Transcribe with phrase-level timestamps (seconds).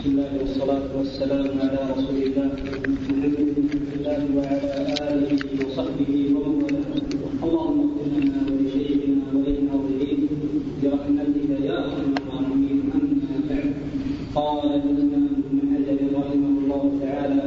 [0.00, 2.48] بسم الله والصلاة والسلام على رسول الله
[2.88, 4.70] محمد بن الله وعلى
[5.12, 6.92] آله وصحبه ومن والاه.
[7.44, 10.20] اللهم اغفر لنا ولشيخنا وللحاضرين
[10.82, 12.78] برحمتك يا أرحم الراحمين.
[12.96, 13.72] أما بعد
[14.34, 17.42] قال الإمام ابن حجر رحمه الله تعالى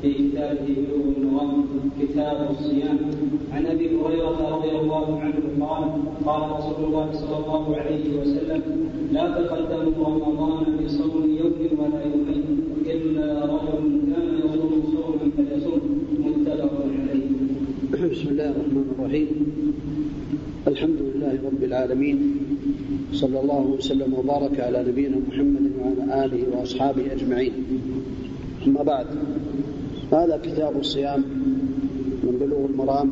[0.00, 1.64] في كتابه بلوغ المرام
[2.00, 2.98] كتاب الصيام.
[3.52, 5.84] عن أبي هريرة رضي الله عنه قال
[6.26, 8.62] قال رسول الله صلى الله عليه وسلم
[9.12, 11.57] لا تقدموا رمضان بصوم يوم
[18.48, 19.28] الرحمن الرحيم.
[20.68, 22.18] الحمد لله رب العالمين.
[23.12, 27.52] صلى الله وسلم وبارك على نبينا محمد وعلى آله وأصحابه أجمعين.
[28.66, 29.06] أما بعد
[30.12, 31.24] هذا كتاب الصيام
[32.22, 33.10] من بلوغ المرام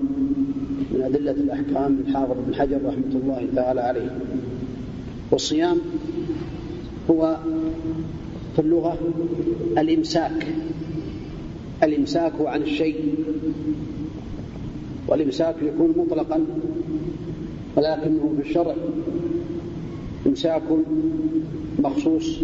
[0.93, 4.19] من أدلة الأحكام للحافظ بن حجر رحمة الله تعالى عليه.
[5.31, 5.77] والصيام
[7.11, 7.37] هو
[8.55, 8.99] في اللغة
[9.79, 10.47] الإمساك.
[11.83, 13.15] الإمساك عن الشيء
[15.09, 16.47] والإمساك يكون مطلقا
[17.77, 18.75] ولكنه في الشرع
[20.27, 20.63] إمساك
[21.79, 22.39] مخصوص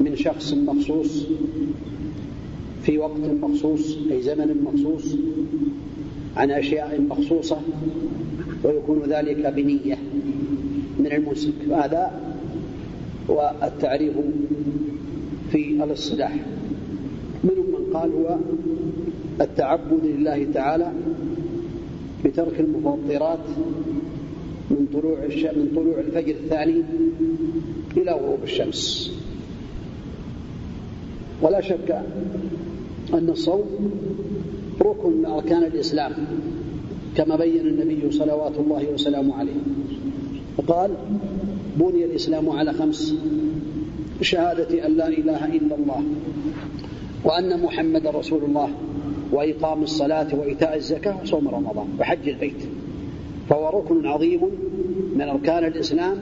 [0.00, 1.26] من شخص مخصوص
[2.82, 5.16] في وقت مخصوص أي زمن مخصوص
[6.36, 7.58] عن أشياء مخصوصة
[8.64, 9.98] ويكون ذلك بنية
[10.98, 11.52] من الممسك.
[11.70, 12.10] هذا
[13.30, 14.12] هو التعريف
[15.50, 16.36] في الاصطلاح.
[17.44, 18.38] منهم من قال هو
[19.40, 20.92] التعبد لله تعالى
[22.24, 23.38] بترك المفطرات
[24.70, 25.18] من طلوع
[25.56, 26.82] من طلوع الفجر الثاني
[27.96, 29.12] إلى غروب الشمس.
[31.42, 32.02] ولا شك
[33.14, 33.90] أن الصوم
[34.82, 36.12] ركن من أركان الإسلام
[37.16, 39.60] كما بين النبي صلوات الله وسلامه عليه.
[40.58, 40.90] وقال
[41.76, 43.14] بني الإسلام على خمس
[44.20, 46.02] شهادة أن لا إله إلا الله
[47.24, 48.68] وأن محمد رسول الله.
[49.32, 52.62] وإقام الصلاة وإيتاء الزكاة وصوم رمضان وحج البيت.
[53.48, 54.40] فهو ركن عظيم
[55.14, 56.16] من أركان الإسلام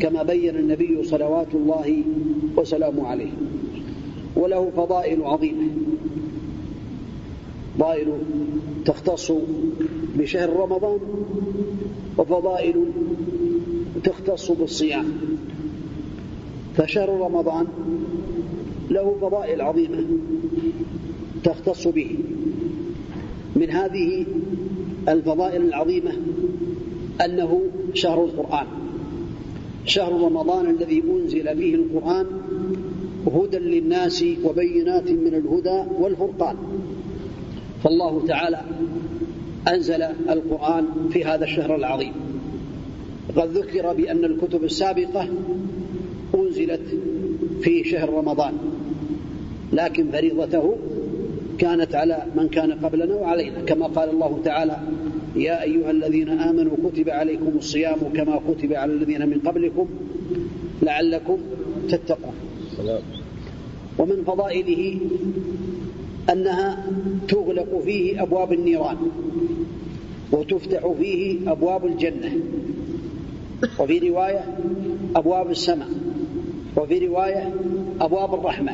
[0.00, 2.02] كما بين النبي صلوات الله
[2.56, 3.30] وسلامه عليه.
[4.36, 5.68] وله فضائل عظيمة.
[7.78, 8.12] فضائل
[8.84, 9.32] تختص
[10.16, 10.98] بشهر رمضان
[12.18, 12.84] وفضائل
[14.04, 15.04] تختص بالصيام.
[16.76, 17.66] فشهر رمضان
[18.90, 20.04] له فضائل عظيمة.
[21.44, 22.16] تختص به.
[23.56, 24.26] من هذه
[25.08, 26.12] الفضائل العظيمة
[27.24, 27.62] أنه
[27.94, 28.66] شهر القرآن.
[29.84, 32.26] شهر رمضان الذي أنزل فيه القرآن
[33.26, 36.56] هدى للناس وبينات من الهدى والفرقان.
[37.84, 38.60] فالله تعالى
[39.68, 42.12] أنزل القرآن في هذا الشهر العظيم.
[43.36, 45.28] قد ذكر بأن الكتب السابقة
[46.34, 46.82] أنزلت
[47.62, 48.52] في شهر رمضان
[49.72, 50.76] لكن فريضته
[51.58, 53.60] كانت على من كان قبلنا وعلينا.
[53.60, 54.76] كما قال الله تعالى
[55.36, 59.86] يا أيها الذين آمنوا كتب عليكم الصيام كما كتب على الذين من قبلكم
[60.82, 61.38] لعلكم
[61.88, 62.34] تتقون.
[63.98, 65.00] ومن فضائله
[66.32, 66.86] أنها
[67.28, 68.96] تغلق فيه أبواب النيران
[70.32, 72.32] وتفتح فيه أبواب الجنة.
[73.78, 74.44] وفي رواية
[75.16, 75.88] أبواب السماء
[76.76, 77.54] وفي رواية
[78.00, 78.72] أبواب الرحمة.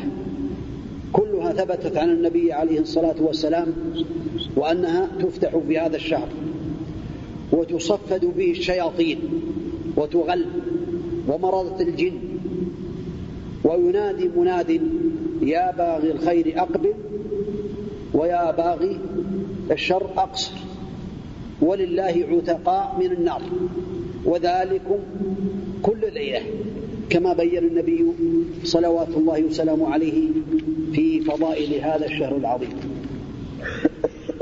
[1.53, 3.67] ثبتت عن النبي عليه الصلاة والسلام
[4.57, 6.29] وأنها تفتح في هذا الشهر
[7.53, 9.19] وتصفد به الشياطين
[9.97, 10.47] وتغل
[11.29, 12.13] ومرضة الجن.
[13.65, 14.81] وينادي مناد
[15.43, 16.95] يا باغي الخير أقبل
[18.15, 18.99] ويا باغي
[19.71, 20.53] الشر أقصر.
[21.63, 23.43] ولله عتقاء من النار.
[24.25, 24.99] وذلكم
[25.83, 26.43] كل ليلة.
[27.11, 28.05] كما بين النبي
[28.65, 30.29] صلوات الله وسلامه عليه
[30.93, 32.69] في فضائل هذا الشهر العظيم.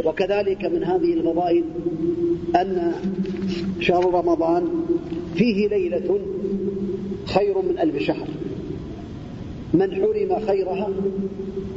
[0.05, 1.65] وكذلك من هذه الفضائل
[2.57, 2.93] أن
[3.81, 4.69] شهر رمضان
[5.35, 6.21] فيه ليلة
[7.25, 8.27] خير من ألف شهر.
[9.75, 10.89] من حرم خيرها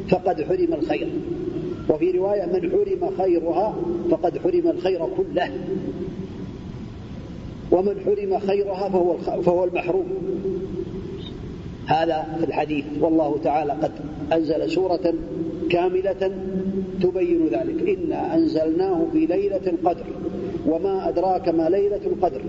[0.09, 1.07] فقد حرم الخير.
[1.89, 3.75] وفي رواية من حرم خيرها
[4.11, 5.51] فقد حرم الخير كله.
[7.71, 10.05] ومن حرم خيرها فهو فهو المحروم.
[11.87, 13.91] هذا في الحديث والله تعالى قد
[14.33, 15.13] أنزل سورة
[15.69, 16.31] كاملة
[17.01, 17.89] تبين ذلك.
[17.89, 20.05] إنا أنزلناه في ليلة القدر
[20.67, 22.41] وما أدراك ما ليلة القدر.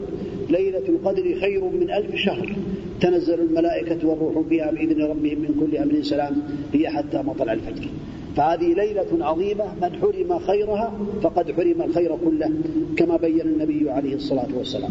[0.50, 2.56] ليلة القدر خير من ألف شهر.
[3.00, 6.42] تنزل الملائكة والروح فيها بإذن ربهم من كل أمر سلام
[6.72, 7.88] هي حتى مطلع الفجر.
[8.36, 10.92] فهذه ليلة عظيمة من حرم خيرها
[11.22, 12.50] فقد حرم الخير كله
[12.96, 14.90] كما بين النبي عليه الصلاة والسلام.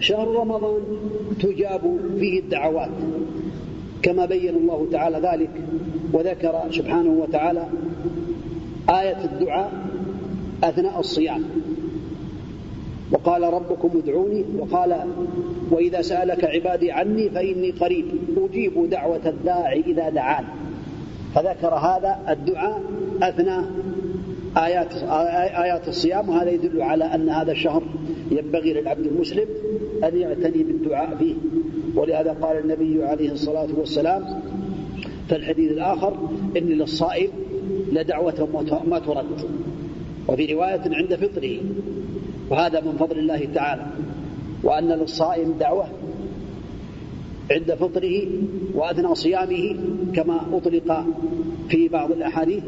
[0.00, 0.80] شهر رمضان
[1.40, 2.90] تجاب فيه الدعوات.
[4.02, 5.50] كما بين الله تعالى ذلك
[6.12, 7.66] وذكر سبحانه وتعالى
[8.90, 9.72] آية الدعاء
[10.64, 11.44] أثناء الصيام.
[13.12, 14.96] وقال ربكم ادعوني وقال
[15.70, 18.04] وإذا سألك عبادي عني فإني قريب
[18.36, 20.44] أجيب دعوة الداعي إذا دعان
[21.34, 22.82] فذكر هذا الدعاء
[23.22, 23.64] أثناء
[24.56, 24.94] آيات
[25.64, 27.82] آيات الصيام وهذا يدل على أن هذا الشهر
[28.30, 29.46] ينبغي للعبد المسلم
[30.04, 31.34] أن يعتني بالدعاء فيه.
[31.94, 34.40] ولهذا قال النبي عليه الصلاة والسلام
[35.28, 36.16] في الحديث الآخر
[36.56, 37.28] إن للصائم
[37.92, 38.48] لدعوة
[38.86, 39.48] ما ترد.
[40.28, 41.60] وفي رواية عند فطره.
[42.50, 43.86] وهذا من فضل الله تعالى.
[44.62, 45.86] وأن للصائم دعوة
[47.50, 48.26] عند فطره
[48.74, 49.76] وأثناء صيامه
[50.14, 51.06] كما أطلق
[51.68, 52.62] في بعض الأحاديث.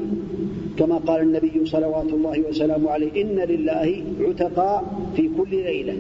[0.79, 5.99] كما قال النبي صلوات الله وسلامه عليه إن لله عتقاء في كل ليلة.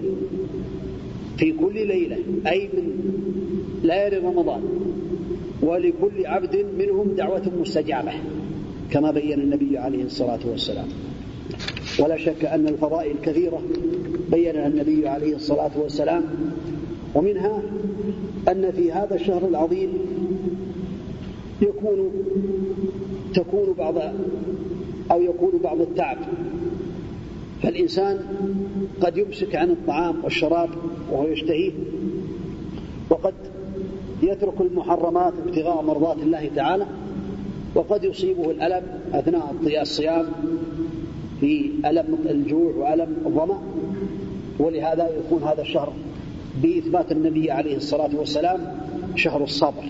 [1.38, 2.16] في كل ليلة
[2.46, 2.86] أي من
[3.82, 4.62] ليالي رمضان.
[5.62, 8.12] ولكل عبد منهم دعوة مستجابة
[8.90, 10.88] كما بين النبي عليه الصلاة والسلام.
[11.98, 13.62] ولا شك أن الفضائل كثيرة
[14.30, 16.22] بينها النبي عليه الصلاة والسلام.
[17.14, 17.62] ومنها
[18.48, 19.88] أن في هذا الشهر العظيم
[21.62, 22.10] يكون
[23.34, 23.94] تكون بعض
[25.10, 26.18] أو يكون بعض التعب.
[27.62, 28.18] فالإنسان
[29.00, 30.68] قد يمسك عن الطعام والشراب
[31.10, 31.72] وهو يشتهيه
[33.10, 33.34] وقد
[34.22, 36.86] يترك المحرمات ابتغاء مرضات الله تعالى
[37.74, 38.82] وقد يصيبه الألم
[39.12, 40.26] أثناء الصيام
[41.40, 43.58] في ألم الجوع وألم الظمأ
[44.58, 45.92] ولهذا يكون هذا الشهر
[46.62, 48.78] بإثبات النبي عليه الصلاة والسلام
[49.16, 49.84] شهر الصبر.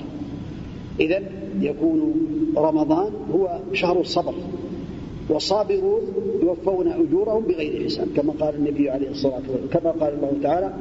[1.01, 1.23] إذا
[1.61, 2.15] يكون
[2.57, 4.35] رمضان هو شهر الصبر.
[5.29, 6.01] والصابرون
[6.43, 8.09] يوفون أجورهم بغير حساب.
[8.17, 10.73] كما قال النبي عليه الصلاة والسلام كما قال الله تعالى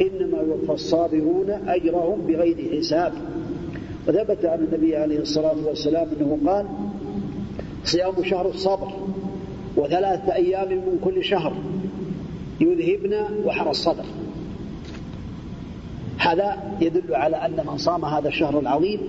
[0.00, 3.12] إنما يوفى الصابرون أجرهم بغير حساب.
[4.08, 6.66] وثبت عن النبي عليه الصلاة والسلام أنه قال
[7.84, 8.88] صيام شهر الصبر
[9.76, 11.52] وثلاثة أيام من كل شهر
[12.60, 13.14] يذهبن
[13.44, 14.04] وحر الصدر.
[16.18, 19.00] هذا يدل على أن من صام هذا الشهر العظيم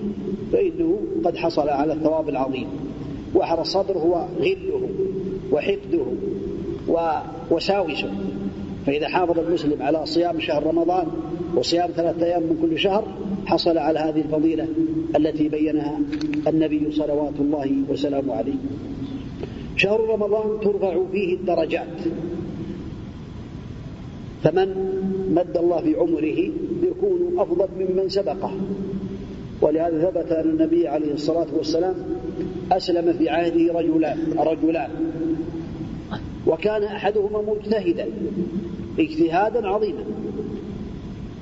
[0.52, 2.68] فإنه قد حصل على الثواب العظيم.
[3.34, 4.88] وحر الصدر هو غله
[5.52, 6.04] وحقده
[6.88, 8.10] ووساوسه
[8.86, 11.06] فإذا حافظ المسلم على صيام شهر رمضان
[11.56, 13.04] وصيام ثلاثة أيام من كل شهر
[13.46, 14.66] حصل على هذه الفضيلة
[15.16, 15.98] التي بينها
[16.48, 18.54] النبي صلوات الله وسلامه عليه.
[19.76, 21.96] شهر رمضان ترفع فيه الدرجات.
[24.42, 24.68] فمن
[25.30, 26.50] مد الله في عمره
[26.82, 28.50] يكون أفضل ممن سبقه.
[29.62, 31.94] ولهذا ثبت أن النبي عليه الصلاة والسلام
[32.72, 34.90] أسلم في عهده رجلان رجلان.
[36.46, 38.08] وكان أحدهما مجتهدا
[38.98, 40.04] اجتهادا عظيما.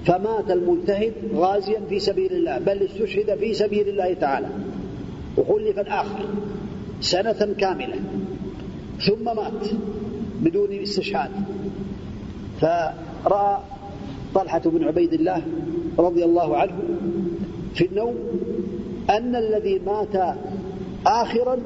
[0.05, 4.49] فمات المجتهد غازيا في سبيل الله بل استشهد في سبيل الله تعالى.
[5.39, 6.25] وخلف الآخر
[7.01, 7.97] سنة كاملة.
[9.07, 9.67] ثم مات
[10.41, 11.31] بدون استشهاد.
[12.61, 13.59] فرأى
[14.35, 15.43] طلحة بن عبيد الله
[15.99, 16.73] رضي الله عنه
[17.75, 18.15] في النوم
[19.11, 20.37] أن الذي مات
[21.07, 21.59] آخرا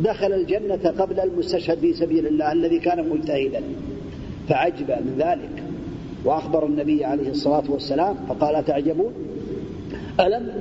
[0.00, 3.62] دخل الجنة قبل المستشهد في سبيل الله الذي كان مجتهدا
[4.48, 5.62] فعجب من ذلك.
[6.24, 9.12] وأخبر النبي عليه الصلاة والسلام فقال أتعجبون؟
[10.20, 10.52] ألم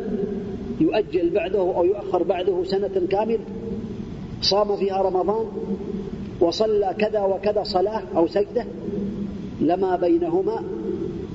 [0.81, 3.39] يؤجل بعده أو يؤخر بعده سنة كاملة
[4.41, 5.45] صام فيها رمضان
[6.39, 8.65] وصلى كذا وكذا صلاة أو سجدة؟
[9.61, 10.63] لما بينهما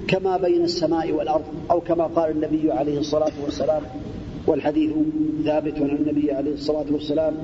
[0.08, 3.82] كما بين السماء والأرض أو كما قال النبي عليه الصلاة والسلام
[4.46, 4.92] والحديث
[5.44, 7.34] ثابت عن النبي عليه الصلاة والسلام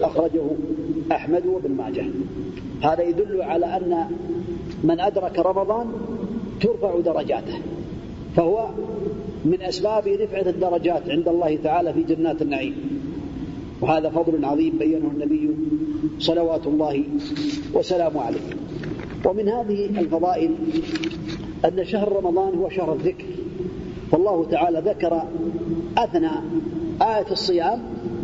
[0.00, 0.42] أخرجه
[1.12, 2.04] أحمد وابن ماجه.
[2.82, 4.04] هذا يدل على أن
[4.84, 5.86] من أدرك رمضان
[6.60, 7.58] ترفع درجاته.
[8.36, 8.68] فهو
[9.44, 12.74] من أسباب رفعة الدرجات عند الله تعالى في جنات النعيم.
[13.80, 15.50] وهذا فضل عظيم بينه النبي
[16.18, 17.04] صلوات الله
[17.74, 18.40] وسلامه عليه.
[19.24, 20.50] ومن هذه الفضائل
[21.64, 23.24] أن شهر رمضان هو شهر الذكر.
[24.14, 25.22] فالله تعالى ذكر
[25.98, 26.30] أثنى
[27.02, 27.82] آية الصيام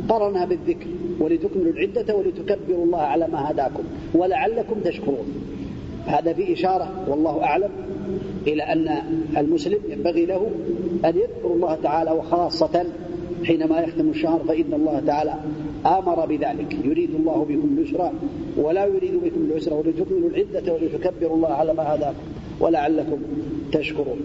[0.09, 0.87] قرنها بالذكر
[1.20, 3.82] ولتكملوا العدة ولتكبروا الله على ما هداكم
[4.14, 5.26] ولعلكم تشكرون.
[6.06, 7.70] هذا في إشارة والله أعلم
[8.47, 9.02] إلى أن
[9.37, 10.50] المسلم ينبغي له
[11.04, 12.85] أن يذكر الله تعالى وخاصة
[13.44, 15.35] حينما يختم الشهر فإن الله تعالى
[15.87, 18.11] آمر بذلك يريد الله بكم اليسر
[18.56, 22.23] ولا يريد بكم العسر ولتكملوا العدة ولتكبروا الله على ما هداكم
[22.61, 23.18] ولعلكم
[23.73, 24.18] تشكرون.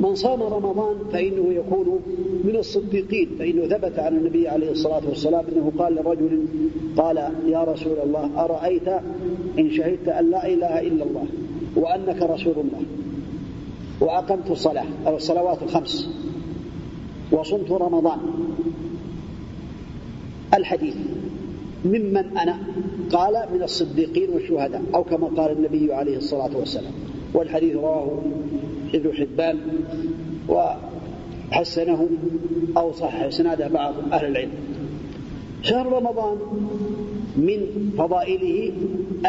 [0.00, 2.00] من صام رمضان فإنه يكون
[2.44, 6.44] من الصديقين فإنه ثبت عن النبي عليه الصلاة والسلام أنه قال لرجل
[6.96, 8.88] قال يا رسول الله أرأيت
[9.58, 11.26] إن شهدت أن لا إله إلا الله
[11.76, 12.82] وأنك رسول الله؟
[14.00, 16.08] وأقمت الصلاة أو الصلوات الخمس
[17.32, 18.18] وصمت رمضان.
[20.54, 20.96] الحديث
[21.84, 22.58] ممن أنا؟
[23.12, 26.92] قال من الصديقين والشهداء أو كما قال النبي عليه الصلاة والسلام.
[27.34, 28.22] والحديث رواه
[28.96, 29.58] ابن حبان
[30.48, 32.08] وحسنه
[32.76, 34.50] أو صح إسناده بعض أهل العلم.
[35.62, 36.36] شهر رمضان
[37.36, 37.60] من
[37.98, 38.72] فضائله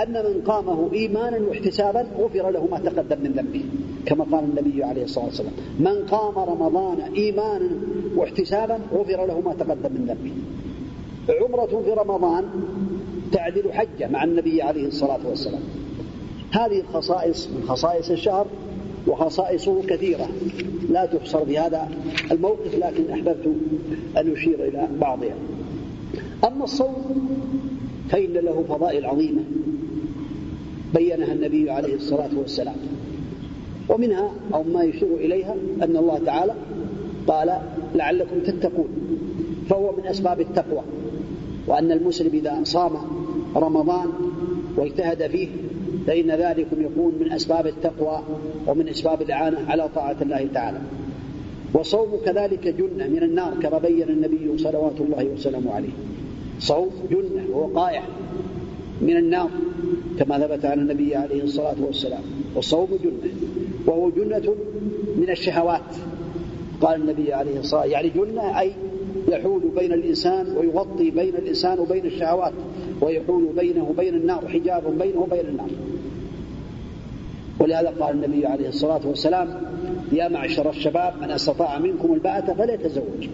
[0.03, 3.63] أن من قامه إيمانا واحتسابا غفر له ما تقدم من ذنبه
[4.05, 7.69] كما قال النبي عليه الصلاة والسلام من قام رمضان إيمانا
[8.15, 10.31] واحتسابا غفر له ما تقدم من ذنبه.
[11.41, 12.43] عمرة في رمضان
[13.31, 15.62] تعدل حجة مع النبي عليه الصلاة والسلام.
[16.51, 18.47] هذه الخصائص من خصائص الشهر
[19.07, 20.29] وخصائصه كثيرة.
[20.89, 21.89] لا تحصر في هذا
[22.31, 23.47] الموقف لكن أحببت
[24.17, 25.35] أن أشير إلى بعضها.
[26.47, 26.95] أما الصوم
[28.09, 29.41] فإن له فضائل عظيمة
[30.93, 32.75] بينها النبي عليه الصلاة والسلام.
[33.89, 36.53] ومنها أو ما يشير إليها أن الله تعالى
[37.27, 37.57] قال
[37.95, 38.89] لعلكم تتقون.
[39.69, 40.81] فهو من أسباب التقوى
[41.67, 42.91] وأن المسلم إذا صام
[43.55, 44.07] رمضان
[44.77, 45.47] واجتهد فيه
[46.07, 48.23] فإن ذلكم يكون من أسباب التقوى
[48.67, 50.77] ومن أسباب الإعانة على طاعة الله تعالى.
[51.73, 55.89] وصوم كذلك جنة من النار كما بين النبي صلوات الله وسلامه عليه.
[56.59, 58.01] صوم جنة ووقاية
[59.01, 59.49] من النار
[60.19, 62.21] كما ثبت عن النبي عليه الصلاة والسلام.
[62.55, 63.33] والصوم جنة
[63.85, 64.55] وهو جنة
[65.17, 65.95] من الشهوات.
[66.81, 68.71] قال النبي عليه الصلاة يعني جنة أي
[69.27, 72.53] يحول بين الإنسان ويغطي بين الإنسان وبين الشهوات.
[73.01, 75.69] ويحول بينه وبين النار حجاب بينه وبين النار.
[77.59, 79.61] ولهذا قال النبي عليه الصلاة والسلام
[80.11, 83.27] يا معشر الشباب من أستطاع منكم الباءة فليتزوج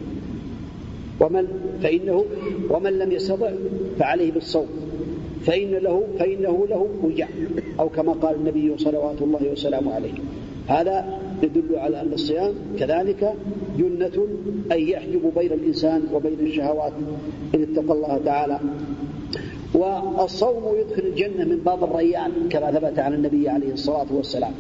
[1.20, 1.48] ومن
[1.84, 2.26] فإنه
[2.70, 3.52] ومن لم يستطع
[4.00, 4.68] فعليه بالصوم.
[5.46, 7.28] فإن له فإنه له وجع.
[7.80, 10.14] أو كما قال النبي صلوات الله وسلامه عليه.
[10.68, 13.34] هذا يدل على أن الصيام كذلك
[13.78, 14.28] جنة
[14.72, 16.94] أي يحجب بين الإنسان وبين الشهوات
[17.56, 18.60] إن اتقى الله تعالى.
[19.74, 24.54] والصوم يدخل الجنة من باب الريان كما ثبت عن النبي عليه الصلاة والسلام.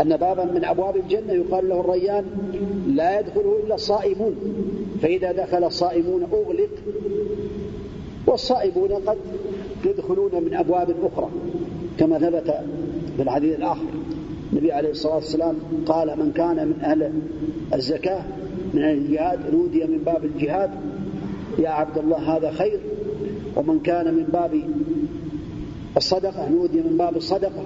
[0.00, 2.24] أن بابا من أبواب الجنة يقال له الريان
[2.86, 4.34] لا يدخله إلا الصائمون.
[5.02, 6.70] فإذا دخل الصائمون أغلق
[8.26, 9.18] والصائمون قد
[9.84, 11.28] يدخلون من أبواب أخرى.
[11.98, 12.54] كما ثبت
[13.16, 13.88] في الحديث الآخر
[14.52, 17.12] النبي عليه الصلاة والسلام قال من كان من أهل
[17.74, 18.22] الزكاة
[18.74, 20.70] من أهل الجهاد نودي من باب الجهاد
[21.58, 22.80] يا عبد الله هذا خير.
[23.58, 24.62] ومن كان من باب
[25.96, 27.64] الصدقة نودي من باب الصدقة.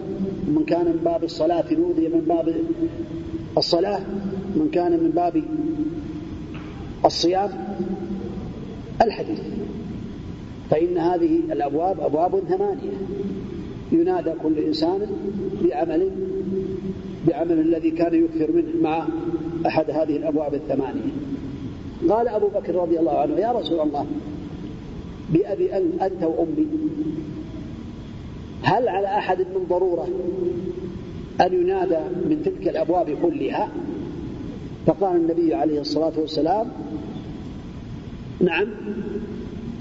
[0.49, 2.55] ومن كان من باب الصلاة نودي من باب
[3.59, 4.01] الصلاة.
[4.57, 5.43] من كان من باب
[7.05, 7.51] الصيام
[9.03, 9.41] الحديث.
[10.71, 12.97] فإن هذه الأبواب أبواب ثمانية.
[13.93, 15.07] ينادى كل إنسان
[15.65, 16.11] بعمل
[17.29, 19.07] بعمل الذي كان يكثر منه مع
[19.67, 21.13] أحد هذه الأبواب الثمانية.
[22.09, 24.07] قال أبو بكر رضي الله عنه يا رسول الله
[25.33, 26.67] بأبي أنت وأمي.
[28.63, 30.09] هل على أحد من ضرورة
[31.41, 33.69] أن ينادى من تلك الأبواب كلها؟
[34.87, 36.69] فقال النبي عليه الصلاة والسلام
[38.41, 38.69] نعم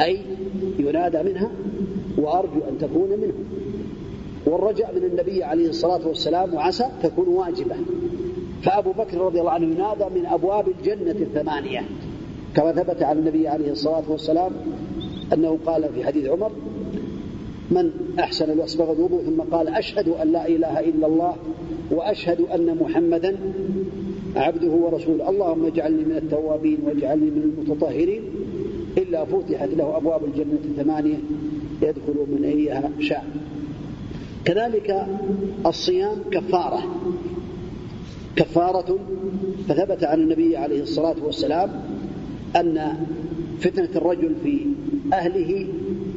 [0.02, 0.20] أي
[0.80, 1.52] ينادى منها
[2.18, 3.34] وأرجو أن تكون منه.
[4.46, 7.76] والرجاء من النبي عليه الصلاة والسلام وعسى تكون واجبة.
[8.64, 11.82] فأبو بكر رضي الله عنه ينادى من أبواب الجنة الثمانية.
[12.56, 14.52] كما ثبت عن النبي عليه الصلاة والسلام
[15.34, 16.52] أنه قال في حديث عمر
[17.72, 21.36] من أحسن وأسبغ الوضوء ثم قال أشهد أن لا إله إلا الله
[21.92, 23.38] وأشهد أن محمدا
[24.36, 28.22] عبده ورسوله اللهم اجعلني من التوابين واجعلني من المتطهرين
[28.98, 31.18] إلا فتحت له أبواب الجنة الثمانية
[31.82, 33.26] يدخل من أيها شاء.
[34.46, 35.08] كذلك
[35.66, 36.84] الصيام كفارة
[38.36, 38.98] كفارة
[39.68, 41.70] فثبت عن النبي عليه الصلاة والسلام
[42.56, 42.96] أن
[43.62, 44.60] فتنة الرجل في
[45.14, 45.68] أهله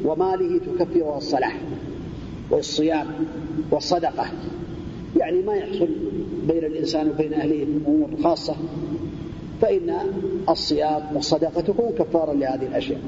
[0.05, 1.53] وماله تكفرها الصلاة
[2.51, 3.07] والصيام
[3.71, 4.25] والصدقة.
[5.17, 5.87] يعني ما يحصل
[6.47, 8.55] بين الإنسان وبين أهله أمور خاصة
[9.61, 9.95] فإن
[10.49, 12.99] الصيام والصدقة تكون كفارا لهذه الأشياء.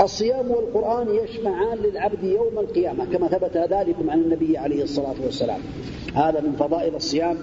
[0.00, 5.60] الصيام والقرآن يشفعان للعبد يوم القيامة كما ثبت ذلك عن النبي عليه الصلاة والسلام.
[6.14, 7.36] هذا من فضائل الصيام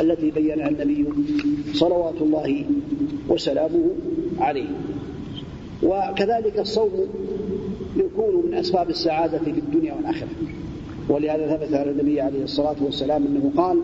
[0.00, 1.06] التي بينها النبي
[1.74, 2.64] صلوات الله
[3.28, 3.90] وسلامه
[4.38, 4.68] عليه.
[5.82, 6.90] وكذلك الصوم
[7.96, 10.28] يكون من أسباب السعادة في الدنيا والآخرة.
[11.08, 13.82] ولهذا ثبت على النبي عليه الصلاة والسلام أنه قال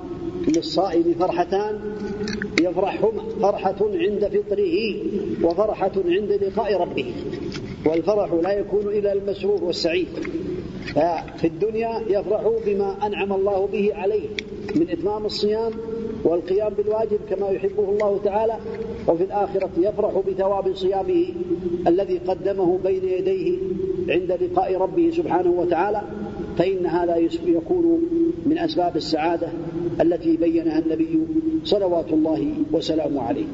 [0.49, 1.81] للصائم فرحتان
[2.61, 4.97] يفرحهما فرحة عند فطره
[5.43, 7.15] وفرحة عند لقاء ربه.
[7.87, 10.09] والفرح لا يكون إلا المسرور والسعيد.
[10.87, 14.29] ففي الدنيا يفرح بما أنعم الله به عليه
[14.77, 15.73] من إتمام الصيام
[16.25, 18.57] والقيام بالواجب كما يحبه الله تعالى
[19.09, 21.25] وفي الآخرة يفرح بثواب صيامه
[21.87, 23.59] الذي قدمه بين يديه
[24.09, 26.03] عند لقاء ربه سبحانه وتعالى.
[26.59, 27.17] فإن هذا
[27.47, 28.03] يكون
[28.47, 29.49] من أسباب السعادة
[30.01, 31.21] التي بينها النبي
[31.65, 33.47] صلوات الله وسلامه عليه.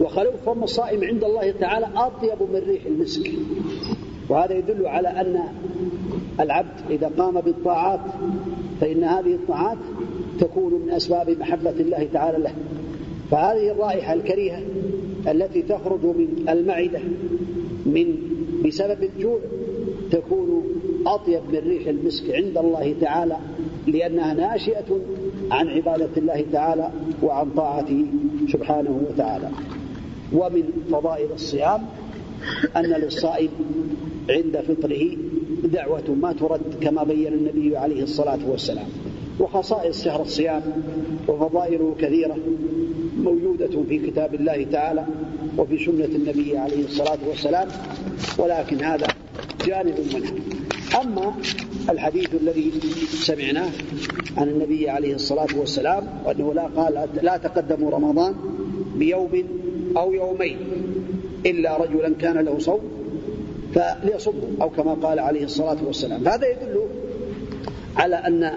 [0.00, 3.30] وخلوف فم الصائم عند الله تعالى أطيب من ريح المسك.
[4.28, 5.40] وهذا يدل على أن
[6.40, 8.00] العبد إذا قام بالطاعات
[8.80, 9.78] فإن هذه الطاعات
[10.40, 12.54] تكون من أسباب محبة الله تعالى له.
[13.30, 14.62] فهذه الرائحة الكريهة
[15.28, 17.00] التي تخرج من المعدة
[17.86, 18.16] من
[18.64, 19.38] بسبب الجوع
[20.10, 20.62] تكون
[21.06, 23.36] أطيب من ريح المسك عند الله تعالى
[23.86, 25.00] لأنها ناشئة
[25.50, 26.90] عن عبادة الله تعالى
[27.22, 28.06] وعن طاعته
[28.52, 29.50] سبحانه وتعالى.
[30.32, 31.82] ومن فضائل الصيام
[32.76, 33.48] أن للصائم
[34.30, 35.16] عند فطره
[35.64, 38.86] دعوة ما ترد كما بين النبي عليه الصلاة والسلام.
[39.40, 40.62] وخصائص شهر الصيام
[41.28, 42.36] وفضائله كثيرة
[43.18, 45.06] موجودة في كتاب الله تعالى
[45.58, 47.68] وفي سنة النبي عليه الصلاة والسلام
[48.38, 49.06] ولكن هذا
[49.66, 50.32] جانب منها.
[51.00, 51.32] أما
[51.90, 52.72] الحديث الذي
[53.08, 53.70] سمعناه
[54.36, 58.34] عن النبي عليه الصلاة والسلام وأنه لا قال لا تقدموا رمضان
[58.96, 59.30] بيوم
[59.96, 60.56] أو يومين
[61.46, 62.80] إلا رجلا كان له صوم
[63.74, 66.28] فليصمه أو كما قال عليه الصلاة والسلام.
[66.28, 66.80] هذا يدل
[67.96, 68.52] على أن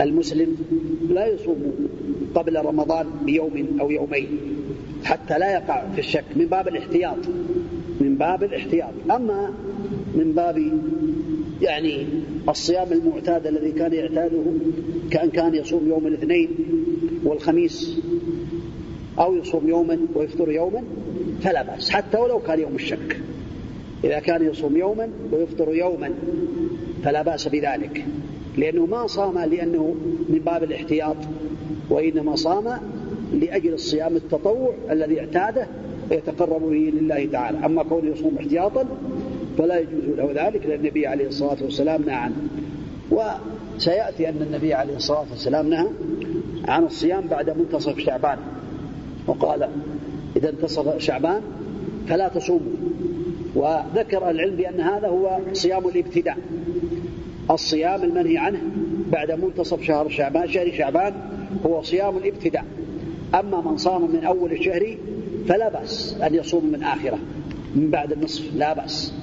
[0.00, 0.56] المسلم
[1.10, 1.72] لا يصوم
[2.34, 4.28] قبل رمضان بيوم أو يومين
[5.04, 6.24] حتى لا يقع في الشك.
[6.36, 7.18] من باب الاحتياط
[8.00, 8.92] من باب الاحتياط.
[9.10, 9.52] أما
[10.14, 10.72] من باب
[11.62, 12.06] يعني
[12.48, 14.42] الصيام المعتاد الذي كان يعتاده
[15.10, 16.48] كأن كان يصوم يوم الاثنين
[17.24, 17.98] والخميس
[19.18, 20.82] أو يصوم يوما ويفطر يوما
[21.42, 23.20] فلا بأس حتى ولو كان يوم الشك.
[24.04, 26.10] إذا كان يصوم يوما ويفطر يوما
[27.04, 28.04] فلا بأس بذلك.
[28.58, 29.94] لأنه ما صام لأنه
[30.28, 31.16] من باب الاحتياط
[31.90, 32.78] وإنما صام
[33.32, 35.66] لأجل الصيام التطوع الذي اعتاده
[36.10, 37.66] ويتقرب به لله تعالى.
[37.66, 38.86] أما كونه يصوم احتياطا
[39.58, 42.36] فلا يجوز له ذلك لأن النبي عليه الصلاة والسلام نهى عنه.
[43.10, 45.86] وسيأتي أن النبي عليه الصلاة والسلام نهى
[46.68, 48.38] عن الصيام بعد منتصف شعبان.
[49.26, 49.68] وقال
[50.36, 51.42] إذا انتصف شعبان
[52.08, 52.72] فلا تصوموا.
[53.54, 56.36] وذكر العلم بأن هذا هو صيام الابتداء.
[57.50, 58.60] الصيام المنهي عنه
[59.12, 61.14] بعد منتصف شهر شعبان شهر شعبان
[61.66, 62.64] هو صيام الابتداء.
[63.34, 64.96] أما من صام من أول الشهر
[65.48, 67.18] فلا بأس أن يصوم من آخره.
[67.74, 69.14] من بعد النصف لا بأس.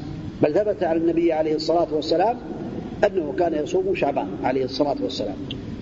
[0.41, 2.37] بل ثبت عن النبي عليه الصلاة والسلام
[3.05, 5.35] أنه كان يصوم شعبان عليه الصلاة والسلام.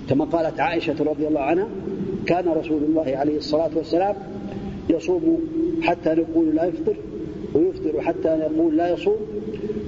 [0.10, 1.68] كما قالت عائشة رضي الله عنها
[2.28, 4.16] كان رسول الله عليه الصلاة والسلام
[4.90, 5.40] يصوم
[5.82, 6.96] حتى نقول لا يفطر
[7.54, 9.18] ويفطر حتى نقول لا يصوم.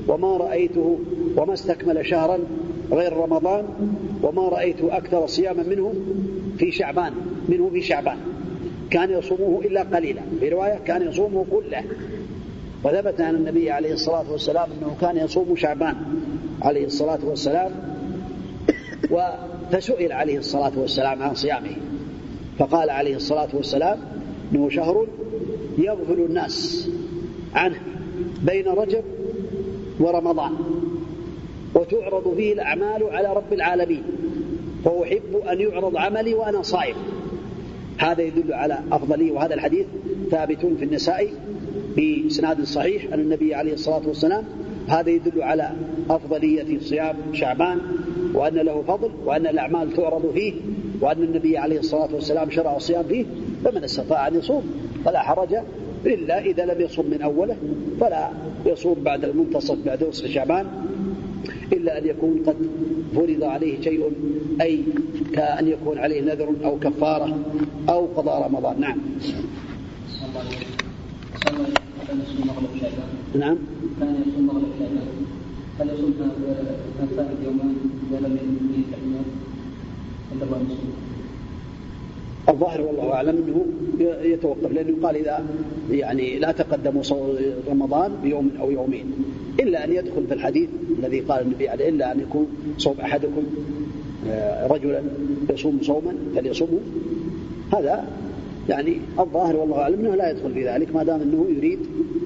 [0.07, 0.99] وما رأيته
[1.37, 2.39] وما استكمل شهرا
[2.91, 3.65] غير رمضان
[4.23, 5.93] وما رأيته أكثر صياما منه
[6.57, 7.13] في شعبان
[7.49, 8.17] منه في شعبان.
[8.89, 10.21] كان يصومه إلا قليلا.
[10.39, 11.83] في رواية كان يصومه كله.
[12.83, 15.95] وثبت عن النبي عليه الصلاة والسلام أنه كان يصوم شعبان
[16.61, 17.71] عليه الصلاة والسلام
[19.71, 21.75] فسئل عليه الصلاة والسلام عن صيامه.
[22.59, 23.99] فقال عليه الصلاة والسلام
[24.51, 25.07] أنه شهر
[25.77, 26.89] يغفل الناس
[27.55, 27.79] عنه
[28.43, 29.03] بين رجب
[29.99, 30.51] ورمضان
[31.75, 34.03] وتعرض فيه الأعمال على رب العالمين
[34.85, 36.95] فأحب أن يعرض عملي وأنا صائم.
[37.97, 39.85] هذا يدل على أفضلية وهذا الحديث
[40.31, 41.27] ثابت في النساء
[41.95, 44.43] بإسناد صحيح عن النبي عليه الصلاة والسلام.
[44.87, 45.71] هذا يدل على
[46.09, 47.79] أفضلية صيام شعبان
[48.33, 50.53] وأن له فضل وأن الأعمال تعرض فيه
[51.01, 53.25] وأن النبي عليه الصلاة والسلام شرع الصيام فيه
[53.65, 54.63] فمن استطاع أن يصوم
[55.05, 55.55] فلا حرج
[56.05, 57.55] إلا إذا لم يصوم من أوله
[57.99, 58.29] فلا
[58.65, 60.67] يصوم بعد المنتصف بعد نصف شعبان
[61.73, 62.55] إلا أن يكون قد
[63.15, 64.11] فرض عليه شيء
[64.61, 64.83] أي
[65.33, 67.39] كأن يكون عليه نذر أو كفارة
[67.89, 68.79] أو قضاء رمضان.
[68.79, 68.97] نعم.
[73.35, 73.57] نعم.
[73.99, 75.25] كان يصوم مغرب شعبان؟
[75.79, 76.19] هل يصوم
[82.49, 83.65] الظاهر والله أعلم أنه
[84.23, 85.45] يتوقف لأنه قال إذا
[85.91, 87.03] يعني لا تقدموا
[87.69, 89.05] رمضان بيوم أو يومين
[89.59, 93.43] إلا أن يدخل في الحديث الذي قال النبي عليه إلا أن يكون صوم أحدكم
[94.27, 95.01] آه، رجلا
[95.49, 96.79] يصوم صوما فليصومه
[97.73, 98.07] هذا
[98.69, 101.79] يعني الظاهر والله أعلم أنه لا يدخل في ذلك ما دام أنه يريد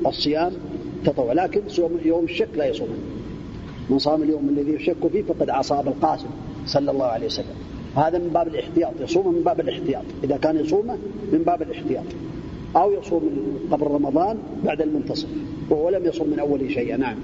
[0.06, 0.52] الصيام
[1.06, 2.96] تطوع لكن صوم يوم الشك لا يصومه
[3.90, 6.28] من صام اليوم الذي يشك فيه فقد عصى القاسم
[6.66, 7.56] صلى الله عليه وسلم.
[7.96, 10.98] هذا من باب الاحتياط يصوم من باب الاحتياط إذا كان يصومه
[11.32, 12.04] من باب الاحتياط
[12.76, 13.30] أو يصوم
[13.72, 15.28] قبل رمضان بعد المنتصف
[15.70, 17.16] وهو لم يصوم من أول شيء نعم.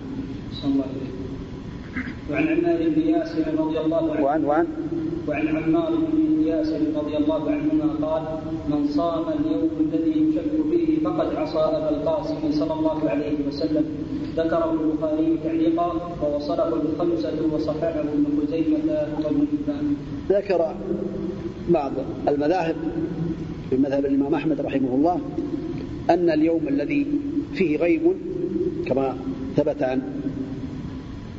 [2.31, 4.67] وعن عمار بن ياسر رضي الله عنه وعن وعن
[5.27, 8.23] وعن عمار بن ياسر رضي الله عنهما قال
[8.69, 13.85] من صام اليوم الذي يشك فيه فقد عصى أبا القاسم صلى الله عليه وسلم
[14.37, 19.95] ذكره البخاري تعليقا ووصله الخمسة وصححه ابن خزيمة وابن حبان.
[20.29, 20.75] ذكر
[21.69, 21.91] بعض
[22.27, 22.75] المذاهب
[23.69, 25.19] في مذهب الإمام أحمد رحمه الله
[26.09, 27.07] أن اليوم الذي
[27.53, 28.01] فيه غيب
[28.85, 29.17] كما
[29.55, 30.01] ثبت عن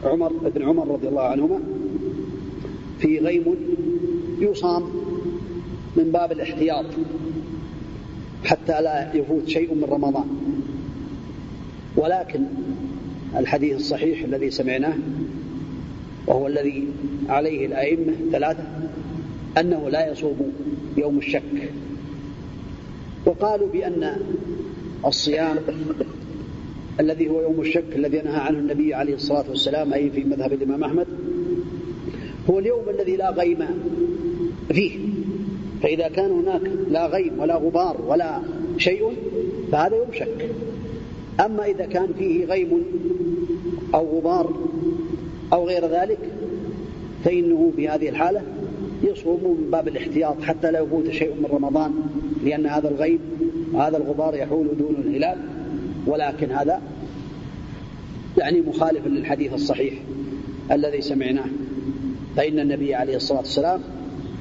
[0.05, 1.61] عمر بن عمر رضي الله عنهما
[2.99, 3.57] في غيم
[4.41, 4.83] يصام
[5.97, 6.85] من باب الاحتياط
[8.45, 10.25] حتى لا يفوت شيء من رمضان.
[11.97, 12.41] ولكن
[13.37, 14.97] الحديث الصحيح الذي سمعناه
[16.27, 16.89] وهو الذي
[17.29, 18.65] عليه الأئمة ثلاثة
[19.59, 20.53] أنه لا يصوم
[20.97, 21.73] يوم الشك.
[23.27, 24.17] وقالوا بأن
[25.07, 25.57] الصيام
[27.01, 30.85] الذي هو يوم الشك الذي نهى عنه النبي عليه الصلاة والسلام أي في مذهب الإمام
[30.85, 31.07] أحمد.
[32.51, 33.67] هو اليوم الذي لا غيم
[34.73, 34.99] فيه.
[35.83, 38.41] فإذا كان هناك لا غيم ولا غبار ولا
[38.79, 39.13] شيء
[39.73, 40.51] فهذا يوم شك.
[41.45, 42.83] أما إذا كان فيه غيم
[43.95, 44.55] أو غبار
[45.53, 46.19] أو غير ذلك
[47.25, 48.43] فإنه في هذه الحالة
[49.03, 51.93] يصوم من باب الاحتياط حتى لا يفوت شيء من رمضان
[52.45, 53.21] لأن هذا الغيب
[53.73, 55.39] وهذا الغبار يحول دون الهلال.
[56.07, 56.81] ولكن هذا
[58.39, 59.95] يعني مخالف للحديث الصحيح
[60.73, 61.51] الذي سمعناه.
[62.37, 63.81] فإن النبي عليه الصلاة والسلام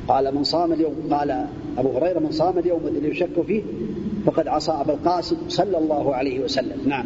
[0.07, 1.45] قال من صام اليوم قال
[1.77, 3.61] أبو هريرة من صام اليوم الذي يشك فيه
[4.25, 6.77] فقد عصى أبا القاسم صلى الله عليه وسلم.
[6.85, 7.05] نعم.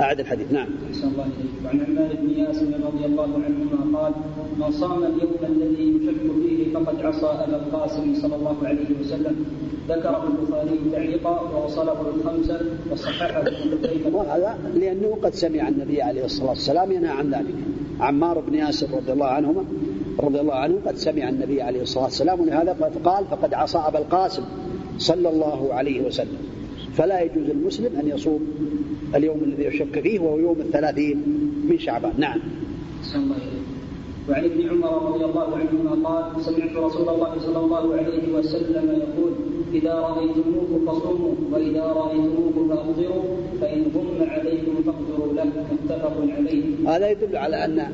[0.00, 0.52] أعد الحديث.
[0.52, 0.68] نعم.
[1.04, 1.26] الله
[1.64, 4.12] وعن عمار بن ياسر رضي الله عنهما قال
[4.58, 9.44] من صام اليوم الذي يشك فيه فقد عصى أبا القاسم صلى الله عليه وسلم.
[9.88, 12.60] ذكره البخاري تعليقا ووصله الخمسة
[12.92, 17.54] وصححه ابن وهذا لأنه قد سمع النبي عليه الصلاة والسلام ينهى عن ذلك.
[18.00, 19.64] عمار بن ياسر رضي الله عنهما
[20.20, 22.72] رضي الله عنه قد سمع النبي عليه الصلاة والسلام ولهذا
[23.04, 24.42] قال فقد عصى أبا القاسم
[24.98, 26.61] صلى الله عليه وسلم.
[26.96, 28.40] فلا يجوز المسلم أن يصوم
[29.14, 31.16] اليوم الذي يشك فيه وهو يوم الثلاثين
[31.70, 32.12] من شعبان.
[32.18, 32.40] نعم.
[34.28, 39.32] وعن ابن عمر رضي الله عنهما قال سمعت رسول الله صلى الله عليه وسلم يقول
[39.74, 43.22] إذا رأيتموه فصوموا وإذا رأيتموه فأفطروا
[43.60, 45.44] فإن غم عليكم فاقدروا له.
[45.84, 46.64] متفق عليه.
[46.86, 47.86] هذا يدل على أن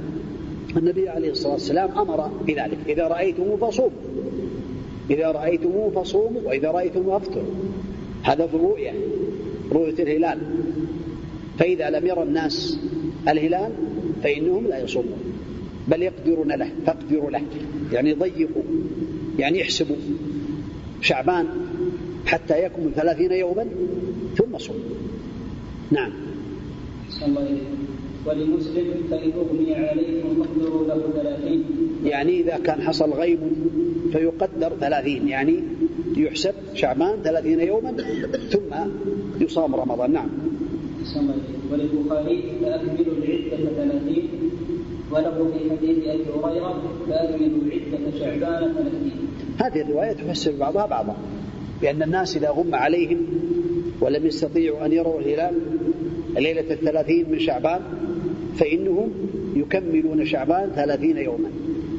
[0.76, 2.78] النبي عليه الصلاة والسلام أمر بذلك.
[2.88, 3.90] إذا رأيتموه فصوموا.
[5.10, 7.44] إذا رأيتموه فصوموا وإذا رأيتموه فافطروا
[8.22, 8.92] هذا في الرؤية
[9.72, 10.38] رؤية الهلال.
[11.58, 12.78] فإذا لم يرى الناس
[13.28, 13.72] الهلال
[14.22, 15.18] فإنهم لا يصومون.
[15.88, 17.42] بل يقدرون له فاقدروا له.
[17.92, 18.62] يعني ضيقوا
[19.38, 19.96] يعني يحسبوا.
[21.00, 21.46] شعبان
[22.26, 23.66] حتى يكمل ثلاثين يوما
[24.36, 24.76] ثم صوم.
[25.90, 26.12] نعم.
[27.26, 27.58] الله
[28.26, 31.64] ولمسلم فإن أغمي عليكم فاقدروا له ثلاثين.
[32.04, 33.38] يعني إذا كان حصل غيب
[34.12, 35.62] فيقدر ثلاثين يعني
[36.16, 37.92] يحسب شعبان ثلاثين يوما
[38.50, 38.74] ثم
[39.40, 40.12] يصام رمضان.
[40.12, 40.28] نعم.
[41.72, 44.28] وللبخاري فأكملوا العدة ثلاثين
[45.12, 49.18] وله في حديث أبي هريرة فأكملوا عدة شعبان ثلاثين.
[49.58, 51.16] هذه الرواية تفسر بعضها بعضا
[51.82, 53.26] بأن الناس إذا غم عليهم
[54.00, 55.54] ولم يستطيعوا أن يروا الهلال
[56.38, 57.80] ليلة الثلاثين من شعبان
[58.56, 59.10] فإنهم
[59.56, 61.50] يكملون شعبان ثلاثين يوما.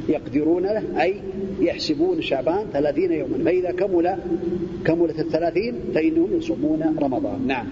[0.09, 1.15] يقدرون له أي
[1.59, 3.43] يحسبون شعبان ثلاثين يوما.
[3.45, 4.15] فإذا كمل
[4.85, 7.47] كملت الثلاثين فإنهم يصومون رمضان.
[7.47, 7.67] نعم.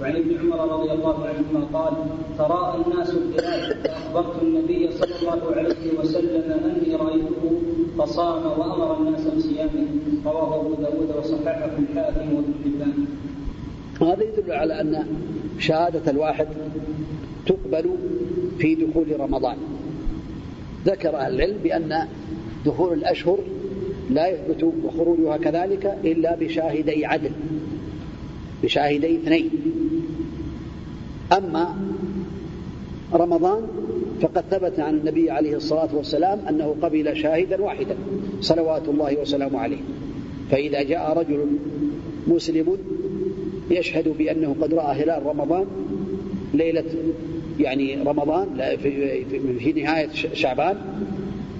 [0.00, 1.92] وعن ابن عمر رضي الله عنهما قال
[2.38, 7.42] تراءى الناس الهلال فاخبرت النبي صلى الله عليه وسلم أني رأيته
[7.98, 9.86] فصام وأمر الناس بصيامه.
[10.24, 13.06] رواه أبو داود وصححه الحاكم وابن حبان.
[14.02, 15.06] هذا يدل على أن
[15.58, 16.48] شهادة الواحد
[17.46, 17.90] تقبل
[18.58, 19.56] في دخول رمضان.
[20.86, 22.08] ذكر أهل العلم بأن
[22.66, 23.38] دخول الأشهر
[24.10, 27.30] لا يثبت وخروجها كذلك إلا بشاهدي عدل
[28.62, 29.50] بشاهدي اثنين.
[31.32, 31.76] أما
[33.14, 33.62] رمضان
[34.20, 37.96] فقد ثبت عن النبي عليه الصلاة والسلام أنه قبل شاهدا واحدا
[38.40, 39.80] صلوات الله وسلامه عليه.
[40.50, 41.46] فإذا جاء رجل
[42.26, 42.76] مسلم
[43.70, 45.66] يشهد بأنه قد رأى هلال رمضان
[46.54, 46.84] ليلة
[47.60, 48.76] يعني رمضان
[49.58, 50.76] في نهاية شعبان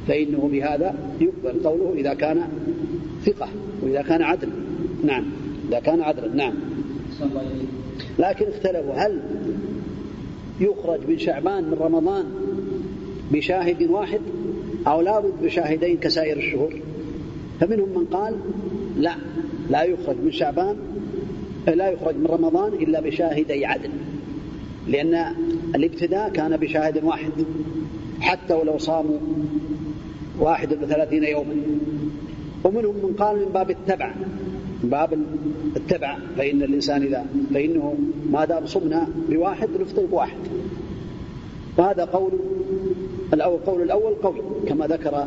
[0.09, 2.49] فإنه بهذا يقبل قوله إذا كان
[3.27, 3.49] ثقة
[3.83, 4.49] وإذا كان عدل.
[5.05, 5.25] نعم
[5.69, 6.55] إذا كان عدلا نعم.
[8.19, 8.95] لكن اختلفوا.
[8.95, 9.21] هل
[10.61, 12.25] يخرج من شعبان من رمضان
[13.33, 14.21] بشاهد واحد
[14.87, 16.75] أو لابد بشاهدين كسائر الشهور؟
[17.61, 18.37] فمنهم من قال
[18.97, 19.15] لا
[19.71, 20.77] لا يخرج من شعبان
[21.67, 23.91] لا يخرج من رمضان إلا بشاهدي عدل
[24.89, 25.35] لأن
[25.75, 27.33] الابتداء كان بشاهد واحد
[28.21, 29.19] حتى ولو صاموا
[30.41, 31.55] واحد وثلاثين يوما.
[32.65, 34.15] ومنهم من قال من باب التبع
[34.83, 35.19] من باب
[35.77, 37.95] التبع فإن الإنسان إذا فإنه
[38.31, 40.39] ما دام صمنا بواحد نفطر بواحد
[41.79, 42.33] وهذا قول
[43.35, 45.27] الأول قول الأول قول كما ذكر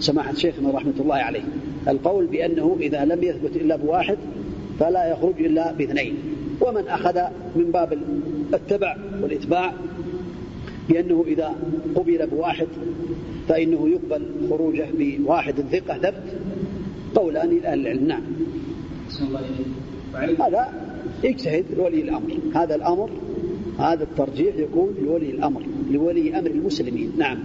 [0.00, 1.44] سماحة شيخنا رحمة الله عليه.
[1.88, 4.18] القول بأنه إذا لم يثبت إلا بواحد
[4.80, 6.14] فلا يخرج إلا باثنين.
[6.60, 7.20] ومن أخذ
[7.56, 7.98] من باب
[8.54, 9.72] التبع والإتباع
[10.88, 11.54] بأنه إذا
[11.94, 12.66] قبل بواحد
[13.48, 16.22] فإنه يقبل خروجه بواحد ثقة ثبت.
[17.14, 18.22] قولان لأهل العلم نعم.
[20.40, 20.72] هذا
[21.24, 22.38] يجتهد لولي الأمر.
[22.54, 23.10] هذا الأمر
[23.78, 27.12] هذا الترجيح يكون لولي الأمر لولي أمر المسلمين.
[27.18, 27.38] نعم.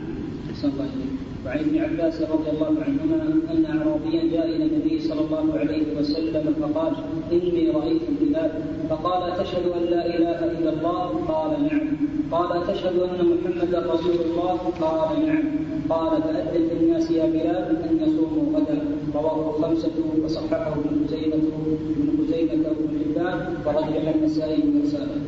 [1.46, 6.54] وعن ابن عباس رضي الله عنهما ان اعرابيا جاء إلى النبي صلى الله عليه وسلم
[6.62, 6.94] فقال
[7.32, 8.52] إني رأيت الهلال
[8.90, 11.88] فقال تشهد أن لا إله إلا الله؟ قال نعم.
[12.32, 15.44] قال تشهد أن محمدا رسول الله؟ قال نعم.
[15.90, 18.80] قال فأذن للناس يا بلال أن يصوموا غدا.
[19.16, 19.92] رواه الخمسة
[20.24, 25.22] وصححه ابن خزيمة ابن خزيمة وابن حبان ورجح النسائي مرساله.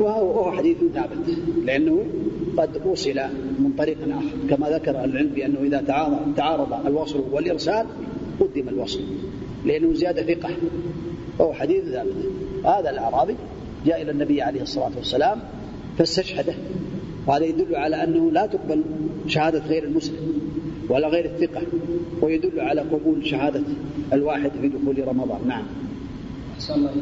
[0.00, 1.26] وهو حديث ثابت
[1.64, 2.04] لأنه
[2.56, 3.20] قد وصل
[3.58, 4.56] من طريق آخر.
[4.56, 5.80] كما ذكر العلم بأنه إذا
[6.36, 7.86] تعارض الوصل والإرسال
[8.40, 9.00] قدم الوصل
[9.64, 10.50] لأنه زيادة ثقة.
[11.38, 12.14] وهو حديث ثابت
[12.64, 13.34] هذا الأعرابي
[13.86, 15.38] جاء إلى النبي عليه الصلاة والسلام
[15.98, 16.54] فاستشهده
[17.26, 18.82] وهذا يدل على أنه لا تقبل
[19.26, 20.32] شهادة غير المسلم
[20.88, 21.62] ولا غير الثقة
[22.22, 23.62] ويدل على قبول شهادة
[24.12, 25.48] الواحد في دخول رمضان.
[25.48, 25.64] نعم.
[26.66, 26.92] أحسن الله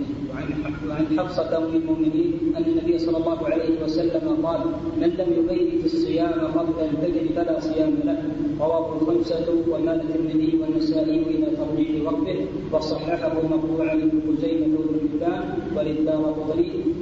[0.89, 4.61] وعن حفصة أم المؤمنين أن النبي صلى الله عليه وسلم قال
[5.01, 8.23] من لم يبيت الصيام قبل الفجر فلا صيام له.
[8.61, 15.43] رواه الخمسة ومال الترمذي والنسائي إلى ترجيح وقته وصححه مرفوعا ابن خزيمة وابن حبان
[15.77, 16.23] وللدار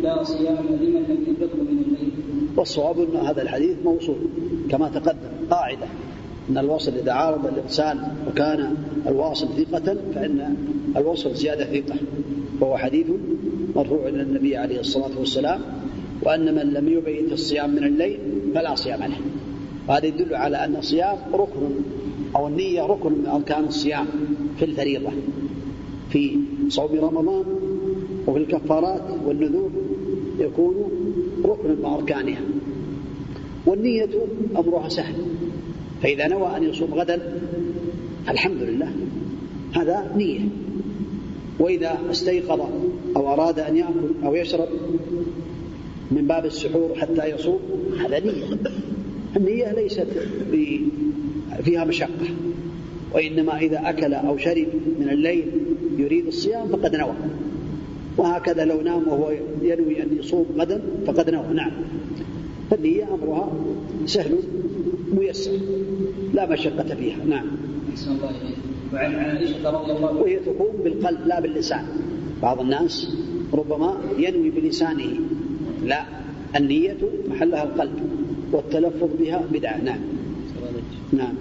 [0.03, 2.13] لا صيام لمن لم يدركه من الليل.
[2.57, 4.19] والصواب أن هذا الحديث موصول.
[4.71, 5.87] كما تقدم قاعدة.
[6.51, 7.99] أن الوصل إذا عارض الإرسال
[8.29, 8.75] وكان
[9.07, 10.57] الواصل ثقة فإن
[10.97, 11.97] الوصل زيادة ثقة.
[12.63, 13.07] وهو حديث
[13.77, 15.61] مرفوع إلى النبي عليه الصلاة والسلام
[16.23, 18.19] وأن من لم يبيت الصيام من الليل
[18.55, 19.19] فلا صيام له.
[19.89, 21.71] وهذا يدل على أن الصيام ركن
[22.37, 24.07] أو النية ركن من أركان الصيام
[24.59, 25.11] في الفريضة
[26.11, 27.45] في صوم رمضان
[28.27, 29.71] وفي الكفارات والنذور
[30.39, 30.75] يكون
[31.45, 32.43] ركن من أركانها.
[33.67, 34.11] والنية
[34.57, 35.15] أمرها سهل
[36.03, 37.41] فإذا نوى أن يصوم غدا
[38.29, 38.93] الحمد لله
[39.73, 40.41] هذا نية.
[41.63, 42.61] وإذا استيقظ
[43.17, 44.69] أو أراد أن يأكل أو يشرب
[46.11, 47.61] من باب السحور حتى يصوم
[48.01, 48.59] هذا نية.
[49.37, 50.07] النية ليست
[51.65, 52.27] فيها مشقة.
[53.15, 54.67] وإنما إذا أكل أو شرب
[55.01, 55.45] من الليل
[55.99, 57.15] يريد الصيام فقد نوى.
[58.17, 59.31] وهكذا لو نام وهو
[59.63, 61.55] ينوي أن يصوم غدا فقد نوى.
[61.55, 61.71] نعم.
[62.71, 63.53] فالنية أمرها
[64.07, 64.39] سهل
[65.13, 65.59] ميسر
[66.35, 67.25] لا مشقة فيها.
[67.29, 67.47] نعم.
[68.95, 71.85] وعن عائشة رضي الله وهي تكون بالقلب لا باللسان.
[72.43, 73.17] بعض الناس
[73.53, 75.13] ربما ينوي بلسانه.
[75.85, 76.05] لا
[76.57, 76.97] النية
[77.29, 77.99] محلها القلب
[78.53, 79.77] والتلفظ بها بدعة.
[79.85, 80.01] نعم.
[81.13, 81.35] نعم.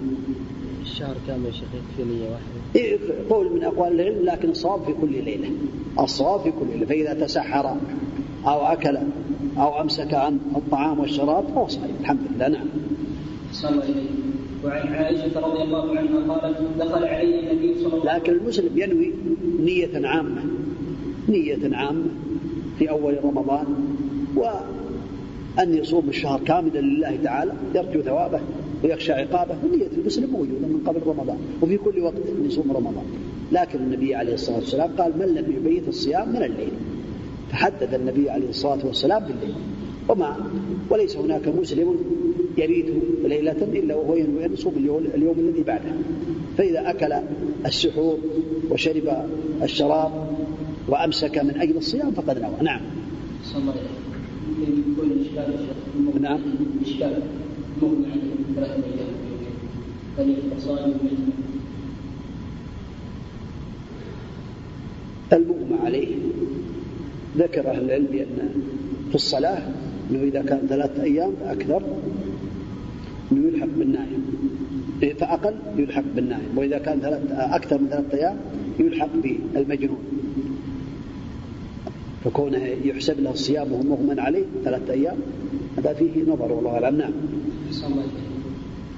[0.82, 2.60] الشهر كامل يا شيخ في نية واحدة.
[2.76, 2.98] إيه،
[3.30, 5.50] قول من أقوال العلم لكن الصواب في كل ليلة.
[6.00, 6.86] الصواب في كل ليلة.
[6.86, 7.76] فإذا تسحر
[8.46, 8.98] أو أكل
[9.58, 11.90] أو أمسك عن الطعام والشراب فهو صحيح.
[12.00, 12.48] الحمد لله.
[12.48, 12.66] نعم.
[13.52, 13.84] صلى الله
[14.64, 18.22] وعن عائشة رضي الله عنها قالت دخل علي النبي صلى الله عليه وسلم.
[18.22, 19.12] لكن المسلم ينوي
[19.60, 20.42] نية عامة
[21.28, 22.10] نية عامة
[22.78, 23.66] في أول رمضان
[24.36, 28.40] وأن يصوم الشهر كاملا لله تعالى يرجو ثوابه
[28.84, 33.04] ويخشى عقابه ونية المسلم موجودة من قبل رمضان وفي كل وقت يصوم رمضان.
[33.52, 36.72] لكن النبي عليه الصلاة والسلام قال من لم يبيت الصيام من الليل.
[37.50, 39.54] فحدد النبي عليه الصلاة والسلام بالليل
[40.08, 40.36] وما
[40.90, 41.96] وليس هناك مسلم
[42.58, 42.86] يبيت
[43.24, 44.74] ليلة إلا وهو أن يصوم
[45.14, 45.92] اليوم, الذي بعده.
[46.58, 47.12] فإذا أكل
[47.66, 48.18] السحور
[48.70, 49.26] وشرب
[49.62, 50.12] الشراب
[50.88, 52.54] وأمسك من أجل الصيام فقد نوى.
[52.62, 52.80] نعم.
[56.20, 56.40] نعم.
[65.32, 66.14] المغمى عليه.
[67.38, 68.48] ذكر أهل العلم بأن
[69.08, 69.62] في الصلاة
[70.10, 71.82] أنه إذا كان ثلاثة أيام فأكثر
[73.32, 74.22] أنه يلحق بالنائم.
[75.18, 76.48] فأقل يلحق بالنائم.
[76.56, 78.36] وإذا كان ثلاث أكثر من ثلاثة أيام
[78.78, 79.98] يلحق بالمجنون.
[82.24, 85.16] فكونه يحسب له الصيام وهو مغمى عليه ثلاثة أيام
[85.78, 86.98] هذا فيه نظر والله أعلم.
[86.98, 87.12] نعم.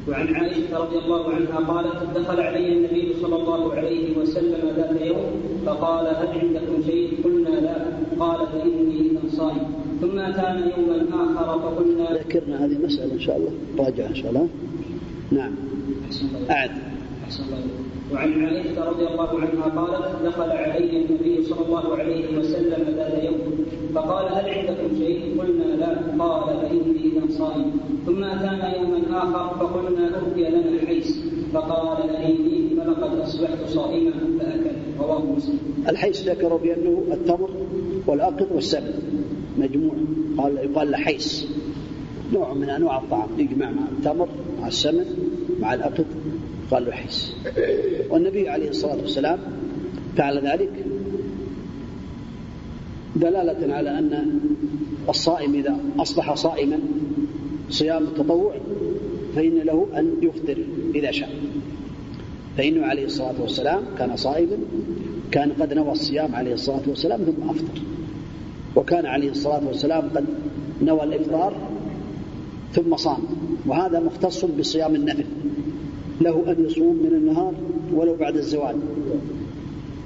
[0.09, 5.27] وعن عائشة رضي الله عنها قالت دخل علي النبي صلى الله عليه وسلم ذات يوم
[5.67, 7.77] فقال هل عندكم شيء؟ قلنا لا.
[8.19, 13.51] قال فإني إذا صائم ثم أتانا يوما آخر فقلنا ذكرنا هذه المسألة إن شاء الله.
[13.79, 14.49] راجع إن شاء الله.
[15.33, 15.53] نعم.
[16.51, 16.71] أعد.
[18.13, 23.65] وعن عائشة رضي الله عنها قالت دخل علي النبي صلى الله عليه وسلم ذات يوم
[23.95, 26.25] فقال هل عندكم شيء؟ قلنا لا.
[26.25, 27.71] قال فإني إذا صائم
[28.07, 34.77] ثم أتانا يوما آخر فقلنا أهدي لنا حيس فقال أريني فلقد أصبحت صائما فأكل.
[35.01, 35.59] رواه مسلم.
[35.89, 37.51] الحيس ذكروا بأنه التمر
[38.07, 38.93] والأقط والسمن.
[39.59, 39.95] مجموع
[40.39, 41.47] قال يقال له حيس.
[42.33, 44.29] نوع من أنواع الطعام يجمع مع التمر
[44.61, 45.05] مع السمن
[45.61, 46.07] مع الأقط
[46.71, 47.33] قال له حيس.
[48.11, 49.39] والنبي عليه الصلاة والسلام
[50.17, 50.71] فعل ذلك.
[53.17, 54.41] دلالة على أن
[55.09, 56.79] الصائم إذا أصبح صائما
[57.71, 58.55] صيام التطوع
[59.37, 60.59] فإن له أن يفطر
[60.95, 61.31] إذا شاء.
[62.57, 64.57] فإنه عليه الصلاة والسلام كان صائما
[65.31, 67.81] كان قد نوى الصيام عليه الصلاة والسلام ثم أفطر.
[68.77, 70.25] وكان عليه الصلاة والسلام قد
[70.83, 71.55] نوى الإفطار
[72.73, 73.19] ثم صام.
[73.67, 75.25] وهذا مختص بصيام النفل.
[76.21, 77.55] له أن يصوم من النهار
[77.93, 78.77] ولو بعد الزوال.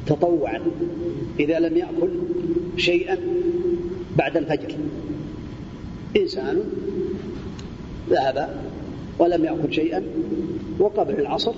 [0.07, 0.61] تطوعا.
[1.40, 2.11] إذا لم يأكل
[2.76, 3.18] شيئا
[4.16, 4.74] بعد الفجر.
[6.16, 6.61] إنسان
[8.11, 8.48] ذهب
[9.18, 10.02] ولم يأكل شيئا
[10.78, 11.52] وقبل العصر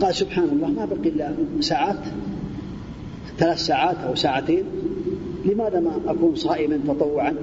[0.00, 1.98] قال سبحان الله ما بقي إلا ساعات
[3.38, 4.64] ثلاث ساعات أو ساعتين
[5.44, 7.36] لماذا ما أكون صائما تطوعا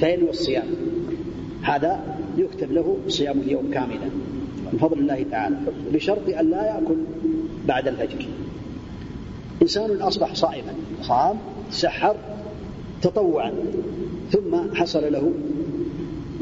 [0.00, 0.66] فينوي الصيام؟
[1.62, 2.00] هذا
[2.38, 4.08] يكتب له صيام اليوم كاملا
[4.72, 5.56] من فضل الله تعالى
[5.92, 6.96] بشرط أن لا يأكل
[7.68, 8.26] بعد الفجر.
[9.62, 10.72] إنسان أصبح صائما
[11.02, 11.36] صام
[11.70, 12.16] سحر
[13.02, 13.52] تطوعا
[14.30, 15.32] ثم حصل له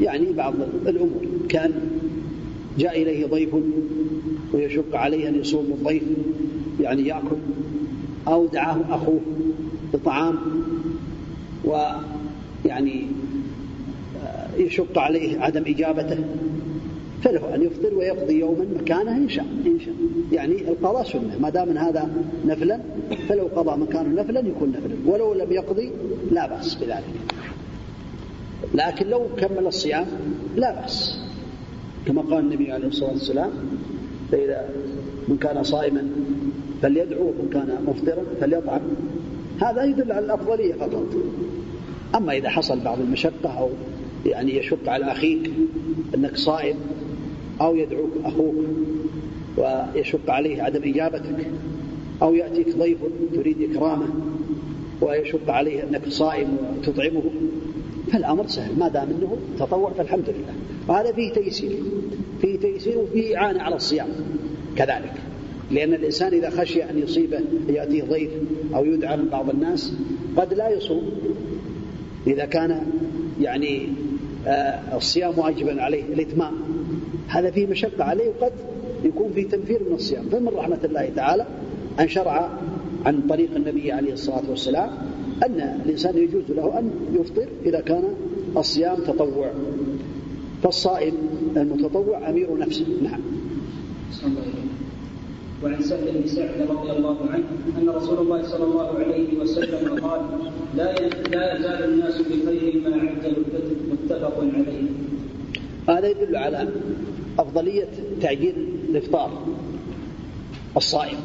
[0.01, 0.53] يعني بعض
[0.87, 1.73] الأمور كأن
[2.79, 3.49] جاء إليه ضيف
[4.53, 6.03] ويشق عليه أن يصوم الضيف
[6.79, 7.37] يعني يأكل
[8.27, 9.19] أو دعاه أخوه
[9.93, 10.35] بطعام
[11.65, 13.07] ويعني
[14.57, 16.17] يشق عليه عدم إجابته
[17.23, 19.93] فله أن يفطر ويقضي يوما مكانه إن شاء إن شاء.
[20.31, 22.09] يعني القضاء سنة ما دام هذا
[22.45, 22.79] نفلا
[23.29, 25.91] فلو قضى مكانه نفلا يكون نفلا ولو لم يقضي
[26.31, 27.03] لا بأس بذلك.
[28.73, 30.05] لكن لو كمل الصيام
[30.55, 31.19] لا بأس.
[32.07, 33.51] كما قال النبي عليه الصلاة والسلام
[34.31, 34.69] فإذا
[35.27, 36.09] من كان صائما
[36.81, 38.81] فليدعو ومن كان مفطرا فليطعم.
[39.61, 41.07] هذا يدل على الأفضلية فقط.
[42.15, 43.69] أما إذا حصل بعض المشقة أو
[44.25, 45.51] يعني يشق على أخيك
[46.15, 46.75] أنك صائم
[47.61, 48.55] أو يدعوك أخوك
[49.57, 51.47] ويشق عليه عدم إجابتك
[52.21, 52.97] أو يأتيك ضيف
[53.35, 54.07] تريد إكرامه
[55.01, 57.23] ويشق عليه أنك صائم وتطعمه
[58.11, 58.79] فالأمر سهل.
[58.79, 60.53] ما دام أنه تطوع فالحمد لله.
[60.87, 61.71] وهذا فيه تيسير.
[62.41, 64.07] فيه تيسير وفيه إعانة على الصيام.
[64.75, 65.13] كذلك.
[65.71, 68.29] لأن الإنسان إذا خشي أن يصيبه يأتيه ضيف
[68.75, 69.93] أو يدعى من بعض الناس
[70.37, 71.11] قد لا يصوم.
[72.27, 72.81] إذا كان
[73.41, 73.89] يعني
[74.47, 76.53] آه، الصيام واجبا عليه الإتمام.
[77.27, 78.51] هذا فيه مشقة عليه وقد
[79.03, 80.23] يكون فيه تنفير من الصيام.
[80.29, 81.45] فمن رحمة الله تعالى
[81.99, 82.49] أن شرع
[83.05, 84.89] عن طريق النبي عليه الصلاة والسلام
[85.45, 88.03] أن الإنسان يجوز له أن يفطر إذا كان
[88.57, 89.51] الصيام تطوع.
[90.63, 91.13] فالصائم
[91.57, 92.85] المتطوع أمير نفسه.
[93.03, 93.21] نعم.
[95.63, 97.45] وعن سهل بن سعد رضي الله عنه
[97.77, 100.21] أن رسول الله صلى الله عليه وسلم قال
[100.75, 100.93] لا
[101.29, 103.43] لا يزال الناس بخير ما عجلوا
[103.91, 104.89] متفق عليه.
[105.89, 106.67] هذا يدل على
[107.39, 107.87] أفضلية
[108.21, 108.55] تعجيل
[108.89, 109.45] الإفطار
[110.77, 111.17] الصائم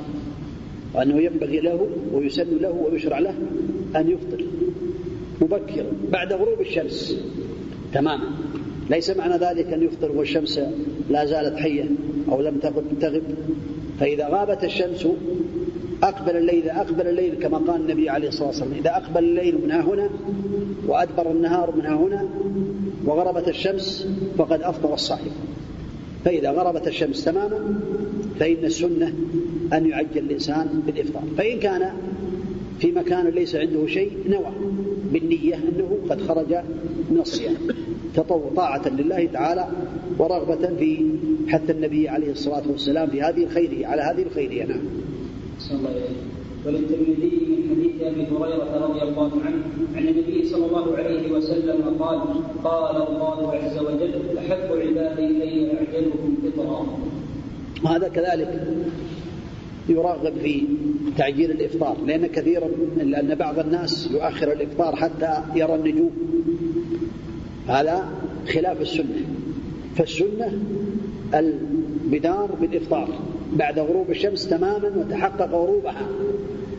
[0.95, 3.35] وأنه ينبغي له ويسن له ويشرع له
[3.97, 4.45] أن يفطر
[5.41, 7.17] مبكرا بعد غروب الشمس.
[7.95, 8.31] تماما
[8.91, 10.61] ليس معنى ذلك أن يفطر والشمس
[11.11, 11.85] لا زالت حية
[12.29, 12.59] أو لم
[13.01, 13.23] تغب.
[14.03, 15.07] فإذا غابت الشمس
[16.03, 20.11] أقبل الليل أقبل الليل كما قال النبي عليه الصلاة والسلام إذا أقبل الليل من هنا
[20.87, 22.29] وأدبر النهار من هنا
[23.05, 25.33] وغربت الشمس فقد أفطر الصائم.
[26.25, 27.81] فإذا غربت الشمس تماما
[28.41, 29.15] فإن السنة
[29.73, 31.23] أن يعجل الإنسان بالإفطار.
[31.39, 31.93] فإن كان
[32.79, 34.53] في مكان ليس عنده شيء نوى
[35.13, 36.55] بالنية أنه قد خرج
[37.11, 37.57] من الصيام.
[38.15, 39.69] تطوع طاعة لله تعالى
[40.19, 41.07] ورغبة في
[41.49, 44.81] حث النبي عليه الصلاة والسلام في هذه الخيرية على هذه الخيرية نعم.
[46.67, 49.63] وللترمذي من حديث أبي هريرة رضي الله عنه
[49.97, 52.21] عن النبي صلى الله عليه وسلم قال
[52.65, 56.87] قال الله عز وجل أحب عبادي إلي اعجلهم فطرا.
[57.85, 58.77] وهذا كذلك
[59.89, 60.65] يرغب في
[61.19, 66.11] تعجيل الإفطار لأن كثيرا لأن بعض الناس يؤخر الإفطار حتى يرى النجوم
[67.69, 68.09] هذا
[68.49, 69.23] خلاف السنة.
[69.97, 70.59] فالسنة
[71.35, 73.09] البدار بالإفطار.
[73.53, 76.07] بعد غروب الشمس تماما وتحقق غروبها.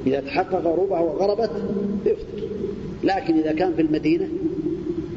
[0.07, 1.51] إذا تحقق غروبها وغربت
[2.05, 2.47] يفطر.
[3.03, 4.27] لكن إذا كان في المدينة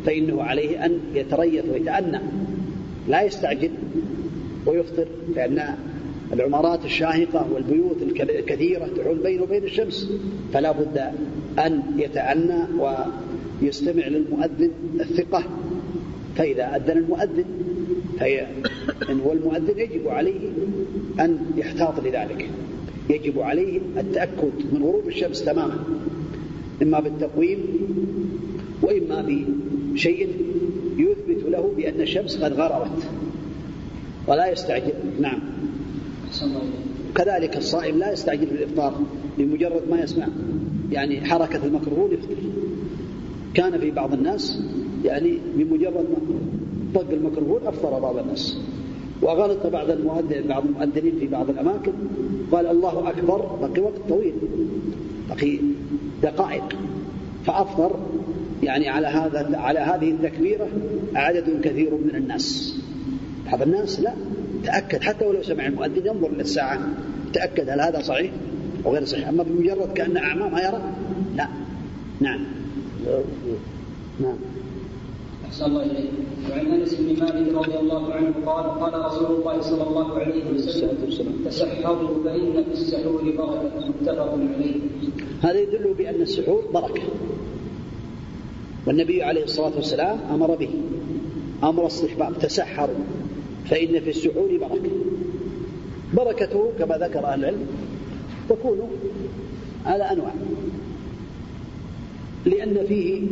[0.06, 2.20] فإنه عليه أن يتريث ويتأنى.
[3.08, 3.70] لا يستعجل
[4.66, 5.06] ويفطر
[5.36, 5.74] لأن
[6.32, 10.12] العمارات الشاهقة والبيوت الكثيرة تحول بينه وبين الشمس.
[10.52, 10.98] فلا بد
[11.58, 12.64] أن يتأنى
[13.62, 15.44] ويستمع للمؤذن الثقة
[16.36, 17.44] فإذا أذن المؤذن
[18.18, 18.46] فهي
[19.10, 20.48] إن هو المؤذن يجب عليه
[21.20, 22.50] أن يحتاط لذلك.
[23.10, 25.84] يجب عليه التأكد من غروب الشمس تماما
[26.82, 27.58] إما بالتقويم
[28.82, 29.26] وإما
[29.92, 30.28] بشيء
[30.98, 33.02] يثبت له بأن الشمس قد غربت.
[34.26, 35.38] ولا يستعجل نعم.
[37.14, 39.00] كذلك الصائم لا يستعجل في الإفطار
[39.38, 40.28] بمجرد ما يسمع
[40.92, 42.36] يعني حركة المكروه يفطر.
[43.54, 44.58] كان في بعض الناس
[45.04, 46.16] يعني بمجرد ما
[46.94, 48.58] طق الميكروفون أفطر بعض الناس.
[49.22, 51.92] وغلط بعض المؤذن بعض المؤذنين في بعض الأماكن.
[52.52, 53.58] قال الله أكبر.
[53.62, 54.34] بقي وقت طويل.
[55.28, 55.58] بقي
[56.22, 56.76] دقائق.
[57.44, 57.96] فأفطر
[58.62, 60.68] يعني على هذا على هذه التكبيرة
[61.14, 62.76] عدد كثير من الناس.
[63.52, 64.12] بعض الناس لا.
[64.64, 65.02] تأكد.
[65.02, 66.80] حتى ولو سمع المؤذن ينظر إلى الساعة.
[67.32, 68.30] تأكد هل هذا صحيح
[68.86, 69.28] أو غير صحيح.
[69.28, 70.82] أما بمجرد كأن أعمى ما يرى.
[71.36, 71.48] لا.
[72.20, 72.55] نعم.
[74.20, 74.36] نعم.
[75.46, 76.10] أحسن الله إليك.
[76.50, 81.42] وعن أنس بن مالك رضي الله عنه قال قال رسول الله صلى الله عليه وسلم
[81.44, 83.88] تسحروا فإن في السحور بركة.
[83.88, 84.74] متفق عليه.
[85.42, 87.02] هذا يدل بأن السحور بركة.
[88.86, 90.70] والنبي عليه الصلاة والسلام أمر به.
[91.62, 92.38] أمر استحباب.
[92.38, 93.04] تسحروا
[93.70, 94.90] فإن في السحور بركة.
[96.14, 97.66] بركته كما ذكر أهل العلم
[98.48, 98.78] تكون
[99.86, 100.34] على أنواع.
[102.46, 103.22] لأن فيه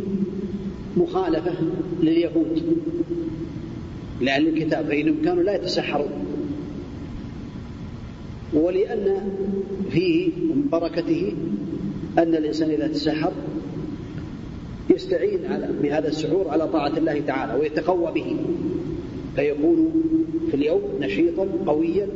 [0.97, 1.55] مخالفة
[2.03, 2.63] لليهود
[4.21, 6.11] لأهل الكتاب فإنهم كانوا لا يتسحرون.
[8.53, 9.31] ولأن
[9.91, 11.33] فيه من بركته
[12.19, 13.33] أن الإنسان إذا تسحر
[14.91, 18.37] يستعين على بهذا السحور على طاعة الله تعالى ويتقوى به.
[19.37, 20.03] فيكون
[20.51, 22.09] في اليوم نشيطا قويا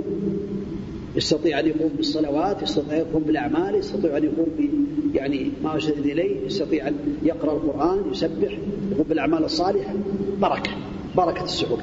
[1.19, 4.69] يستطيع أن يقوم بالصلوات يستطيع أن يقوم بالأعمال يستطيع أن يقوم ب
[5.15, 8.59] يعني ما أرشد إليه يستطيع أن يقرأ القرآن يسبح
[8.93, 9.95] يقوم بالأعمال الصالحة.
[10.41, 10.71] بركة
[11.17, 11.83] بركة السحور.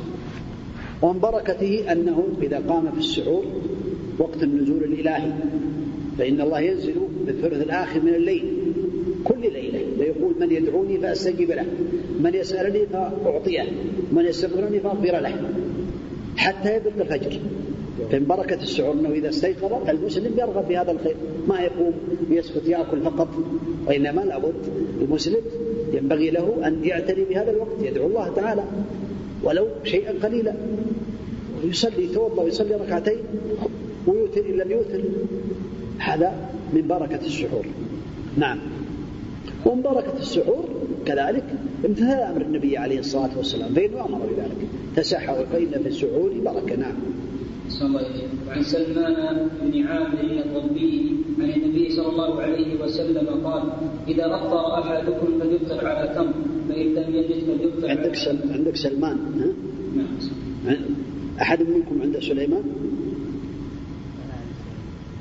[1.01, 3.43] ومن بركته أنه إذا قام في السحور
[4.19, 5.31] وقت النزول الإلهي
[6.17, 8.45] فإن الله ينزل بالثلث الآخر من الليل
[9.23, 9.79] كل ليلة.
[9.97, 11.65] فيقول من يدعوني فأستجيب له
[12.19, 13.63] من يسألني فأعطيه
[14.11, 15.51] من يستغفرني فأغفر له
[16.37, 17.39] حتى يبلغ الفجر.
[18.13, 21.15] من بركة السحور أنه إذا استيقظ المسلم يرغب في هذا الخير.
[21.47, 21.93] ما يقوم
[22.29, 23.27] يسكت يأكل فقط
[23.87, 24.53] وإنما لابد
[25.01, 25.41] المسلم
[25.93, 28.63] ينبغي له أن يعتني بهذا الوقت يدعو الله تعالى
[29.43, 30.55] ولو شيئا قليلا.
[31.63, 33.17] يصلي يتوضأ ويصلي ركعتين
[34.07, 35.01] ويوتر إن لم يوتر.
[35.97, 37.65] هذا من بركة السحور
[38.37, 38.59] نعم.
[39.65, 40.63] ومن بركة السحور
[41.05, 41.43] كذلك
[41.85, 44.67] امتثال أمر النبي عليه الصلاة والسلام فإنه أمر بذلك.
[44.95, 46.75] تسحروا فإن في السحور بركة.
[46.75, 46.93] نعم.
[47.83, 53.63] وعن سلمان بن عامر الضبي عن النبي صلى الله عليه وسلم قال
[54.07, 56.33] إذا أفطر أحدكم فليفطر على تمر
[56.69, 58.37] فإن لم يجد فليفطر عندك سل...
[58.51, 59.49] عندك سلمان ها؟
[60.65, 60.77] نعم.
[61.41, 62.63] أحد منكم عنده سليمان؟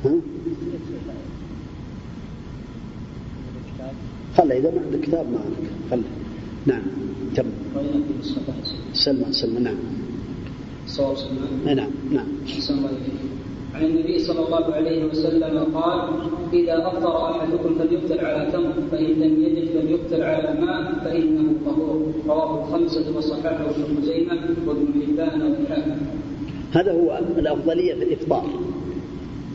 [0.04, 0.14] ها؟
[4.36, 6.08] خله إذا ما عندك كتاب ما عندك خله.
[6.66, 6.82] نعم
[7.34, 7.46] تم.
[8.92, 9.76] سلمان سلمان نعم.
[10.94, 11.16] صواب
[11.66, 12.26] نعم نعم.
[13.74, 16.00] عن النبي صلى الله عليه وسلم قال
[16.52, 22.12] إذا أفطر أحدكم فليفطر على تمر فإن لم يجد فليفطر على ماء فإنه طهور.
[22.26, 25.96] رواه الخمسة وصححه ابن خزيمة وابن حبان والحاكم
[26.72, 28.46] هذا هو الأفضلية في الإفطار.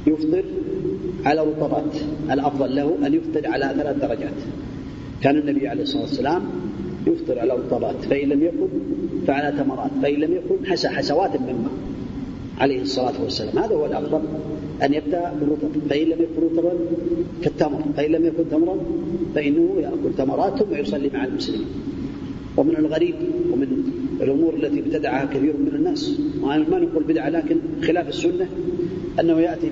[0.08, 0.44] يفطر
[1.26, 1.96] على رطبات
[2.32, 4.40] الأفضل له أن يفطر على ثلاث درجات.
[5.22, 6.42] كان النبي عليه الصلاة والسلام
[7.08, 8.68] يفطر على رطبات فإن لم يكن
[9.28, 11.72] فعلى تمرات فإن لم يكن حسى حسوات من ماء
[12.60, 13.58] عليه الصلاة والسلام.
[13.60, 14.22] هذا هو الأفضل
[14.84, 15.70] أن يبدأ بالرطب.
[15.90, 16.72] فإن لم يكن رطبا
[17.44, 18.78] فالتمر فإن لم يكن تمرا
[19.36, 21.68] فإنه يأكل تمرات ثم يصلي مع المسلمين.
[22.58, 23.16] ومن الغريب
[23.54, 23.84] ومن
[24.22, 28.48] الأمور التي ابتدعها كثير من الناس ما نقول بدعة لكن خلاف السنة
[29.20, 29.72] أنه يأتي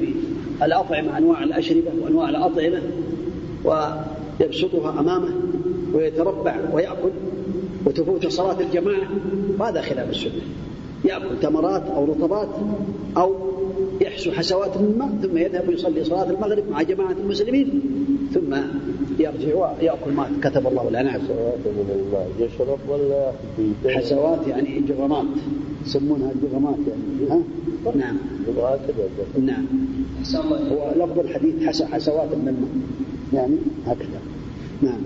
[0.60, 2.82] بالأطعمة أنواع الأشربة وأنواع الأطعمة
[3.66, 5.30] ويبسطها أمامه.
[5.94, 7.10] ويتربع ويأكل
[7.86, 9.10] وتفوت صلاة الجماعة
[9.60, 10.42] وهذا خلاف السنة.
[11.06, 12.50] يأكل تمرات أو رطبات
[13.18, 13.36] أو
[14.02, 17.82] يحسو حسوات من الماء ثم يذهب يصلي صلاة المغرب مع جماعة المسلمين
[18.34, 18.56] ثم
[19.20, 21.02] يرجع ويأكل ما كتب الله له.
[21.02, 21.22] نعم.
[22.40, 23.32] يشرب ولا
[23.88, 25.26] حسوات يعني جغمات
[25.86, 27.32] يسمونها الجغمات يعني.
[27.32, 27.42] ها؟
[27.96, 28.18] نعم.
[29.46, 29.66] نعم.
[30.72, 32.70] هو لفظ الحديث حسوات من الماء.
[33.34, 34.22] يعني هكذا.
[34.82, 35.00] نعم.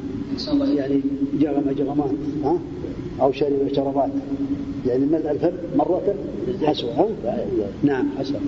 [0.77, 1.01] يعني
[1.39, 2.59] جغم جغمان ها؟
[3.21, 4.09] أو شرب شربات
[4.85, 6.01] يعني ملء الفم مرة
[6.63, 7.07] حسوة ها؟
[7.83, 8.39] نعم حسوة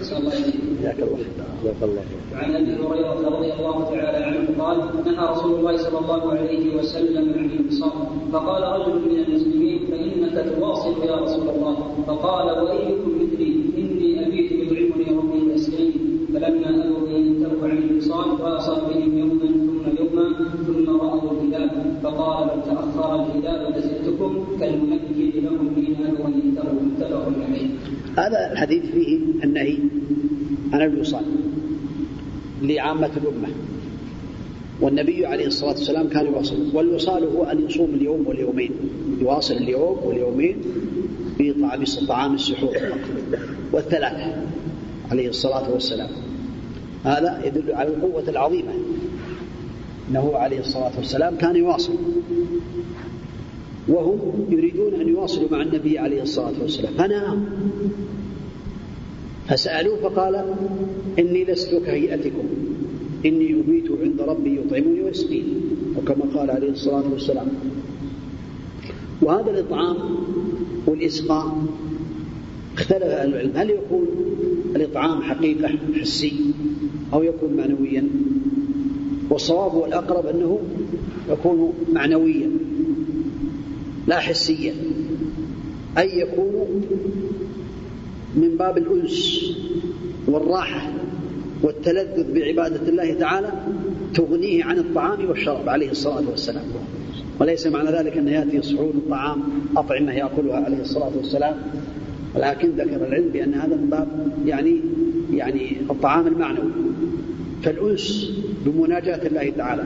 [0.00, 1.18] جزاك الله
[1.62, 2.02] جزاك الله
[2.34, 7.32] وعن أبي هريرة رضي الله تعالى عنه قال نهى رسول الله صلى الله عليه وسلم
[7.38, 7.92] عن الانفصام
[8.32, 11.76] فقال رجل من المسلمين فإنك تواصل يا رسول الله.
[12.06, 15.92] فقال وأيكم مثلي؟ إني أبيت يطعمني ربي ويسقيني
[16.34, 19.01] فلما ابوا ان ينتهوا عن الانفصام واصاب بهم
[22.22, 27.68] فقال لو تأخر الهلال لزدتكم كالمنكر لهم حين ابوا ان ينتهوا متفق عليه
[28.18, 29.78] هذا الحديث فيه النهي
[30.72, 31.24] عن الوصال
[32.62, 33.48] لعامة الأمة.
[34.80, 36.76] والنبي عليه الصلاة والسلام كان يواصل.
[36.76, 38.70] والوصال هو أن يصوم اليوم واليومين.
[39.20, 40.56] يواصل اليوم واليومين
[41.38, 42.76] في طعام طعام السحور.
[43.72, 44.42] والثلاثة
[45.10, 46.10] عليه الصلاة والسلام.
[47.04, 48.72] هذا يدل على القوة العظيمة
[50.12, 51.92] أنه عليه الصلاة والسلام كان يواصل.
[53.88, 56.94] وهم يريدون أن يواصلوا مع النبي عليه الصلاة والسلام.
[56.94, 57.44] فنهاهم
[59.48, 60.44] فسألوه فقال
[61.18, 62.44] إني لست كهيئتكم.
[63.26, 65.54] إني أبيت عند ربي يطعمني ويسقيني.
[65.96, 67.48] وكما قال عليه الصلاة والسلام.
[69.22, 69.96] وهذا الإطعام
[70.86, 71.64] والإسقاء
[72.76, 73.52] اختلف أهل العلم.
[73.54, 74.06] هل يكون
[74.76, 76.34] الإطعام حقيقة حسي
[77.12, 78.08] أو يكون معنويا؟
[79.32, 80.60] والصواب والأقرب أنه
[81.30, 82.50] يكون معنويا
[84.06, 84.74] لا حسيا
[85.98, 86.82] أي يكون
[88.36, 89.42] من باب الأنس
[90.26, 90.92] والراحة
[91.62, 93.52] والتلذذ بعبادة الله تعالى
[94.14, 96.64] تغنيه عن الطعام والشراب عليه الصلاة والسلام.
[97.40, 99.42] وليس معنى ذلك أنه يأتي صحون الطعام
[99.76, 101.56] أطعمة يأكلها عليه الصلاة والسلام.
[102.34, 104.80] ولكن ذكر العلم بأن هذا من باب يعني
[105.32, 106.70] يعني الطعام المعنوي.
[107.62, 108.30] فالأنس
[108.64, 109.84] بمناجاة الله تعالى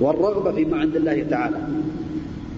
[0.00, 1.56] والرغبة فيما عند الله تعالى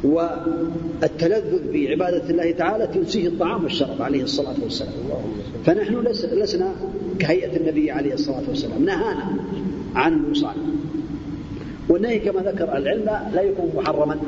[0.05, 4.93] والتلذذ بعبادة الله تعالى تنسيه الطعام والشراب عليه الصلاة والسلام.
[5.65, 6.75] فنحن لسنا
[7.19, 9.27] كهيئة النبي عليه الصلاة والسلام نهانا
[9.95, 10.55] عن الوصال
[11.89, 14.19] والنهي كما ذكر العلم لا يكون محرما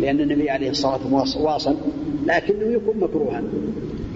[0.00, 1.76] لأن النبي عليه الصلاة والسلام واصل
[2.26, 3.42] لكنه يكون مكروها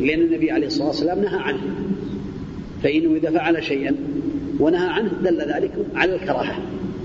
[0.00, 1.61] لأن النبي عليه الصلاة والسلام نهى عنه.
[2.82, 3.96] فإنه إذا فعل شيئا
[4.61, 6.58] ونهى عنه دل ذلك على الكراهة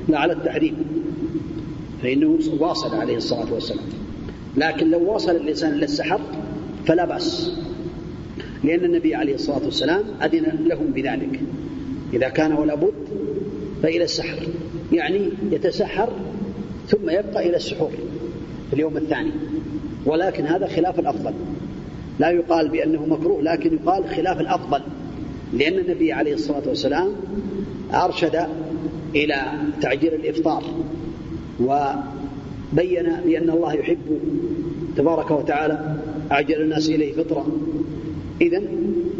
[0.08, 0.76] لا على التحريم.
[2.03, 3.86] فإنه واصل عليه الصلاة والسلام.
[4.58, 6.20] لكن لو واصل الإنسان إلى السحر
[6.86, 7.58] فلا بأس
[8.64, 11.39] لأن النبي عليه الصلاة والسلام أذن لهم بذلك.
[12.14, 12.93] إذا كان ولا بد
[13.84, 14.47] فإلى السحر
[14.93, 16.10] يعني يتسحر
[16.88, 17.91] ثم يبقى إلى السحور
[18.70, 19.32] في اليوم الثاني.
[20.06, 21.34] ولكن هذا خلاف الأفضل.
[22.20, 24.82] لا يقال بأنه مكروه لكن يقال خلاف الأفضل.
[25.54, 27.12] لأن النبي عليه الصلاة والسلام
[27.93, 28.48] أرشد
[29.16, 29.36] إلى
[29.82, 30.64] تعجيل الإفطار
[31.60, 34.20] وبين بأن الله يحب
[34.98, 35.96] تبارك وتعالى
[36.32, 37.48] أعجل الناس إليه فطرة.
[38.41, 38.62] إذا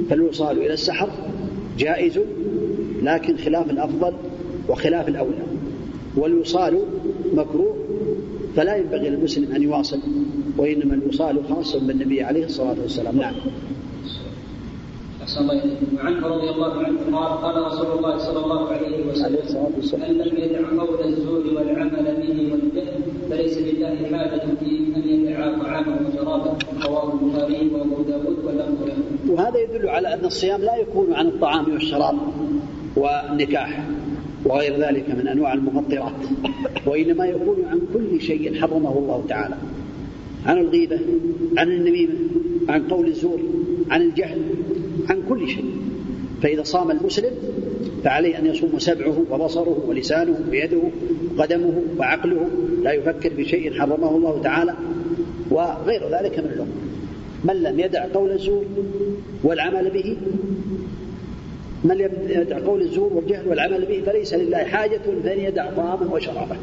[0.10, 1.10] فالوصال إلى السحر
[1.78, 2.20] جائز
[3.02, 4.14] لكن خلاف الأفضل
[4.70, 5.44] وخلاف الأولى.
[6.18, 6.80] والوصال
[7.34, 7.76] مكروه
[8.56, 10.00] فلا ينبغي للمسلم أن يواصل
[10.58, 13.18] وإنما الوصال خاص بالنبي عليه الصلاة والسلام.
[13.18, 13.34] نعم.
[15.36, 20.02] أحسن الله إليكم وعنه رضي الله عنه قال قال رسول الله صلى الله عليه وسلم
[20.02, 24.66] من لم يدع قول الزور والعمل به والجهل فليس لله حاجة في
[24.96, 26.54] أن يدع طعامه وشرابه
[26.86, 32.18] رواه البخاري وأبو داود واللفظ وهذا يدل على أن الصيام لا يكون عن الطعام والشراب
[32.96, 33.88] والنكاح
[34.46, 36.22] وغير ذلك من أنواع المفطرات
[36.86, 39.56] وإنما يكون عن كل شيء حرمه الله تعالى.
[40.46, 41.00] عن الغيبة
[41.58, 42.14] عن النميمة
[42.70, 43.40] عن قول الزور
[43.90, 44.42] عن الجهل
[45.10, 45.66] عن كل شيء.
[46.42, 47.32] فإذا صام المسلم
[48.04, 50.82] فعليه أن يصوم سبعه وبصره ولسانه ويده
[51.38, 52.50] وقدمه وعقله
[52.84, 54.74] لا يفكر بشيء حرمه الله تعالى
[55.50, 56.76] وغير ذلك من الأمور.
[57.44, 58.66] من لم يدع قول الزور
[59.44, 60.18] والعمل به
[61.84, 66.56] من لم يدع قول الزور والجهل والعمل به فليس لله حاجة فإن يدع طعامه وشرابه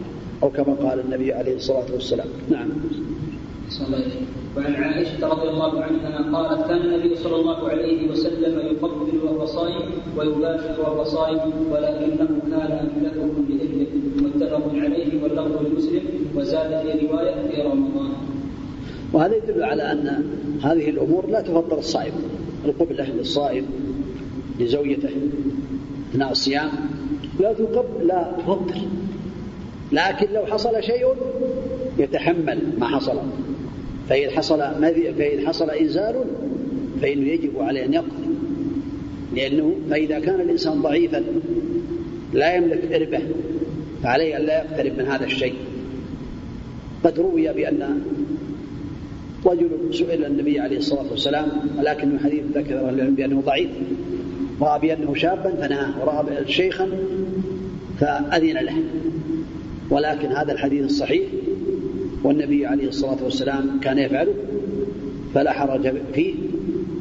[0.42, 2.26] أو كما قال النبي عليه الصلاة والسلام.
[2.50, 2.68] نعم.
[4.56, 9.90] وعن عائشة رضي الله عنها قالت كان النبي صلى الله عليه وسلم يقبل وهو صائم
[10.16, 13.86] ويباشر وهو صائم ولكنه كان أملككم بإذنه.
[14.16, 16.02] متفق عليه واللفظ لمسلم
[16.36, 18.12] وزاد في رواية في رمضان.
[19.12, 20.24] وهذا يدل على أن
[20.62, 22.12] هذه الأمور لا تفضل الصائم.
[22.64, 23.66] القبلة للصائم
[24.60, 25.10] لزوجته
[26.10, 26.70] أثناء الصيام
[27.40, 28.80] لا تقبل لا تفضل
[29.92, 31.06] لكن لو حصل شيء
[31.98, 33.16] يتحمل ما حصل.
[34.08, 34.58] فإن حصل
[35.18, 36.24] فإن حصل إنزال
[37.02, 38.32] فإنه يجب عليه أن يقضي.
[39.34, 41.24] لأنه فإذا كان الإنسان ضعيفا
[42.32, 43.20] لا يملك إربة
[44.02, 45.54] فعليه أن لا يقترب من هذا الشيء.
[47.04, 48.00] قد روي بأن
[49.46, 51.48] رجل سئل النبي عليه الصلاة والسلام
[51.78, 53.70] ولكن الحديث ذكر أهل العلم بأنه ضعيف.
[54.60, 56.88] رأى بأنه شابا فنهاه ورأى شيخا
[58.00, 58.76] فأذن له.
[59.90, 61.22] ولكن هذا الحديث الصحيح
[62.24, 64.34] والنبي عليه الصلاة والسلام كان يفعله
[65.34, 66.34] فلا حرج فيه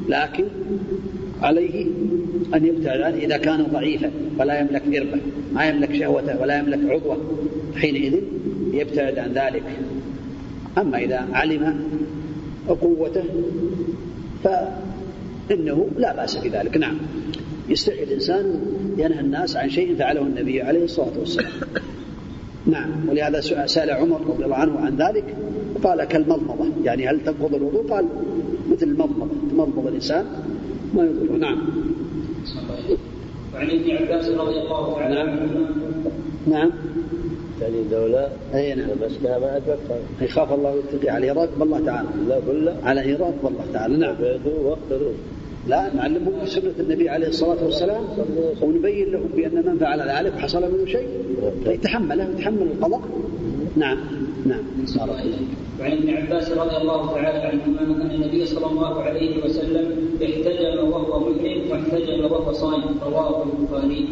[0.09, 0.45] لكن
[1.41, 1.85] عليه
[2.55, 5.21] أن يبتعد عنه إذا كان ضعيفا فلا يملك إربه
[5.53, 7.17] ما يملك شهوته ولا يملك عضوة
[7.75, 8.13] حينئذ
[8.73, 9.63] يبتعد عن ذلك.
[10.77, 11.79] أما إذا علم
[12.67, 13.23] قوته
[14.43, 16.77] فإنه لا بأس بذلك.
[16.77, 16.97] نعم.
[17.69, 18.61] يستحي الإنسان
[18.97, 21.51] ينهى الناس عن شيء فعله النبي عليه الصلاة والسلام.
[22.65, 23.09] نعم.
[23.09, 25.35] ولهذا سأل عمر رضي الله عنه عن ذلك
[25.83, 26.65] قال كالمضمضة.
[26.83, 28.05] يعني هل تنقض الوضوء؟ قال
[28.71, 29.31] مثل المضمضة.
[29.51, 30.25] تمضمض الإنسان
[30.93, 31.57] ما يضره نعم.
[33.53, 35.39] وعن ابن عباس رضي الله تعالى نعم.
[36.47, 36.71] نعم.
[37.61, 38.89] يعني دولة أي نعم.
[39.05, 42.07] مسكها ما أتوقع يخاف الله يتقي عليه راكب الله تعالى.
[42.27, 42.73] لا قل لا.
[42.83, 43.97] عليه راكب الله تعالى.
[43.97, 44.15] نعم.
[44.45, 45.11] واختروا
[45.67, 48.03] لا نعلمهم بسنة النبي عليه الصلاة والسلام
[48.61, 51.07] ونبين لهم بأن من فعل ذلك حصل منه شيء.
[51.63, 53.01] فيتحمله ويتحمل القضاء.
[53.75, 53.97] نعم
[54.45, 54.63] نعم.
[55.79, 59.85] وعن ابن عباس رضي الله تعالى عنهما أن النبي صلى الله عليه وسلم
[60.23, 62.83] احتجم وهو محرم واحتجم وهو صائم.
[63.05, 64.07] رواه البخاري.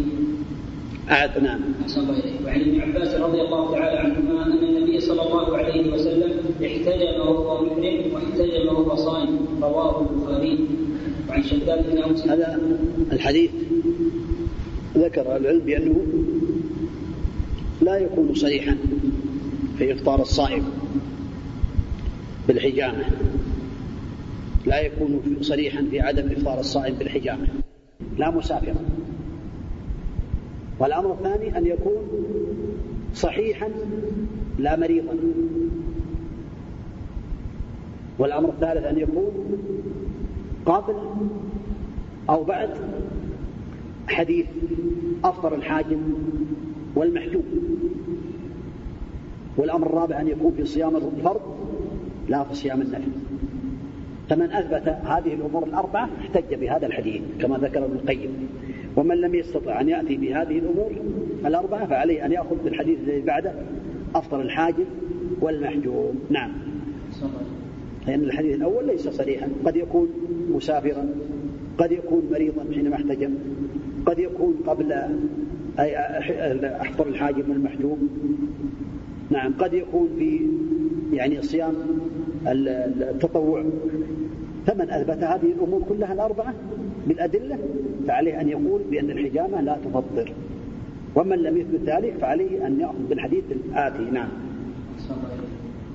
[1.12, 1.60] أعد نعم.
[1.82, 2.34] أحسن الله إليك.
[2.46, 6.32] وعن ابن عباس رضي الله تعالى عنهما أن النبي صلى الله عليه وسلم
[6.66, 9.40] احتجم وهو محرم واحتجم وهو صائم.
[9.62, 10.60] رواه البخاري.
[11.30, 12.60] هذا
[13.12, 13.52] الحديث
[14.98, 16.06] ذكر العلم بأنه
[17.82, 18.78] لا يكون صريحا
[19.78, 20.64] في إفطار الصائم
[22.48, 23.06] بالحجامة.
[24.66, 27.48] لا يكون صريحا في عدم إفطار الصائم بالحجامة.
[28.18, 28.86] لا مسافرا
[30.80, 31.98] والأمر الثاني أن يكون
[33.16, 33.70] صحيحا
[34.60, 35.16] لا مريضا.
[38.20, 39.32] والأمر الثالث أن يكون
[40.70, 40.96] قبل
[42.30, 42.70] أو بعد
[44.08, 44.46] حديث
[45.24, 46.00] أفطر الحاجم
[46.96, 47.44] والمحجوب.
[49.58, 51.42] والأمر الرابع أن يكون في صيام الفرض
[52.30, 53.12] لا في صيام النفل.
[54.30, 58.50] فمن أثبت هذه الأمور الأربعة احتج بهذا الحديث كما ذكر ابن القيم.
[58.96, 60.92] ومن لم يستطع أن يأتي بهذه الأمور
[61.46, 63.54] الأربعة فعليه أن يأخذ بالحديث الذي بعده
[64.16, 64.86] أفطر الحاجب
[65.42, 66.52] والمحجوم نعم.
[68.08, 70.10] لأن الحديث الأول ليس صريحا قد يكون
[70.56, 71.06] مسافرا
[71.78, 73.34] قد يكون مريضا حينما احتجم
[74.06, 74.94] قد يكون قبل
[75.80, 75.98] أي
[76.82, 78.10] أحضر الحاجب والمحجوم
[79.30, 80.40] نعم قد يكون في
[81.16, 81.74] يعني صيام
[82.48, 83.64] التطوع.
[84.68, 86.54] فمن أثبت هذه الأمور كلها الأربعة
[87.08, 87.58] بالأدلة
[88.08, 90.34] فعليه أن يقول بأن الحجامة لا تفطر.
[91.16, 94.04] ومن لم يثبت ذلك فعليه أن يأخذ بالحديث الآتي.
[94.04, 94.30] نعم.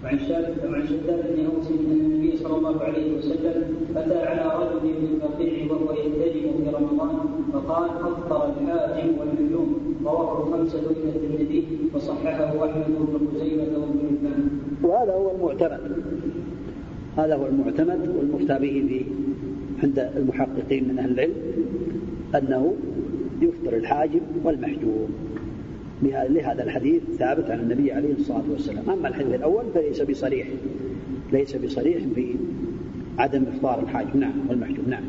[0.04, 4.84] وعن شداد وعن شداد بن اوس ان النبي صلى الله عليه وسلم اتى على رجل
[4.84, 7.16] من البقيع وهو يلتزم في رمضان
[7.52, 14.48] فقال أفطر الحاكم والمجنون رواه الخمسه إلى الترمذي وصححه أحمد بن خزيمة وابن حبان.
[14.82, 15.80] وهذا هو المعتمد.
[17.16, 19.04] هذا هو المعتمد والمفتى به في
[19.82, 21.34] عند المحققين من أهل العلم
[22.34, 22.74] أنه
[23.42, 25.08] يفطر الحاجب والمحجوب.
[26.02, 28.90] لهذا الحديث ثابت عن النبي عليه الصلاة والسلام.
[28.90, 30.48] أما الحديث الأول فليس بصريح.
[31.32, 32.34] ليس بصريح في
[33.18, 34.88] عدم إفطار الحاجب نعم والمحجوب.
[34.88, 35.04] نعم.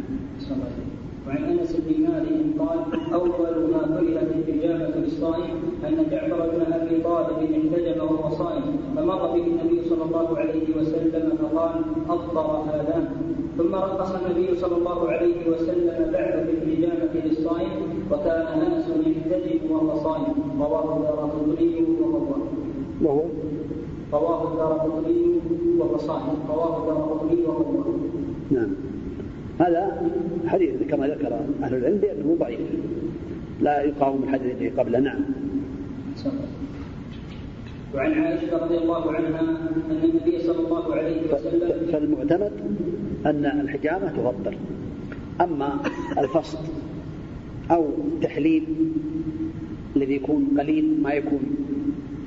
[1.28, 2.80] وعن أنس بن مالك قال
[3.14, 5.58] أول ما كرهت الحجامه للصائم
[5.88, 11.38] أن جعفر بن أبي طالب احتجم وهو صائم فمر به النبي صلى الله عليه وسلم
[11.38, 13.08] فقال أفطر هذان
[13.58, 16.48] ثم رقص النبي صلى الله عليه وسلم بعد
[17.14, 22.36] في للصائم وكان انس يحتجم وهو صائم رواه الدارقطني وهو
[23.02, 23.24] وهو؟
[24.14, 25.26] رواه الدارقطني
[25.78, 27.84] وهو صائم رواه الدارقطني وهو
[28.52, 28.70] نعم.
[29.60, 30.12] هذا
[30.48, 32.60] حديث كما ذكر أهل العلم بأنه ضعيف.
[33.62, 35.00] لا يقاوم الحديث قبله.
[35.00, 35.22] نعم.
[37.96, 42.52] وعن عائشة رضي الله عنها أن النبي صلى الله عليه وسلم فالمعتمد
[43.26, 44.58] أن الحجامة تفطر
[45.42, 45.80] أما
[46.18, 46.58] الفصل
[47.72, 48.64] أو التحليل
[49.96, 51.42] الذي يكون قليل ما يكون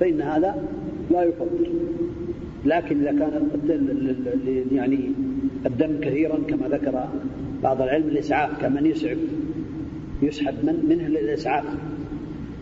[0.01, 0.69] فإن هذا
[1.11, 1.71] لا يفطر
[2.65, 3.49] لكن إذا كان
[4.73, 5.13] يعني
[5.67, 7.09] الدم كثيرا كما ذكر
[7.63, 9.19] بعض العلم الإسعاف كمن يسعف
[10.23, 11.65] يسحب من منه للإسعاف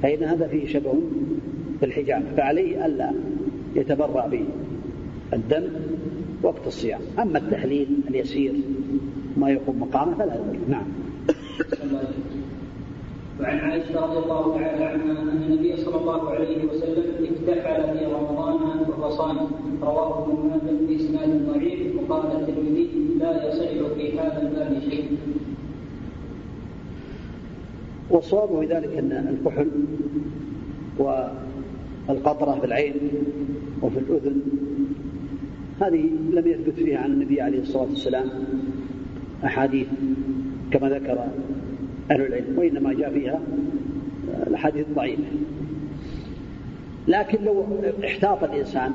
[0.03, 0.95] فإن هذا فيه شبه
[1.81, 3.13] بالحجامة فعليه ألا
[3.77, 4.31] يتبرأ
[5.33, 5.65] بالدم
[6.43, 7.01] وقت الصيام.
[7.19, 8.55] أما التحليل اليسير
[9.37, 10.59] ما يقوم مقامه فلا يضر.
[10.69, 10.87] نعم
[11.71, 12.43] صلى الله عليه وسلم.
[13.41, 18.55] وعن عائشة رضي الله تعالى عنها أن النبي صلى الله عليه وسلم اكتحل في رمضان
[18.89, 19.51] وهو صائم
[19.83, 25.19] رواه ابن ماجه بإسناد ضعيف وقال الترمذي لا يصح في هذا الباب شيء.
[28.11, 29.71] والصواب في ذلك أن الكحل
[32.09, 32.95] والقطرة في العين
[33.83, 34.43] وفي الأذن
[35.81, 38.29] هذه لم يثبت فيها عن النبي عليه الصلاة والسلام
[39.45, 39.87] أحاديث
[40.71, 41.29] كما ذكر
[42.11, 43.41] أهل العلم وإنما جاء فيها
[44.47, 45.23] الأحاديث ضعيفة
[47.09, 47.65] لكن لو
[48.05, 48.93] احتاط الإنسان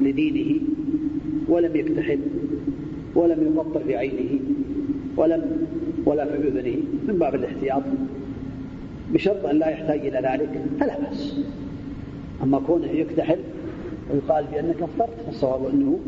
[0.00, 0.60] لدينه
[1.48, 2.18] ولم يكتحل
[3.14, 4.40] ولم يقطر في عينه
[5.16, 5.66] ولم
[6.06, 6.76] ولا في أذنه
[7.08, 7.82] من باب الاحتياط
[9.12, 11.36] بشرط أن لا يحتاج إلى ذلك فلا بأس.
[12.42, 13.38] أما كونه يكتحل
[14.12, 15.98] ويقال بأنك أفطرت فالصواب أنه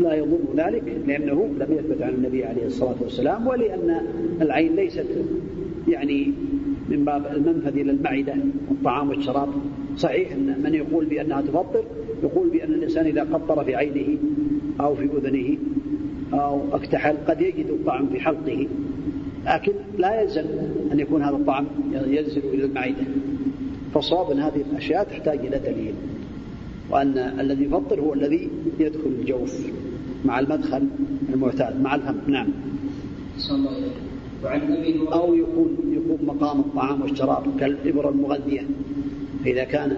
[0.00, 4.00] لا يضر ذلك لأنه لم يثبت عن النبي عليه الصلاة والسلام ولأن
[4.40, 5.06] العين ليست
[5.88, 6.32] يعني
[6.88, 8.34] من باب المنفذ إلى المعدة
[8.70, 9.48] الطعام والشراب.
[9.96, 11.84] صحيح أن من يقول بأنها تفطر
[12.22, 14.18] يقول بأن الإنسان إذا قطر في عينه
[14.80, 15.56] أو في أذنه
[16.32, 18.66] أو اكتحل قد يجد الطعم في حلقه
[19.46, 20.44] لكن لا يلزم
[20.92, 23.04] أن يكون هذا الطعم ينزل إلى المعدة.
[23.94, 25.94] فالصواب أن هذه الأشياء تحتاج إلى دليل
[26.90, 29.66] وأن الذي يفطر هو الذي يدخل الجوف.
[30.24, 30.88] مع المدخل
[31.34, 32.48] المعتاد مع الفم نعم.
[35.12, 38.62] أو يكون يكون مقام الطعام والشراب كالإبرة المغذية.
[39.44, 39.96] فإذا كان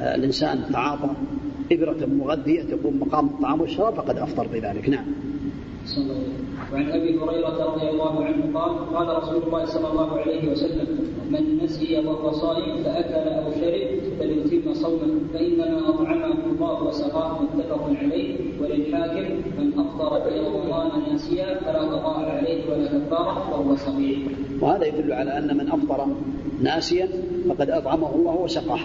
[0.00, 1.10] آه، الإنسان تعاطى
[1.72, 4.88] إبرة مغذية تكون مقام الطعام والشراب فقد أفطر بذلك.
[4.88, 5.04] نعم.
[5.86, 6.51] صلى الله عليه وسلم.
[6.72, 10.86] وعن أبي هريرة رضي الله عنه قال قال رسول الله صلى الله عليه وسلم
[11.30, 18.36] من نسي وهو صائم فأكل أو شرب فليتم صومه فإنما أطعمه الله وسقاه متفق عليه
[18.60, 19.24] وللحاكم
[19.58, 24.18] من أفطر في رمضان ناسيا فلا قضاء عليه ولا كفاره وهو صحيح.
[24.60, 26.06] وهذا يدل على أن من أفطر
[26.62, 27.08] ناسيا
[27.48, 28.80] فقد أطعمه الله وسقاه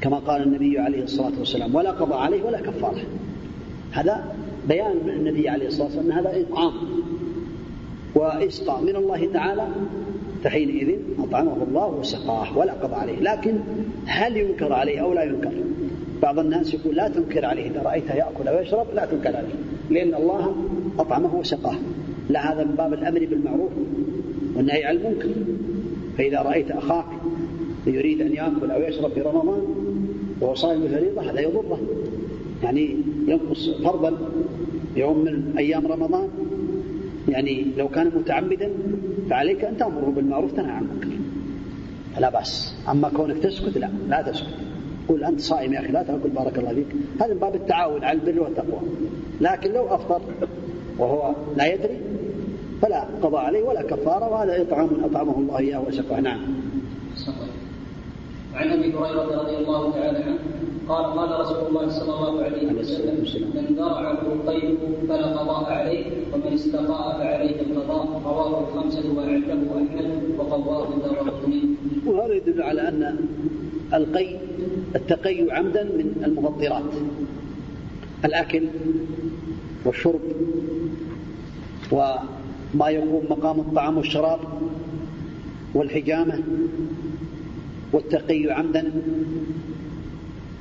[0.00, 3.02] كما قال النبي عليه الصلاة والسلام ولا قضاء عليه ولا كفاره.
[3.92, 4.34] هذا
[4.68, 6.72] بيان من النبي عليه الصلاة والسلام أن هذا إطعام
[8.14, 9.68] وإسقى من الله تعالى
[10.44, 13.20] فحينئذ أطعمه الله وسقاه ولا قضى عليه.
[13.20, 13.58] لكن
[14.06, 15.52] هل ينكر عليه أو لا ينكر؟
[16.22, 19.54] بعض الناس يقول لا تنكر عليه إذا رأيته يأكل أو يشرب لا تنكر عليه
[19.90, 20.54] لأن الله
[20.98, 21.76] أطعمه وسقاه.
[22.28, 23.70] لا هذا من باب الأمر بالمعروف
[24.56, 25.28] والنهي عن المنكر.
[26.18, 27.06] فإذا رأيت أخاك
[27.86, 29.62] يريد أن يأكل أو يشرب في رمضان
[30.40, 30.82] وهو صائم
[31.18, 31.80] هذا يضره.
[32.62, 32.96] يعني
[33.26, 34.18] ينقص فرضا
[34.96, 36.28] يوم من أيام رمضان.
[37.28, 38.70] يعني لو كان متعمدا
[39.30, 41.08] فعليك أن تأمره بالمعروف تنهى عن المنكر.
[42.16, 42.74] فلا بأس.
[42.90, 44.54] أما كونك تسكت لا لا تسكت.
[45.08, 46.86] قل أنت صائم يا أخي لا تأكل بارك الله فيك.
[47.20, 48.80] هذا من باب التعاون على البر والتقوى.
[49.40, 50.20] لكن لو أفطر
[50.98, 51.98] وهو لا يدري
[52.82, 56.40] فلا قضاء عليه ولا كفارة وهذا إطعام أطعمه الله إياه وسقه نعم.
[58.54, 60.38] وعن أبي هريرة رضي الله تعالى عنه
[60.90, 63.16] قال قال رسول الله صلى الله عليه وسلم
[63.54, 64.78] من درعه القيد
[65.08, 71.62] فلا قضاء عليه ومن استقاء فعليه القضاء رواه الخمسة واعده أحمد وقواه الدارقطني.
[72.06, 73.16] وهذا يدل على أن
[73.94, 74.36] القي
[74.96, 76.92] التقي عمدا من المفطرات
[78.24, 78.64] الأكل
[79.84, 80.20] والشرب
[81.92, 84.40] وما يقوم مقام الطعام والشراب
[85.74, 86.42] والحجامة
[87.92, 88.92] والتقي عمدا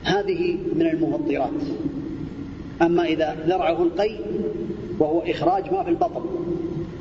[0.03, 1.61] هذه من المفطرات.
[2.81, 4.15] أما إذا ذرعه القي
[4.99, 6.21] وهو إخراج ما في البطن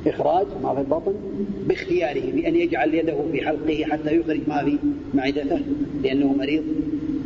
[0.06, 1.14] إخراج ما في البطن
[1.66, 4.78] باختياره بأن يجعل يده في حلقه حتى يخرج ما في
[5.14, 5.60] معدته
[6.02, 6.64] لأنه مريض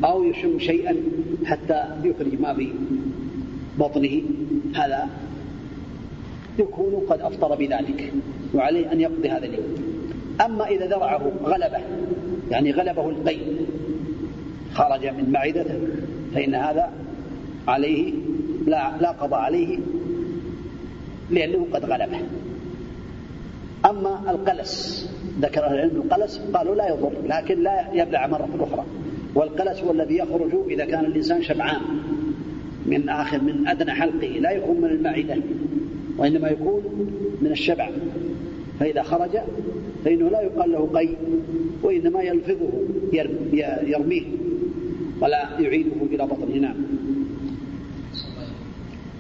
[0.05, 0.97] أو يشم شيئا
[1.45, 2.69] حتى يخرج ما في
[3.79, 4.23] بطنه.
[4.75, 5.09] هذا
[6.59, 8.13] يكون قد أفطر بذلك
[8.55, 9.75] وعليه أن يقضي هذا اليوم.
[10.45, 11.81] أما إذا ذرعه غلبه
[12.51, 13.39] يعني غلبه القي
[14.75, 15.79] خرج من معدته
[16.35, 16.91] فإن هذا
[17.69, 18.13] عليه
[18.67, 19.79] لا لا قضاء عليه
[21.31, 22.19] لأنه قد غلبه.
[23.85, 25.07] أما القلس
[25.41, 28.85] ذكر أهل العلم القلس قالوا لا يضر لكن لا يبلع مرة أخرى.
[29.35, 31.81] والقلس هو الذي يخرج إذا كان الإنسان شبعان
[32.87, 35.37] من آخر من أدنى حلقه لا يكون من المعدة
[36.19, 36.83] وإنما يكون
[37.41, 37.91] من الشبع.
[38.81, 39.31] فإذا خرج
[40.05, 41.09] فإنه لا يقال له قي
[41.83, 42.71] وإنما يلفظه
[43.83, 44.23] يرميه.
[45.23, 46.77] ولا يعيده إلى بطنه نعم.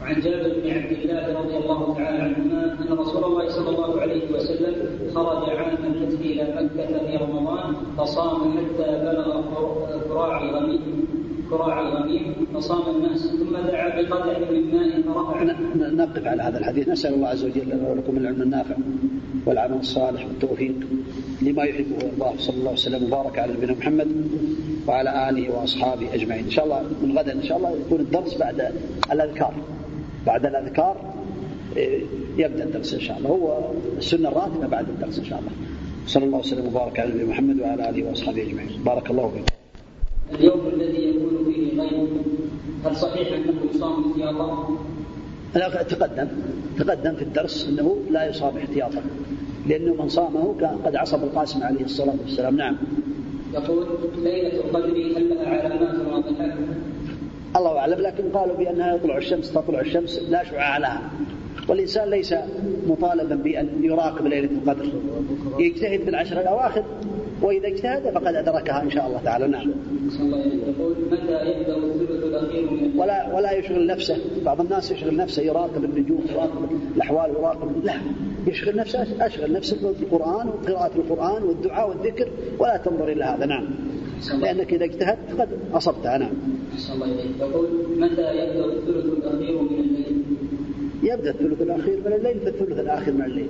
[0.02, 4.34] وعن جابر بن عبد الله رضي الله تعالى عنهما أن رسول الله صلى الله عليه
[4.34, 4.74] وسلم
[5.14, 9.42] خرج عام الفتح إلى مكة في رمضان فصام حتى بلغ
[10.08, 10.80] كراع الغميم
[11.50, 15.42] كراع الغميم فصام الناس ثم دعا بقدح من ماء فرفع.
[15.74, 16.88] نقف على هذا الحديث.
[16.88, 18.76] نسأل الله عز وجل لكم العلم النافع
[19.46, 20.74] والعمل الصالح والتوفيق
[21.42, 23.04] لما يحبه ويرضاه صلى الله وسلم.
[23.04, 24.08] وبارك على نبينا محمد.
[24.86, 26.44] وعلى آله وأصحابه أجمعين.
[26.44, 28.72] إن شاء الله من غدا إن شاء الله يكون الدرس بعد
[29.12, 29.54] الأذكار.
[30.26, 30.96] بعد الأذكار
[31.76, 32.00] إيه،
[32.38, 33.30] يبدأ الدرس إن شاء الله.
[33.30, 33.58] هو
[33.98, 35.50] السنة الراتبة بعد الدرس إن شاء الله.
[36.06, 38.82] صلى الله وسلم وبارك على نبينا محمد وعلى آله وأصحابه أجمعين.
[38.84, 39.44] بارك الله فيكم.
[40.38, 42.08] اليوم الذي يكون فيه غيب
[42.84, 44.78] هل صحيح أنه يصام احتياطا؟
[45.54, 46.28] لا تقدم.
[46.78, 49.02] تقدم في الدرس أنه لا يصاب احتياطا.
[49.68, 52.56] لأنه من صامه كان قد عصب القاسم عليه الصلاة والسلام.
[52.56, 52.76] نعم.
[53.52, 53.86] يقول
[54.18, 56.56] ليلة القدر هل لها علامات واضحه؟
[57.56, 61.02] الله أعلم لكن قالوا بأنها يطلع الشمس تطلع الشمس لا شعاع لها.
[61.68, 62.34] والإنسان ليس
[62.86, 64.88] مطالبا بأن يراقب ليلة القدر.
[65.58, 66.84] يجتهد بالعشر الأواخر
[67.42, 69.46] وإذا اجتهد فقد أدركها إن شاء الله تعالى.
[69.48, 69.70] نعم.
[72.96, 77.94] ولا ولا يشغل نفسه، بعض الناس يشغل نفسه يراقب النجوم يراقب الأحوال يراقب لا.
[78.46, 82.28] يشغل نفسه أشغل نفسك بالقرآن وقراءة القرآن والدعاء والذكر
[82.58, 83.66] ولا تنظر إلى هذا نعم.
[84.40, 86.32] لأنك إذا اجتهدت قد اصبتها نعم.
[86.94, 87.06] الله
[87.40, 87.68] يقول
[87.98, 90.22] متى يبدأ الثلث الأخير من الليل؟
[91.02, 93.48] يبدأ الثلث الأخير من الليل في الثلث الآخر من الليل.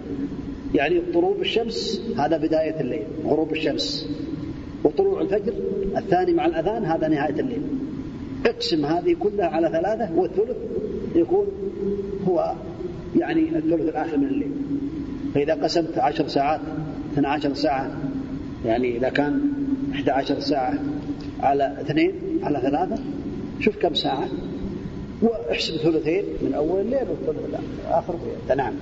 [0.74, 4.08] يعني غروب الشمس هذا بداية الليل غروب الشمس
[4.84, 5.52] وطلوع الفجر
[5.96, 7.62] الثاني مع الأذان هذا نهاية الليل
[8.46, 10.56] اقسم هذه كلها على ثلاثة والثلث
[11.14, 11.46] يكون
[12.28, 12.52] هو
[13.16, 14.52] يعني الثلث الآخر من الليل
[15.34, 16.60] فإذا قسمت عشر ساعات
[17.12, 17.90] 12 ساعة
[18.64, 19.40] يعني إذا كان
[19.94, 20.78] 11 ساعة
[21.40, 22.12] على اثنين
[22.42, 23.02] على ثلاثة
[23.60, 24.28] شوف كم ساعة.
[25.22, 27.54] واحسب ثلثين من أول الليل والثلث
[28.56, 28.74] نعم.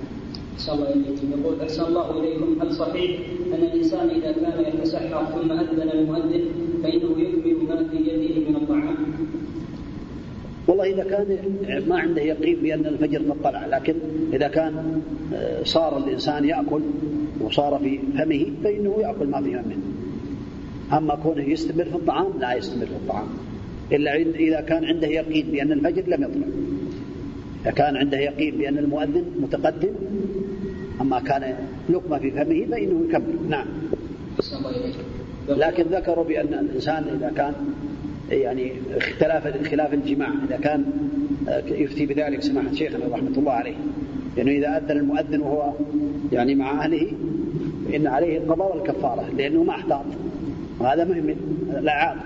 [0.57, 1.41] أحسن الله إليكم.
[1.41, 2.63] يقول أحسن الله إليكم.
[2.63, 3.21] هل صحيح
[3.55, 6.45] أن الإنسان إذا كان يتسحر ثم أذن المؤذن
[6.83, 9.00] فإنه يكمل ما في يده من الطعام؟
[10.69, 11.39] والله إذا كان
[11.89, 13.95] ما عنده يقين بأن الفجر قد طلع لكن
[14.33, 15.01] إذا كان
[15.35, 16.81] آه، صار الإنسان يأكل
[17.41, 19.77] وصار في فمه فإنه يأكل ما في فمه
[20.93, 23.27] أما كونه يستمر في الطعام لا يستمر في الطعام.
[23.93, 26.47] إلا إذا كان عنده يقين بأن الفجر لم يطلع.
[27.63, 29.95] إذا كان عنده يقين بأن المؤذن متقدم
[31.01, 31.55] أما كان
[31.91, 33.49] لقمة في فمه فإنه يكمل.
[33.49, 33.67] نعم.
[35.49, 37.55] لكن ذكروا بأن الإنسان إذا كان
[38.31, 40.29] يعني اختلاف خلاف الجماع.
[40.49, 40.85] إذا كان
[41.67, 43.75] يفتي بذلك سماحة شيخنا رحمة الله عليه.
[44.37, 45.73] لأنه إذا أذن المؤذن وهو
[46.33, 47.13] يعني مع أهله
[47.89, 50.05] فإن عليه القضاء والكفارة لأنه ما احتاط.
[50.81, 51.37] وهذا مهم
[51.79, 52.17] الأعاب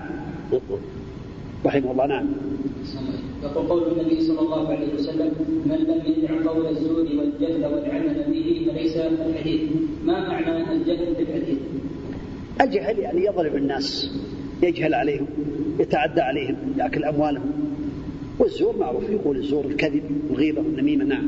[1.65, 2.25] رحمه الله نعم.
[3.43, 5.31] يقول قول النبي صلى الله عليه وسلم
[5.65, 9.61] من لم يدع قول الزور والجهل والعمل به فليس الحديث.
[10.05, 11.57] ما معنى الجهل في الحديث؟
[12.61, 14.11] الجهل يعني يضرب الناس.
[14.63, 15.27] يجهل عليهم
[15.79, 17.51] يتعدى عليهم يأكل أموالهم.
[18.39, 21.27] والزور معروف يقول الزور الكذب الغيبه والنميمة نعم.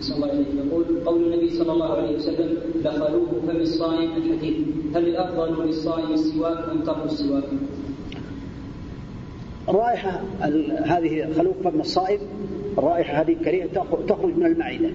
[0.00, 4.56] صلى الله عليه يقول قول النبي صلى الله عليه وسلم دخلوه فم الصائم الحديث
[4.94, 7.44] هل الأفضل للصائم السواك أم ترك السواك؟
[9.68, 10.20] الرائحة
[10.84, 12.20] هذه خلوق فم الصائب
[12.78, 13.66] الرائحة هذه الكريهة
[14.08, 14.90] تخرج من المعدة.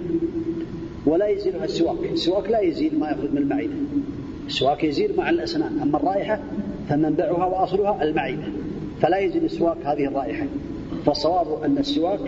[1.05, 2.11] ولا يزيلها السواك.
[2.13, 3.73] السواك لا يزيل ما يخرج من المعدة.
[4.47, 5.79] السواك يزيل مع الأسنان.
[5.79, 6.39] أما الرائحة
[6.89, 8.47] فمنبعها وأصلها المعدة
[9.01, 10.45] فلا يزيل السواك هذه الرائحة.
[11.05, 12.19] فالصواب أن السواك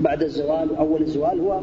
[0.00, 1.60] بعد الزوال أول الزوال هو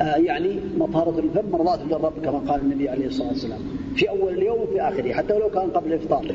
[0.00, 3.60] آه يعني مطهرة الفم مرضاة للرب كما قال النبي عليه الصلاة والسلام.
[3.96, 6.34] في أول اليوم وفي آخره حتى ولو كان قبل الإفطار.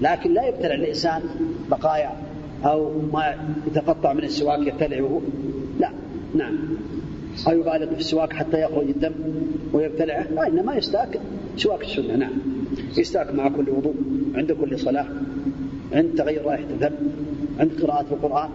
[0.00, 1.22] لكن لا يبتلع الإنسان
[1.70, 2.12] بقايا
[2.64, 3.34] أو ما
[3.66, 5.20] يتقطع من السواك يبتلعه.
[5.80, 5.90] لا.
[6.34, 6.58] نعم.
[7.48, 9.12] أو يبالغ في السواك حتى يخرج الدم
[9.72, 11.20] ويبتلعه؟ وإنما يستاك
[11.56, 12.16] سواك السنة.
[12.16, 12.32] نعم.
[12.98, 13.94] يستاك مع كل وضوء.
[14.36, 15.06] عند كل صلاة
[15.92, 16.94] عند تغير رائحة الدم
[17.60, 18.48] عند قراءة القرآن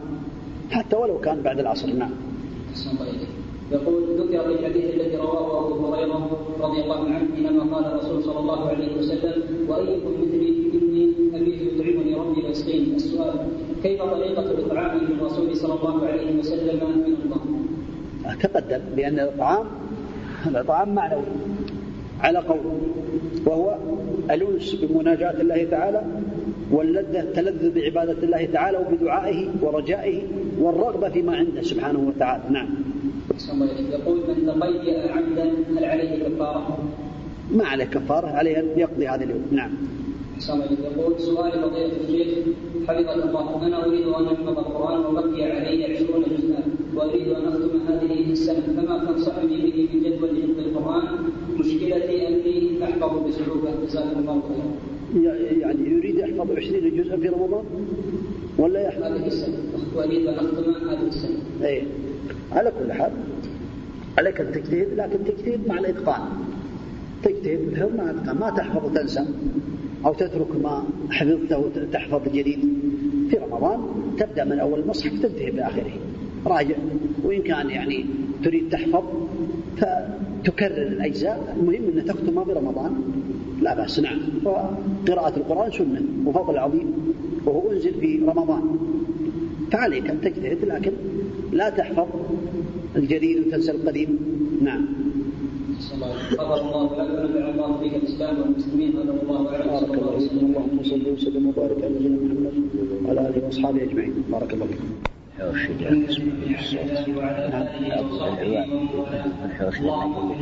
[0.71, 2.11] حتى ولو كان بعد العصر نعم.
[3.71, 8.39] يقول ذكر في الحديث الذي رواه أبو هريرة رضي الله عنه حينما قال الرسول صلى
[8.39, 13.47] الله عليه وسلم وأيكم مثلي؟ إني أبيت يطعمني ربي ويسقيني السؤال
[13.83, 19.65] كيف طريقة الإطعام للرسول صلى الله عليه وسلم من الله؟ تقدم بأن الاطعام
[20.47, 21.23] الاطعام معنوي
[22.21, 22.59] على قول
[23.45, 23.77] وهو
[24.31, 26.01] الانس بمناجاة الله تعالى
[26.71, 30.21] واللذة التلذذ بعبادة الله تعالى وبدعائه ورجائه
[30.59, 32.43] والرغبة فيما عنده سبحانه وتعالى.
[32.49, 32.69] نعم.
[33.91, 36.77] يقول من تقيأ عمدا هل عليه كفارة؟
[37.51, 39.47] ما عليه كفارة عليه أن يقضي هذا اليوم.
[39.51, 39.71] نعم.
[40.49, 42.27] يقول سؤال فضيلة الشيخ
[42.87, 46.63] حفظك الله أنا أريد أن أحفظ القرآن وبقي علي عشرون جزءا
[46.95, 50.50] وأريد أن أختم هذه السنة فما تنصحني به في جدول؟
[51.95, 57.63] أني أحفظ بصعوبة جزاكم الله خيرا يعني يريد يحفظ عشرين جزءا في رمضان؟
[58.57, 59.57] ولا يحفظ؟ هذه السنة.
[59.95, 61.37] أن أختم هذه السنة.
[61.63, 61.83] أيه.
[62.51, 63.11] على كل حال
[64.17, 66.21] عليك التجديد لكن التجديد مع الإتقان.
[67.23, 69.25] تجتهد بالحفظ ما أتقن ما تحفظ وتنسى
[70.05, 72.59] أو تترك ما حفظته وتحفظ الجديد
[73.29, 73.79] في رمضان
[74.17, 75.93] تبدأ من أول المصحف تنتهي بآخره.
[76.45, 76.75] راجع.
[77.23, 78.05] وإن كان يعني
[78.43, 79.03] تريد تحفظ
[80.43, 81.55] فتكرر الأجزاء.
[81.59, 82.91] المهم أن تختمها برمضان
[83.61, 83.99] لا بأس.
[83.99, 84.19] نعم.
[84.45, 86.01] وقراءة القرآن سنة.
[86.25, 86.93] وفضل عظيم
[87.45, 88.61] وهو أنزل في رمضان.
[89.71, 90.91] فعليك أن تجتهد لكن
[91.51, 92.07] لا تحفظ
[92.95, 94.19] الجديد وتنسى القديم.
[94.61, 94.85] نعم.
[96.33, 100.83] غفر الله لك ونفع الله بك الاسلام والمسلمين هذا والله اعلم بارك الله فيكم اللهم
[100.83, 101.47] صل وسلم.
[101.47, 102.53] وبارك على نبينا محمد
[103.05, 104.13] وعلى آله وأصحابه أجمعين.
[104.31, 105.20] بارك الله فيكم.
[109.81, 110.35] اللهم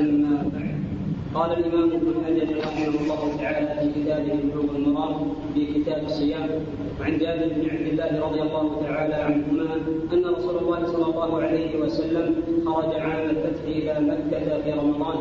[0.00, 0.77] لنا
[1.34, 5.14] قال الإمام ابن حجر رحمه الله تعالى في كتابه بلوغ المرام
[5.54, 6.48] في كتاب الصيام
[7.00, 9.74] وعن جابر بن عبد الله رضي الله تعالى عنهما
[10.12, 12.34] أن رسول الله صلى الله عليه وسلم
[12.66, 15.16] خرج عام الفتح إلى مكة في رمضان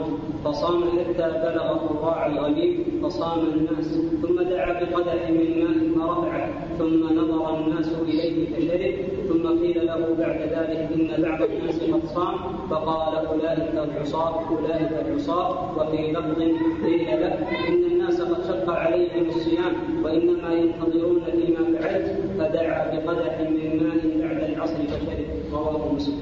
[0.46, 5.50] فصام حتى بلغ قراع الغليل فصام الناس ثم دعا بقدح من
[5.98, 6.67] ماء فرفعه.
[6.78, 8.96] ثم نظر الناس إليه فشرب
[9.30, 12.36] ثم قيل له بعد ذلك إن بعض الناس قد صام
[12.70, 15.78] فقال أولئك العصاة أولئك العصاة.
[15.78, 16.40] وفي لفظ
[16.86, 17.34] قيل له
[17.70, 19.74] إن الناس قد شق عليهم الصيام
[20.04, 22.08] وإنما ينتظرون فيما فعلت
[22.38, 26.20] فدعا بقدح من ماء بعد العصر فشرب رواه مسلم.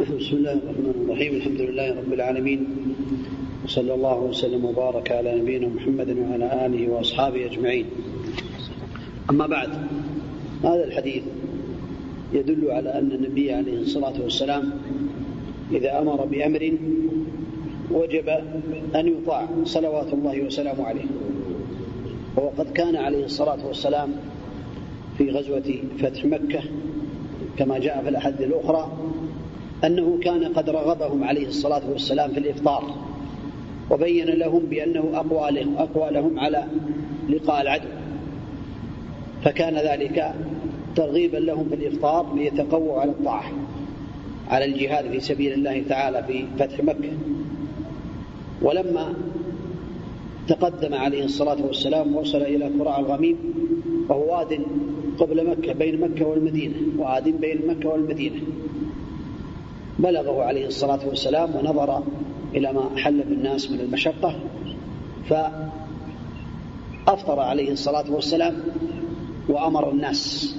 [0.00, 1.32] بسم الله الرحمن الرحيم.
[1.34, 2.60] الحمد لله رب العالمين.
[3.64, 7.86] وصلى الله وسلم وبارك على نبينا محمد وعلى آله وأصحابه أجمعين.
[9.30, 9.68] أما بعد
[10.64, 11.22] هذا الحديث
[12.32, 14.70] يدل على أن النبي عليه الصلاة والسلام
[15.72, 16.72] إذا أمر بأمر
[17.90, 18.28] وجب
[18.94, 21.04] أن يطاع صلوات الله وسلامه عليه.
[22.36, 24.12] وقد كان عليه الصلاة والسلام
[25.18, 26.60] في غزوة فتح مكة
[27.58, 28.92] كما جاء في الأحاديث الأخرى
[29.84, 32.94] أنه كان قد رغبهم عليه الصلاة والسلام في الإفطار
[33.90, 36.64] وبين لهم بأنه أقوى لهم أقوى لهم على
[37.28, 37.88] لقاء العدو.
[39.44, 40.34] فكان ذلك
[40.96, 43.52] ترغيبا لهم في الافطار ليتقووا على الطاعة
[44.48, 47.12] على الجهاد في سبيل الله تعالى في فتح مكة.
[48.62, 49.14] ولما
[50.48, 53.36] تقدم عليه الصلاة والسلام وصل إلى قراع الغميم
[54.08, 54.60] وهو واد
[55.18, 58.40] قبل مكة بين مكة والمدينة واد بين مكة والمدينة.
[59.98, 62.02] بلغه عليه الصلاة والسلام ونظر
[62.54, 64.34] إلى ما حل بالناس من المشقة
[67.06, 68.54] فأفطر عليه الصلاة والسلام
[69.48, 70.54] وأمر الناس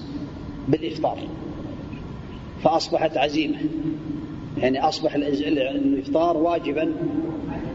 [0.67, 1.17] بالإفطار
[2.63, 3.57] فأصبحت عزيمة.
[4.57, 6.93] يعني أصبح الإفطار واجبا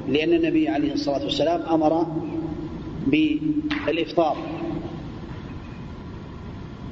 [0.09, 2.07] لأن النبي عليه الصلاة والسلام أمر
[3.07, 4.37] بالإفطار.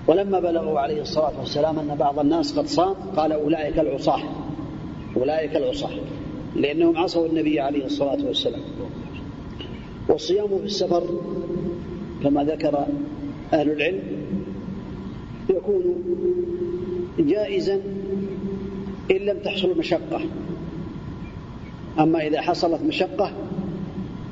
[0.07, 4.21] ولما بلغوا عليه الصلاة والسلام أن بعض الناس قد صام قال أولئك العصاة
[5.16, 5.91] أولئك العصاة
[6.57, 8.61] لأنهم عصوا النبي عليه الصلاة والسلام.
[10.09, 11.05] والصيام في السفر
[12.23, 12.87] كما ذكر
[13.53, 14.03] أهل العلم
[15.51, 15.82] يكون
[17.18, 17.80] جائزا
[19.11, 20.20] إن لم تحصل مشقة.
[21.99, 23.32] أما إذا حصلت مشقة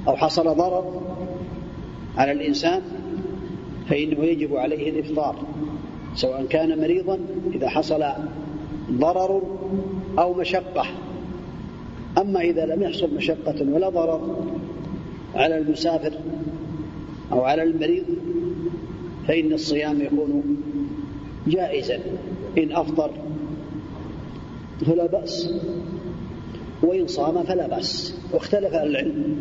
[0.08, 1.02] أو حصل ضرر
[2.16, 2.82] على الإنسان
[3.88, 5.36] فإنه يجب عليه الإفطار
[6.14, 7.18] سواء كان مريضا
[7.54, 8.04] إذا حصل
[8.90, 9.42] ضرر
[10.18, 10.86] أو مشقة.
[12.18, 14.36] أما إذا لم يحصل مشقة ولا ضرر
[15.34, 16.12] على المسافر
[17.32, 18.04] أو على المريض
[19.28, 20.56] فإن الصيام يكون
[21.46, 22.00] جائزا
[22.58, 23.10] إن أفطر
[24.86, 25.54] فلا بأس
[26.82, 28.18] وإن صام فلا بأس.
[28.32, 29.36] واختلف أهل العلم.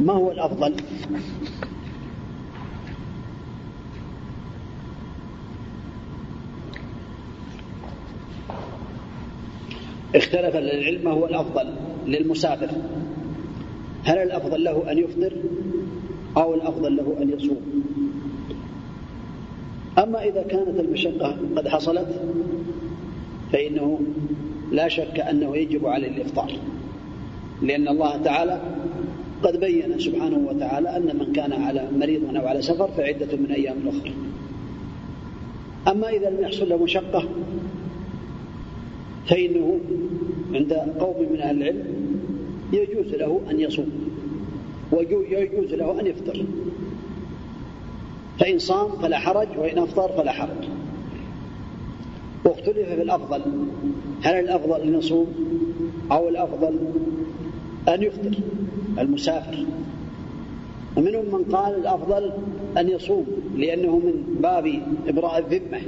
[0.00, 0.74] ما هو الأفضل؟
[10.14, 11.74] اختلف العلم ما هو الأفضل
[12.06, 12.70] للمسافر.
[14.04, 15.32] هل الأفضل له أن يفطر
[16.36, 17.91] أو الأفضل له أن يصوم؟
[19.98, 22.08] أما إذا كانت المشقة قد حصلت
[23.52, 24.00] فإنه
[24.72, 26.52] لا شك أنه يجب عليه الإفطار.
[27.62, 28.60] لأن الله تعالى
[29.42, 33.76] قد بين سبحانه وتعالى أن من كان على مريض أو على سفر فعدة من أيام
[33.88, 34.12] أخرى.
[35.88, 37.24] أما إذا لم يحصل له مشقة
[39.26, 39.80] فإنه
[40.54, 41.84] عند قوم من أهل العلم
[42.72, 43.90] يجوز له أن يصوم
[44.92, 46.44] ويجوز له أن يفطر.
[48.42, 50.68] فإن صام فلا حرج وإن أفطر فلا حرج.
[52.44, 53.42] واختلف في الأفضل
[54.22, 55.26] هل الأفضل أن يصوم
[56.12, 56.78] أو الأفضل
[57.88, 58.30] أن يفطر؟
[58.98, 59.64] المسافر.
[60.96, 62.32] ومنهم من قال الأفضل
[62.78, 63.26] أن يصوم
[63.56, 65.80] لأنه من باب إبراء الذمة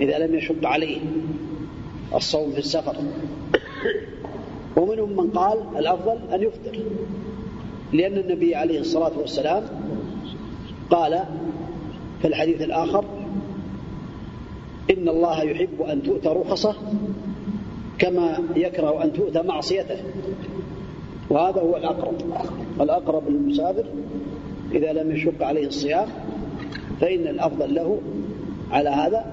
[0.00, 1.00] إذا لم يشق عليه
[2.14, 2.96] الصوم في السفر.
[4.76, 6.78] ومنهم من قال الأفضل أن يفطر
[7.92, 9.62] لأن النبي عليه الصلاة والسلام
[10.90, 11.24] قال
[12.22, 13.04] في الحديث الآخر
[14.90, 16.74] إن الله يحب أن تؤتى رخصه
[17.98, 19.96] كما يكره أن تؤتى معصيته.
[21.30, 22.14] وهذا هو الأقرب.
[22.80, 23.84] الأقرب للمسافر
[24.72, 26.08] إذا لم يشق عليه الصيام
[27.00, 28.00] فإن الأفضل له
[28.70, 29.32] على هذا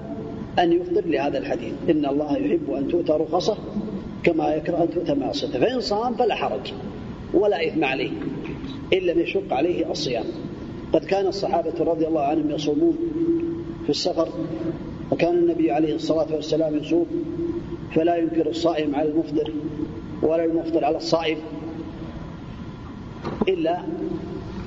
[0.58, 1.72] أن يفطر لهذا الحديث.
[1.90, 3.56] إن الله يحب أن تؤتى رخصه
[4.22, 5.60] كما يكره أن تؤتى معصيته.
[5.60, 6.72] فإن صام فلا حرج
[7.34, 8.10] ولا إثم عليه
[8.92, 10.24] إن لم يشق عليه الصيام.
[10.92, 12.96] قد كان الصحابة رضي الله عنهم يصومون
[13.84, 14.28] في السفر
[15.12, 17.06] وكان النبي عليه الصلاة والسلام يصوم
[17.94, 19.52] فلا ينكر الصائم على المفطر
[20.22, 21.38] ولا المفطر على الصائم
[23.48, 23.78] إلا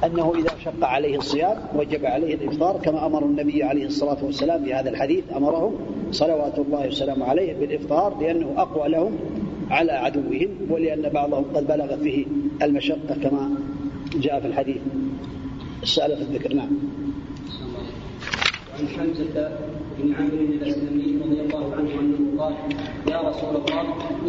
[0.05, 4.73] أنه إذا شق عليه الصيام وجب عليه الإفطار كما أمر النبي عليه الصلاة والسلام في
[4.73, 5.75] هذا الحديث أمرهم
[6.11, 9.15] صلوات الله وسلامه عليه بالإفطار لأنه أقوى لهم
[9.69, 12.25] على عدوهم ولأن بعضهم قد بلغ فيه
[12.61, 13.49] المشقة كما
[14.15, 14.81] جاء في الحديث.
[15.83, 16.69] السؤال في الذكر نعم
[18.73, 19.51] وعن حمزة
[19.99, 22.53] بن عمرو الأسلمي رضي الله عنه أنه قال
[23.11, 23.81] يا رسول الله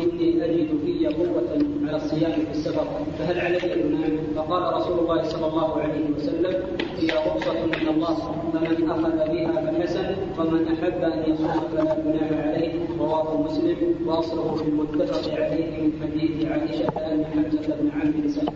[0.03, 2.87] إني أجد في قوه على الصيام في السفر
[3.19, 6.63] فهل علي جناح؟ فقال رسول الله صلى الله عليه وسلم
[6.99, 8.15] هي رخصة من الله
[8.53, 10.07] فمن أخذ بها فحسن
[10.39, 13.77] ومن أحب أن يصوم فلا جناح عليه رواه مسلم
[14.07, 18.55] وأصله في المتفق عليه من حديث عائشة ان حمزة بن عمرو سلم.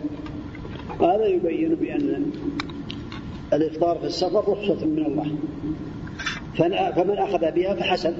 [1.01, 2.31] هذا يبين بأن
[3.53, 5.35] الإفطار في السفر رخصة من الله.
[6.95, 8.13] فمن أخذ بها فحسن.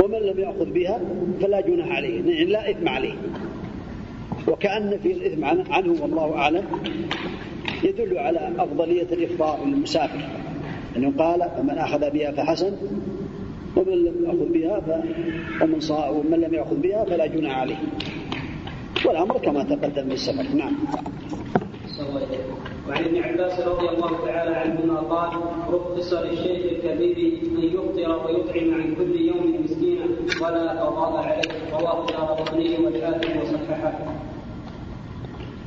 [0.00, 1.00] ومن لم يأخذ بها
[1.40, 3.14] فلا جناح عليه يعني لا إثم عليه.
[4.48, 6.64] وكأن في الإثم عنه والله أعلم
[7.82, 10.20] يدل على أفضلية الإفطار للمسافر.
[10.96, 12.72] أنه قال فمن أخذ بها فحسن
[13.76, 14.90] ومن لم يأخذ بها ف...
[15.62, 16.08] ومن, صا...
[16.08, 17.76] ومن لم يأخذ بها فلا جناح عليه.
[19.06, 20.56] والأمر كما تقدم في السفر.
[20.56, 20.72] نعم.
[22.88, 25.40] وعن ابن عباس رضي الله تعالى عنهما قال
[25.74, 30.04] رخص للشيخ الكبير أن يفطر ويطعم عن كل يوم مسكينا
[30.42, 34.14] ولا قضاء عليه رواه دار قطني والحاكم وصححه.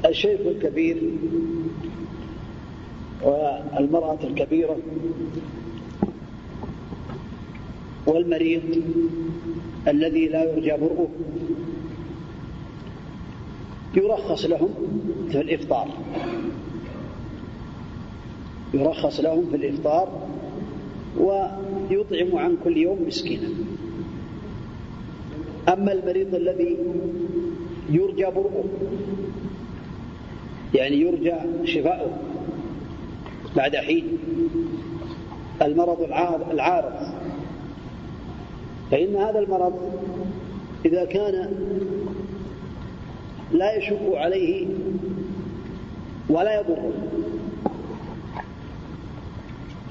[0.05, 0.97] الشيخ الكبير
[3.23, 4.77] والمرأة الكبيرة
[8.07, 8.61] والمريض
[9.87, 11.09] الذي لا يرجى برؤه
[13.95, 14.69] يرخص لهم
[15.31, 15.87] في الإفطار
[18.75, 20.07] يرخص لهم في الإفطار
[21.17, 23.47] ويطعم عن كل يوم مسكينا.
[25.73, 26.77] أما المريض الذي
[27.89, 28.63] يرجى برؤه
[30.73, 31.33] يعني يرجى
[31.65, 32.17] شفاؤه
[33.55, 34.17] بعد حين
[35.61, 36.01] المرض
[36.51, 36.93] العارض
[38.91, 39.73] فإن هذا المرض
[40.85, 41.51] إذا كان
[43.51, 44.67] لا يشق عليه
[46.29, 46.91] ولا يضره.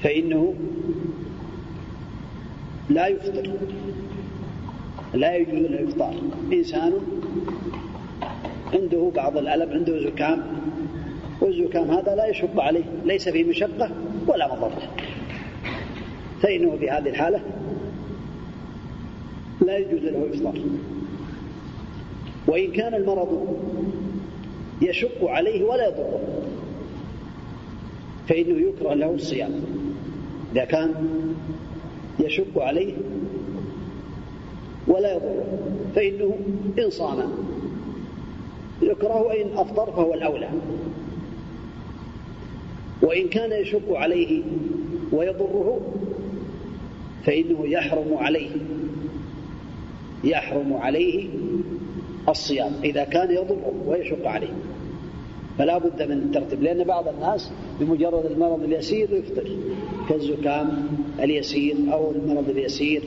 [0.05, 0.53] فإنه
[2.89, 3.49] لا يفطر.
[5.13, 6.13] لا يجوز الإفطار.
[6.53, 6.93] إنسان
[8.73, 10.43] عنده بعض الألم عنده زكام
[11.41, 13.91] والزكام هذا لا يشق عليه ليس فيه مشقة
[14.27, 14.89] ولا مضرة.
[16.41, 17.41] فإنه في هذه الحالة
[19.61, 20.59] لا يجوز له إفطار
[22.47, 23.57] وإن كان المرض
[24.81, 26.19] يشق عليه ولا يضره
[28.27, 29.84] فإنه يكره له الصيام.
[30.55, 30.93] إذا كان
[32.19, 32.93] يشق عليه
[34.87, 35.45] ولا يضره
[35.95, 36.37] فإنه
[36.79, 37.31] إن صام
[38.81, 40.49] يكره وإن أفطر فهو الأولى.
[43.01, 44.43] وإن كان يشق عليه
[45.11, 45.81] ويضره
[47.25, 48.51] فإنه يحرم عليه
[50.23, 51.29] يحرم عليه
[52.29, 54.53] الصيام إذا كان يضره ويشق عليه.
[55.57, 59.49] فلا بد من الترتيب لأن بعض الناس بمجرد المرض اليسير يفطر.
[60.09, 60.87] كالزكام
[61.19, 63.03] اليسير أو المرض اليسير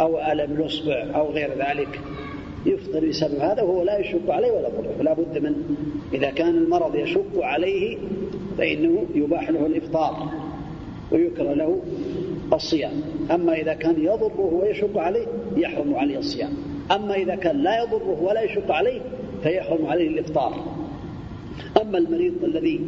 [0.00, 2.00] أو ألم الأصبع أو غير ذلك
[2.66, 5.54] يفطر بسبب هذا وهو لا يشق عليه ولا يضره فلا بد من
[6.14, 7.98] إذا كان المرض يشق عليه
[8.58, 10.28] فإنه يباح له الإفطار
[11.12, 11.80] ويكره له
[12.52, 12.92] الصيام.
[13.30, 15.26] أما إذا كان يضره ويشق عليه
[15.56, 16.50] يحرم عليه الصيام.
[16.90, 19.00] أما إذا كان لا يضره ولا يشق عليه
[19.42, 20.81] فيحرم عليه الإفطار.
[21.82, 22.80] أما المريض الذي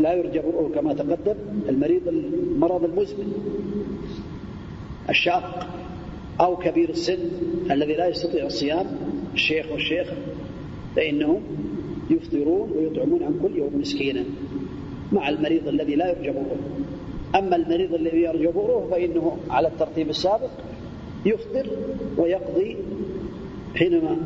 [0.00, 1.34] لا يرجى برؤه كما تقدم
[1.68, 3.32] المريض المرض المزمن
[5.10, 5.66] الشاق
[6.40, 7.18] أو كبير السن
[7.70, 8.86] الذي لا يستطيع الصيام
[9.34, 10.16] الشيخ والشيخة
[10.96, 11.42] فإنهم
[12.10, 14.24] يفطرون ويطعمون عن كل يوم مسكينا
[15.12, 16.56] مع المريض الذي لا يرجى برؤه
[17.34, 20.50] أما المريض الذي يرجى برؤه فإنه على الترتيب السابق
[21.26, 21.66] يفطر
[22.16, 22.76] ويقضي
[23.74, 24.16] حينما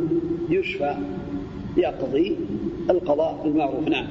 [0.50, 0.94] يشفى
[1.76, 2.36] يقضي
[2.90, 4.06] القضاء بالمعروف نعم.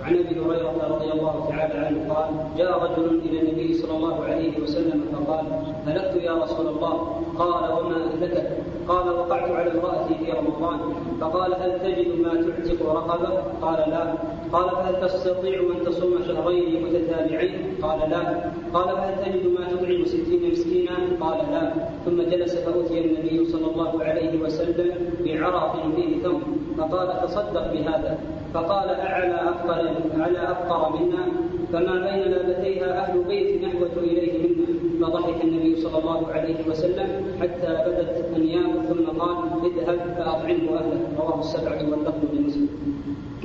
[0.00, 2.28] وعن أبي هريرة رضي الله تعالى عنه قال
[2.58, 5.44] جاء رجل إلى النبي صلى الله عليه وسلم فقال
[5.86, 8.50] هلكت يا رسول الله؟ قال وما أهلكك؟
[8.88, 10.78] قال وقعت على امرأتي في رمضان.
[11.20, 13.28] فقال هل تجد ما تعتق رقبة؟
[13.62, 14.14] قال لا.
[14.52, 17.74] قال فهل تستطيع أن تصوم شهرين متتابعين?
[17.82, 18.50] قال لا.
[18.74, 21.72] قال فهل تجد ما تطعم ستين مسكينا؟ قال لا.
[22.06, 24.94] ثم جلس فأتي النبي صلى الله عليه وسلم
[25.24, 28.18] بعرق فيه تمر فقال تصدق بهذا.
[28.54, 31.26] فقال أعلى أفقر أعلى أفقر منا.
[31.72, 34.68] فما بين لابتيها أهل بيت نحوة إليه منا.
[35.06, 37.08] فضحك النبي صلى الله عليه وسلم
[37.40, 42.68] حتى بدت أنيابه ثم قال اذهب فأطعمه أهله رواه السبعة واللفظ لمسلم.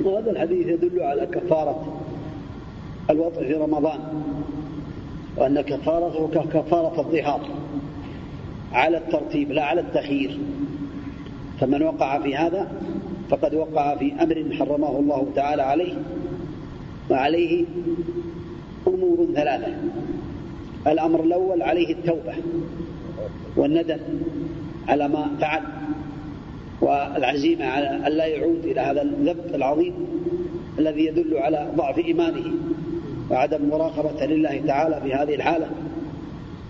[0.04, 2.00] وهذا الحديث يدل على كفارة
[3.10, 3.98] الوضع في رمضان
[5.36, 7.40] وأن كفارته ككفارة الظهار
[8.72, 10.38] على الترتيب لا على التخيير
[11.60, 12.72] فمن وقع في هذا
[13.30, 15.94] فقد وقع في أمر حرمه الله تعالى عليه
[17.10, 17.64] وعليه
[18.86, 19.74] أمور ثلاثة.
[20.86, 22.34] الأمر الأول عليه التوبة
[23.56, 23.98] والندم
[24.88, 25.62] على ما فعل
[26.80, 29.94] والعزيمة على ألا يعود إلى هذا الذنب العظيم
[30.78, 32.52] الذي يدل على ضعف إيمانه
[33.30, 35.70] وعدم مراقبة لله تعالى في هذه الحالة.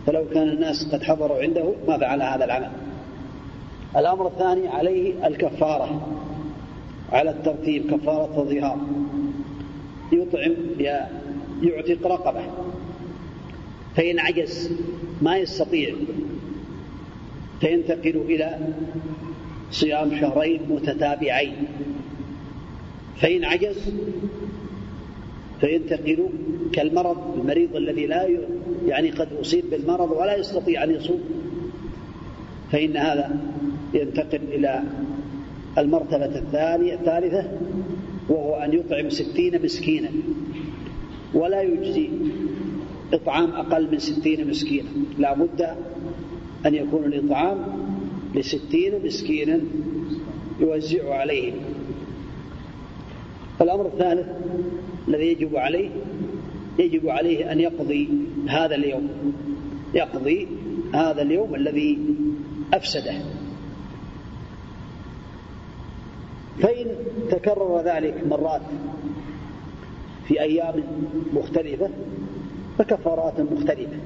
[0.07, 2.71] فلو كان الناس قد حضروا عنده ما فعل هذا العمل.
[3.97, 6.09] الأمر الثاني عليه الكفارة.
[7.15, 8.78] على الترتيب كفارة الظهار.
[10.12, 10.55] يطعم
[11.62, 12.43] يعتق رقبة.
[13.97, 14.70] فإن عجز
[15.23, 15.95] ما يستطيع.
[17.61, 18.59] فينتقل إلى
[19.70, 21.57] صيام شهرين متتابعين.
[23.20, 23.95] فإن عجز
[25.61, 26.28] فينتقل
[26.73, 28.28] كالمرض المريض الذي لا
[28.86, 31.20] يعني قد أصيب بالمرض ولا يستطيع أن يصوم.
[32.73, 33.36] فإن هذا
[33.95, 34.82] ينتقل إلى
[35.79, 37.51] المرتبة الثانية الثالثة
[38.29, 40.11] وهو أن يطعم ستين مسكينا.
[41.35, 42.09] ولا يجزي
[43.13, 44.89] إطعام أقل من ستين مسكينا.
[45.19, 45.63] لا بد
[46.67, 47.59] أن يكون الإطعام
[48.35, 49.61] لستين مسكينا
[50.61, 51.55] يوزع عليهم
[53.61, 54.27] الأمر الثالث
[55.09, 55.91] الذي يجب عليه
[56.79, 58.09] يجب عليه أن يقضي
[58.47, 59.09] هذا اليوم.
[59.95, 60.49] يقضي
[60.95, 61.99] هذا اليوم الذي
[62.75, 63.15] أفسده.
[66.63, 66.87] فإن
[67.31, 68.63] تكرر ذلك مرات
[70.29, 70.85] في أيام
[71.33, 71.89] مختلفة
[72.79, 73.99] فكفارات مختلفة.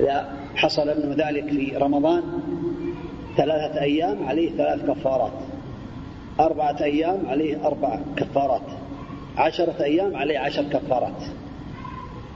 [0.00, 2.22] إذا حصل منه ذلك في رمضان
[3.36, 5.32] ثلاثة أيام عليه ثلاث كفارات.
[6.40, 8.62] أربعة أيام عليه أربع كفارات.
[9.36, 11.22] عشرة أيام عليه عشر كفارات.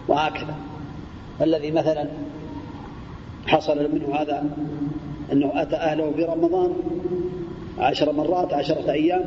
[0.09, 0.55] وهكذا.
[1.41, 2.09] الذي مثلا
[3.47, 4.45] حصل منه هذا
[5.33, 6.73] أنه أتى أهله في رمضان
[7.79, 9.25] عشر مرات عشرة أيام.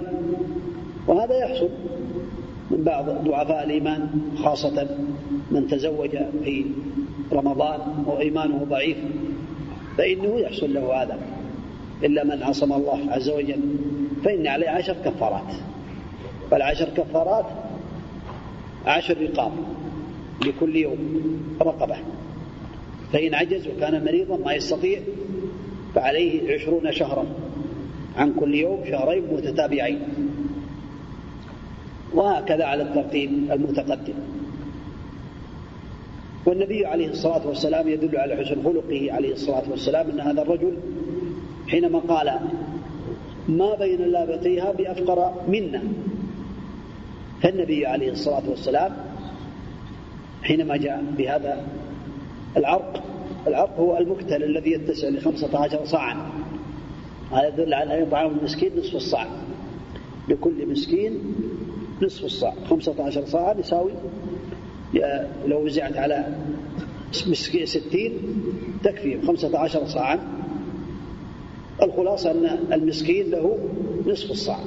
[1.08, 1.70] وهذا يحصل
[2.72, 4.10] من بعض ضعفاء الإيمان
[4.44, 4.88] خاصة
[5.52, 6.10] من تزوج
[6.44, 6.66] في
[7.32, 8.98] رمضان وإيمانه ضعيف.
[9.98, 11.20] فإنه يحصل له هذا.
[12.04, 13.62] إلا من عصم الله عز وجل.
[14.24, 15.54] فإن عليه عشر كفارات.
[16.52, 17.46] والعشر كفارات
[18.86, 19.52] عشر رقاب
[20.46, 21.22] لكل يوم
[21.62, 21.96] رقبة.
[23.14, 25.00] فإن عجز وكان مريضا ما يستطيع
[25.96, 27.26] فعليه عشرون شهرا.
[28.18, 30.00] عن كل يوم شهرين متتابعين.
[32.14, 34.14] وهكذا على الترتيب المتقدم.
[36.46, 40.78] والنبي عليه الصلاة والسلام يدل على حسن خلقه عليه الصلاة والسلام أن هذا الرجل
[41.68, 42.40] حينما قال
[43.48, 45.84] ما بين لابتيها بأفقر منا
[47.42, 48.98] فالنبي عليه الصلاة والسلام
[50.44, 51.64] حينما جاء بهذا
[52.58, 53.04] العرق
[53.48, 56.16] العرق هو المكتل الذي يتسع لخمسة عشر صاعا.
[57.36, 59.28] هذا يدل على أن يطعم المسكين نصف الصاع.
[60.30, 61.20] لكل مسكين
[62.02, 62.54] نصف الصاع.
[62.70, 63.92] خمسة عشر صاعا يساوي
[65.46, 66.36] لو وزعت على
[67.28, 68.12] مسكين ستين
[68.84, 70.20] تكفي خمسة عشر صاعا.
[71.84, 73.60] الخلاصة أن المسكين له
[74.08, 74.60] نصف الصاع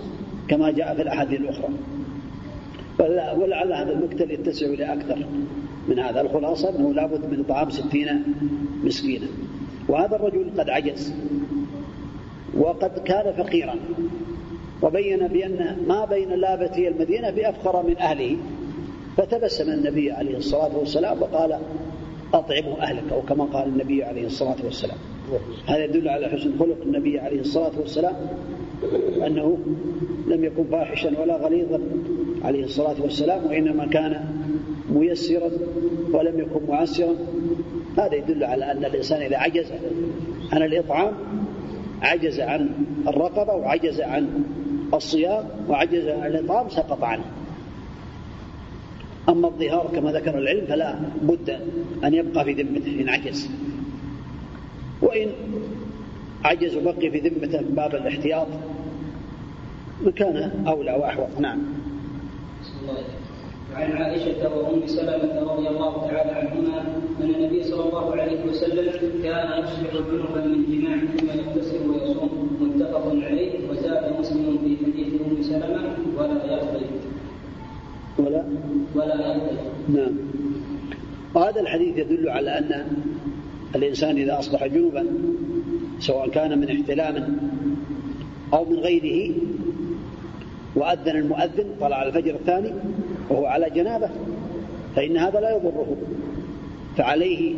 [0.49, 1.69] كما جاء في الأحاديث الأخرى.
[3.37, 5.27] ولعل هذا المكتل يتسع إلى أكثر
[5.89, 6.21] من هذا.
[6.21, 8.23] الخلاصة أنه لابد من إطعام ستين
[8.85, 9.27] مسكينا.
[9.89, 11.15] وهذا الرجل قد عجز.
[12.57, 13.75] وقد كان فقيرا.
[14.83, 18.37] وبين بأن ما بين لابتي المدينة بأفقر من أهله.
[19.17, 21.59] فتبسم النبي عليه الصلاة والسلام وقال
[22.35, 24.99] أطعموا أهلك أو كما قال النبي عليه الصلاة والسلام.
[25.67, 28.15] هذا يدل على حسن خلق النبي عليه الصلاة والسلام
[29.27, 29.59] أنه
[30.27, 31.81] لم يكن فاحشا ولا غليظا
[32.45, 34.25] عليه الصلاة والسلام وإنما كان
[34.93, 35.51] ميسرا
[36.13, 37.15] ولم يكن معسرا.
[37.99, 39.73] هذا يدل على أن الإنسان إذا عجز
[40.53, 41.13] عن الإطعام
[42.03, 42.71] عجز عن
[43.09, 44.45] الرقبة وعجز عن
[44.95, 47.25] الصيام وعجز عن الإطعام سقط عنه.
[49.29, 51.51] أما الظهار كما ذكر العلم فلا بد
[52.05, 53.51] أن يبقى في ذمته إن عجز.
[55.03, 55.29] وإن
[56.45, 58.47] عجز وبقي في ذمته من باب الاحتياط
[60.17, 61.41] كان أولى وأحوط.
[61.41, 61.59] نعم.
[63.73, 66.81] وعن عائشة وأم سلمة رضي الله تعالى عنهما
[67.21, 71.88] أن النبي صلى الله عليه وسلم كان يصبح جنبا من جماع ثم يغتسل
[72.99, 76.87] متفق عليه وزاد مسلم في حديث أم سلمة ولا يقضي.
[78.19, 78.45] ولا؟
[78.95, 79.57] ولا يقضي.
[79.89, 80.13] نعم.
[81.35, 82.87] وهذا الحديث يدل على أن
[83.75, 85.07] الإنسان إذا أصبح جنبا
[86.01, 87.37] سواء كان من احتلام
[88.53, 89.35] أو من غيره
[90.77, 92.73] وأذن المؤذن طلع الفجر الثاني
[93.31, 94.11] وهو على جنابة
[94.97, 95.97] فإن هذا لا يضره.
[96.97, 97.55] فعليه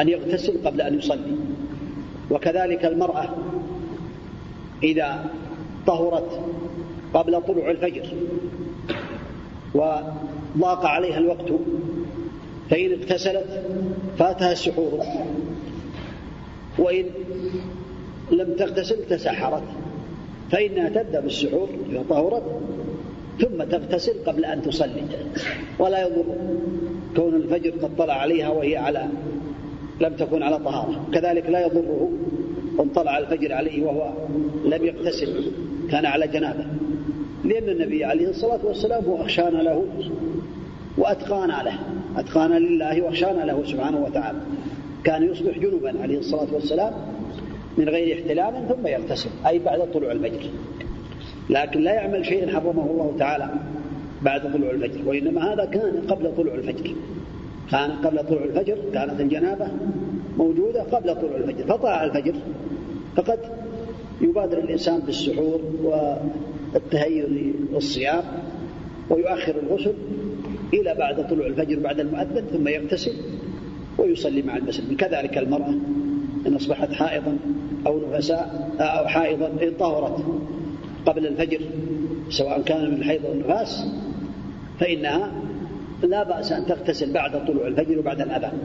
[0.00, 1.36] أن يغتسل قبل أن يصلي.
[2.30, 3.28] وكذلك المرأة
[4.82, 5.30] إذا
[5.86, 6.40] طهرت
[7.14, 8.06] قبل طلوع الفجر
[9.74, 11.52] وضاق عليها الوقت
[12.70, 13.64] فإن اغتسلت
[14.18, 15.02] فاتها السحور.
[16.78, 17.04] وإن
[18.30, 19.62] لم تغتسل تسحرت
[20.50, 22.42] فإنها تبدأ بالسحور إذا طهرت
[23.40, 25.02] ثم تغتسل قبل أن تصلي.
[25.78, 26.24] ولا يضر
[27.16, 29.08] كون الفجر قد طلع عليها وهي على
[30.00, 31.04] لم تكن على طهارة.
[31.12, 32.10] كذلك لا يضره
[32.80, 34.12] أن طلع الفجر عليه وهو
[34.64, 35.52] لم يغتسل
[35.90, 36.66] كان على جنابة.
[37.44, 39.84] لأن النبي عليه الصلاة والسلام هو أخشانا له
[40.98, 41.78] وأتقانا له
[42.16, 44.38] أتقانا لله وأخشانا له سبحانه وتعالى.
[45.04, 46.92] كان يصبح جنبا عليه الصلاة والسلام
[47.78, 50.50] من غير احتلام ثم يغتسل أي بعد طلوع الفجر.
[51.50, 53.50] لكن لا يعمل شيئا حرمه الله تعالى
[54.22, 56.94] بعد طلوع الفجر وإنما هذا كان قبل طلوع الفجر.
[57.70, 59.68] كان قبل طلوع الفجر كانت الجنابة
[60.38, 62.34] موجودة قبل طلوع الفجر فطلع الفجر.
[63.18, 63.38] فقد
[64.20, 67.28] يبادر الإنسان بالسحور والتهيؤ
[67.72, 68.22] للصيام
[69.10, 69.94] ويؤخر الغسل
[70.74, 73.12] إلى بعد طلوع الفجر بعد المؤذن ثم يغتسل
[73.98, 74.96] ويصلي مع المسلمين.
[74.96, 75.74] كذلك المرأة
[76.46, 77.38] إن أصبحت حائضا
[77.86, 80.24] أو نفساء أو حائضا إن طهرت
[81.06, 81.60] قبل الفجر
[82.30, 83.86] سواء كان من الحيض أو النفاس
[84.80, 85.32] فإنها
[86.02, 88.58] لا بأس أن تغتسل بعد طلوع الفجر وبعد الأذان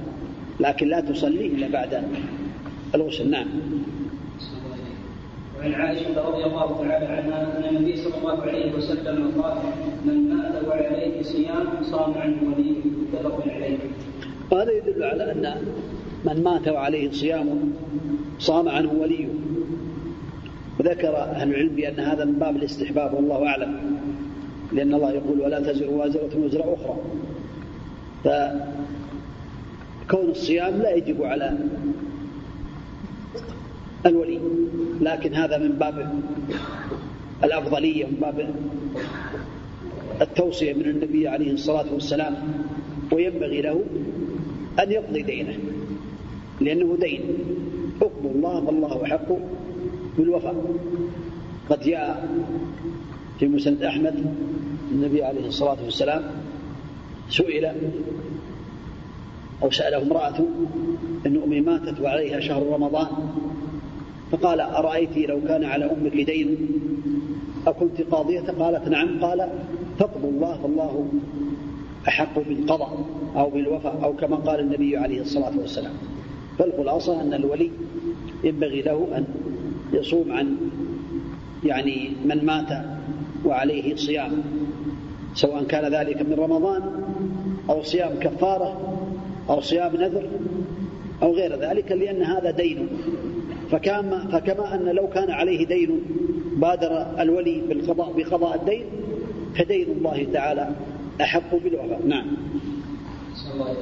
[0.59, 2.03] لكن لا تصلي إلا بعد
[2.95, 3.29] الغسل.
[3.29, 3.47] نعم.
[5.63, 9.57] وعن عائشة رضي الله تعالى عنها أن النبي صلى الله عليه وسلم قال
[10.05, 12.75] من مات وعليه صيام صام عنه ولي
[13.13, 13.77] متفق عليه.
[14.51, 15.55] وهذا يدل على أن
[16.25, 17.73] من مات وعليه صيام
[18.39, 19.27] صام عنه وليه
[20.79, 23.97] وذكر أهل العلم بأن هذا من باب الاستحباب والله أعلم.
[24.73, 26.97] لأن الله يقول ولا تزر وازرة وزر أخرى.
[28.23, 31.57] فكون الصيام لا يجب على
[34.05, 34.39] الولي
[35.01, 36.21] لكن هذا من باب
[37.43, 38.55] الأفضلية من باب
[40.21, 42.35] التوصية من النبي عليه الصلاة والسلام.
[43.11, 43.83] وينبغي له
[44.79, 45.57] أن يقضي دينه
[46.61, 47.21] لأنه دين.
[48.01, 49.27] حكم الله فالله أحق
[50.17, 50.55] بالوفاء.
[51.69, 52.29] قد جاء
[53.39, 54.25] في مسند أحمد
[54.91, 56.23] النبي عليه الصلاة والسلام
[57.29, 57.65] سئل
[59.63, 60.39] أو سأله امرأة
[61.25, 63.07] أن أمي ماتت وعليها شهر رمضان.
[64.33, 66.57] فقال أرأيت لو كان على أمك دين؟
[67.67, 69.19] أكنت قاضية؟ قالت نعم.
[69.21, 69.49] قال
[69.99, 71.07] فاقضوا الله فالله
[72.07, 73.05] أحق بالقضاء
[73.35, 75.93] أو بالوفاء أو كما قال النبي عليه الصلاة والسلام.
[76.59, 77.71] فالخلاصة أن الولي
[78.43, 79.25] ينبغي له أن
[79.93, 80.57] يصوم عن
[81.63, 82.85] يعني من مات
[83.45, 84.31] وعليه صيام
[85.35, 86.81] سواء كان ذلك من رمضان
[87.69, 88.97] أو صيام كفارة
[89.49, 90.23] أو صيام نذر
[91.23, 92.87] أو غير ذلك لأن هذا دين.
[93.73, 96.03] فكما, فكما أن لو كان عليه دين
[96.55, 98.85] بادر الولي بالقضاء بقضاء الدين
[99.55, 100.69] فدين الله تعالى
[101.21, 102.25] أحق بالوفاء نعم
[103.53, 103.75] الله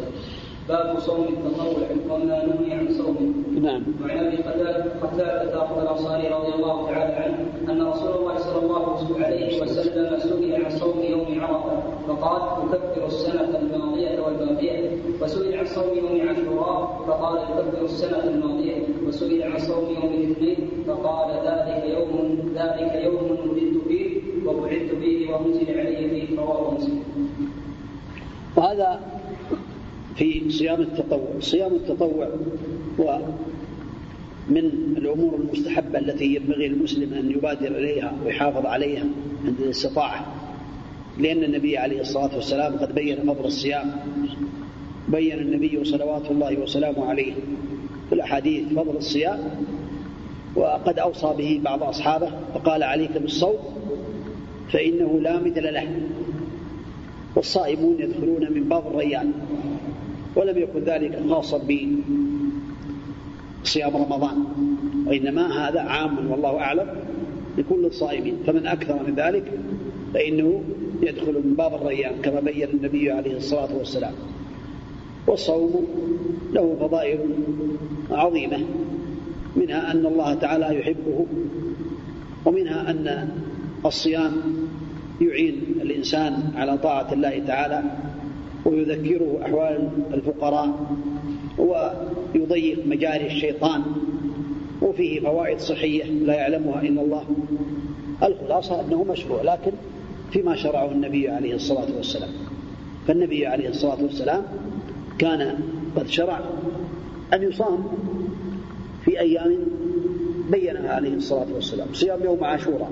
[0.69, 3.33] باب صوم التطوع وما نهي عن صومه.
[3.61, 3.83] نعم.
[4.03, 4.37] وعن أبي
[5.01, 10.69] قتادة الأنصاري رضي الله تعالى عنه أن رسول الله صلى الله عليه وسلم سئل عن
[10.69, 12.41] صوم يوم عرفة فقال
[12.73, 13.59] يكفر السنة
[14.25, 14.89] والباقيه
[15.21, 20.57] وسئل عن صوم يوم عاشوراء فقال يكفر السنة الماضيه وسئل عن صوم يوم الاثنين
[20.87, 27.03] فقال ذلك يوم ذلك يوم ولدت فيه وبعثت فيه وأنزل علي فيه رواه مسلم.
[28.57, 28.99] وهذا
[30.15, 32.27] في صيام التطوع صيام التطوع
[32.99, 33.19] هو
[34.49, 34.65] من
[34.97, 39.03] الأمور المستحبة التي ينبغي المسلم أن يبادر إليها ويحافظ عليها
[39.45, 40.40] عند الاستطاعة
[41.21, 43.91] لأن النبي عليه الصلاة والسلام قد بين فضل الصيام.
[45.07, 47.33] بين النبي صلوات الله وسلامه عليه
[48.09, 49.39] في الأحاديث فضل الصيام
[50.55, 53.57] وقد أوصى به بعض أصحابه فقال عليك بالصوم
[54.73, 55.87] فإنه لا مثل له.
[57.35, 59.33] والصائمون يدخلون من باب الريان
[60.35, 61.61] ولم يكن ذلك خاصا
[63.63, 64.43] بصيام رمضان
[65.07, 66.87] وإنما هذا عام والله أعلم
[67.57, 68.35] لكل الصائمين.
[68.47, 69.51] فمن أكثر من ذلك
[70.13, 70.63] فإنه
[71.01, 74.13] يدخل من باب الريان كما بين النبي عليه الصلاة والسلام.
[75.27, 75.87] والصوم
[76.53, 77.19] له فضائل
[78.11, 78.59] عظيمة
[79.55, 81.25] منها أن الله تعالى يحبه
[82.45, 83.29] ومنها أن
[83.85, 84.31] الصيام
[85.21, 87.83] يعين الإنسان على طاعة الله تعالى
[88.65, 90.95] ويذكره أحوال الفقراء
[91.57, 93.81] ويضيق مجاري الشيطان
[94.81, 97.23] وفيه فوائد صحية لا يعلمها إلا الله.
[98.23, 99.71] الخلاصة أنه مشروع لكن
[100.31, 102.29] فيما شرعه النبي عليه الصلاة والسلام.
[103.07, 104.43] فالنبي عليه الصلاة والسلام
[105.19, 105.59] كان
[105.95, 106.39] قد شرع
[107.33, 107.83] أن يصام
[109.05, 109.57] في أيام
[110.51, 111.87] بينها عليه الصلاة والسلام.
[111.93, 112.91] صيام يوم عاشوراء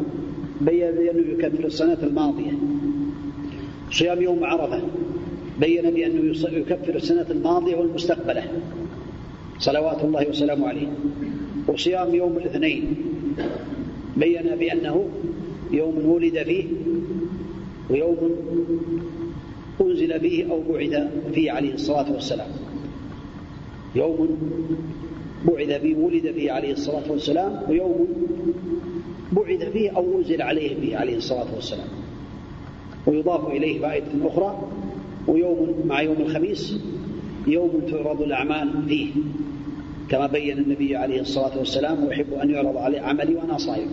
[0.61, 2.51] بين بأنه يكفر السنة الماضية.
[3.91, 4.81] صيام يوم عرفة
[5.59, 8.43] بين بأنه يكفر السنة الماضية والمستقبلة.
[9.59, 10.87] صلوات الله وسلامه عليه.
[11.67, 12.95] وصيام يوم الاثنين
[14.17, 15.05] بين بأنه
[15.71, 16.65] يوم ولد فيه
[17.89, 18.17] ويوم
[19.81, 22.47] أنزل فيه أو بعث فيه عليه الصلاة والسلام.
[23.95, 24.37] يوم
[25.45, 28.07] بعث فيه ولد فيه عليه الصلاة والسلام ويوم
[29.31, 31.87] بعث فيه أو أنزل عليه فيه عليه الصلاة والسلام.
[33.07, 34.59] ويضاف إليه فائدة أخرى
[35.27, 36.75] ويوم مع يوم الخميس
[37.47, 39.11] يوم تعرض الأعمال فيه.
[40.09, 43.87] كما بين النبي عليه الصلاة والسلام ويحب أن يعرض عليه عملي وأنا صائم.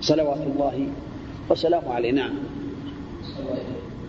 [0.00, 0.86] صلوات الله
[1.50, 2.12] وسلامه عليه.
[2.12, 2.32] نعم.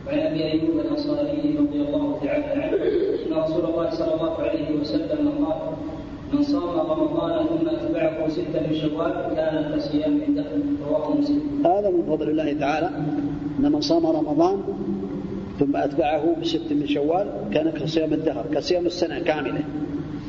[0.07, 2.77] وعن ابي ايوب الانصاري رضي الله تعالى عنه
[3.25, 5.57] ان رسول الله صلى الله عليه وسلم قال
[6.33, 10.59] من صام رمضان ثم أتبعه ستا من شوال كان كصيام الدهر
[10.89, 11.41] رواه مسلم.
[11.65, 12.89] هذا من فضل الله تعالى
[13.59, 14.63] أن من صام رمضان
[15.59, 19.63] ثم أتبعه بست من شوال كان كصيام الدهر كصيام السنة كاملة.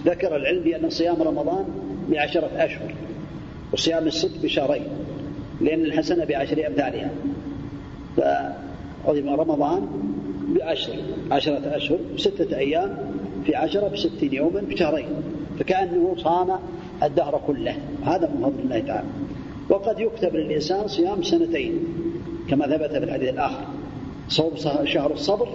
[0.07, 1.65] ذكر العلم بأن صيام رمضان
[2.11, 2.95] بعشرة أشهر
[3.73, 4.83] وصيام الست بشهرين
[5.61, 7.11] لأن الحسنة بعشر أمثالها.
[9.07, 9.87] فعظم رمضان
[10.55, 10.93] بعشر
[11.31, 12.99] عشرة أشهر ستة أيام
[13.45, 15.07] في عشرة بستين يوما بشهرين.
[15.59, 16.59] فكأنه صام
[17.03, 17.77] الدهر كله.
[18.05, 19.09] هذا من فضل الله تعالى.
[19.69, 21.85] وقد يكتب للإنسان صيام سنتين
[22.49, 23.65] كما ثبت في الحديث الآخر.
[24.29, 24.53] صوم
[24.85, 25.49] شهر الصبر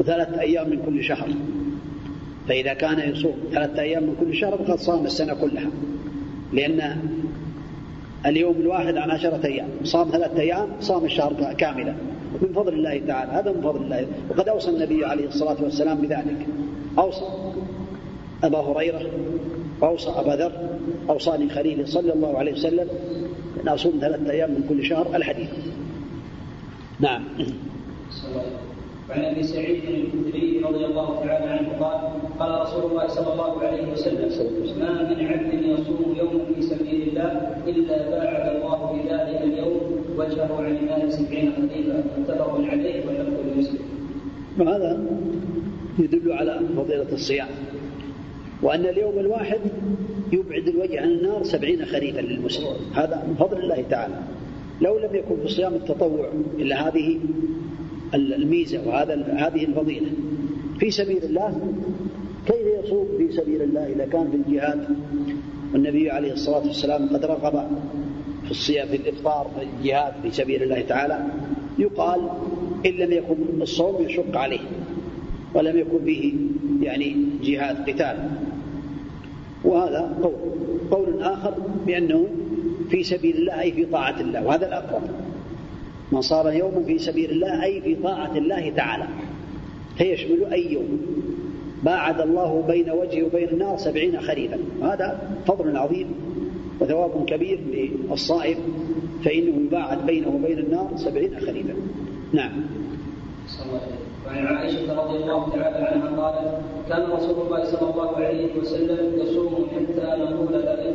[0.00, 1.28] وثلاثة أيام من كل شهر.
[2.48, 5.70] فإذا كان يصوم ثلاثة أيام من كل شهر فقد صام السنة كلها.
[6.52, 6.98] لأن
[8.26, 11.94] اليوم الواحد عن عشرة أيام صام ثلاثة أيام صام الشهر كاملا.
[12.42, 14.06] من فضل الله تعالى هذا من فضل الله.
[14.30, 16.46] وقد أوصى النبي عليه الصلاة والسلام بذلك.
[16.98, 17.24] أوصى
[18.44, 19.10] أبا هريرة
[19.80, 20.52] وأوصى أبا ذر
[21.10, 22.88] أوصاني خليلي صلى الله عليه وسلم
[23.62, 25.48] أن أصوم ثلاثة أيام من كل شهر الحديث.
[27.00, 27.24] نعم.
[29.10, 31.98] وعن أبي سعيد الخدري رضي الله تعالى عنه قال
[32.38, 34.28] قال رسول الله صلى الله عليه وسلم
[34.80, 36.85] ما من عبد يصوم يوما في سبيل
[37.16, 39.80] الله إلا باعد الله في ذلك اليوم
[40.18, 43.84] وجهه عن النار سبعين خليفه متفق عليه واللفظ لمسلم.
[44.58, 45.00] وهذا
[45.98, 47.48] يدل على فضيلة الصيام.
[48.62, 49.60] وأن اليوم الواحد
[50.32, 52.66] يبعد الوجه عن النار سبعين خريفا للمسلم.
[52.94, 54.14] هذا من فضل الله تعالى.
[54.80, 56.28] لو لم يكن في صيام التطوع
[56.58, 57.18] إلا هذه
[58.14, 60.10] الميزة وهذا هذه الفضيلة.
[60.78, 61.60] في سبيل الله
[62.46, 64.86] كيف يصوم في سبيل الله إذا كان في الجهاد؟
[65.76, 67.68] والنبي عليه الصلاة والسلام قد رغب
[68.44, 71.26] في الصيام في الإفطار في الجهاد في سبيل الله تعالى
[71.78, 72.20] يقال
[72.86, 74.60] إن لم يكن الصوم يشق عليه
[75.54, 76.34] ولم يكن فيه
[76.80, 78.30] يعني جهاد قتال.
[79.64, 80.34] وهذا قول
[80.90, 81.54] قول آخر
[81.86, 82.26] بأنه
[82.90, 85.02] في سبيل الله أي في طاعة الله وهذا الأقرب.
[86.12, 89.06] من صار يوما في سبيل الله أي في طاعة الله تعالى
[89.98, 91.00] فيشمل أي يوم.
[91.82, 94.58] باعد الله بين وجهه وبين النار سبعين خريفا.
[94.80, 96.06] وهذا فضل عظيم
[96.80, 97.60] وثواب كبير
[98.10, 98.56] للصائم
[99.24, 101.74] فإنه يباعد بينه وبين النار سبعين خريفا.
[102.32, 102.52] نعم.
[104.26, 109.66] وعن عائشة رضي الله تعالى عنها قالت كان رسول الله صلى الله عليه وسلم يصوم
[109.74, 110.85] حتى نقول لا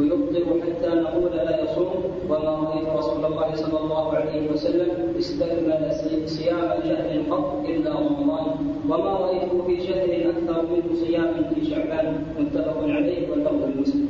[0.00, 2.02] يفطر ويفطر حتى نقول لا يصوم.
[2.28, 5.92] وما رأيت رسول الله صلى الله عليه وسلم استكمل
[6.26, 8.46] صيام شهر قط إلا رمضان.
[8.84, 12.24] وما رأيته في شهر أكثر منه صياما في شعبان.
[12.40, 14.08] متفق عليه واللفظ المسلم.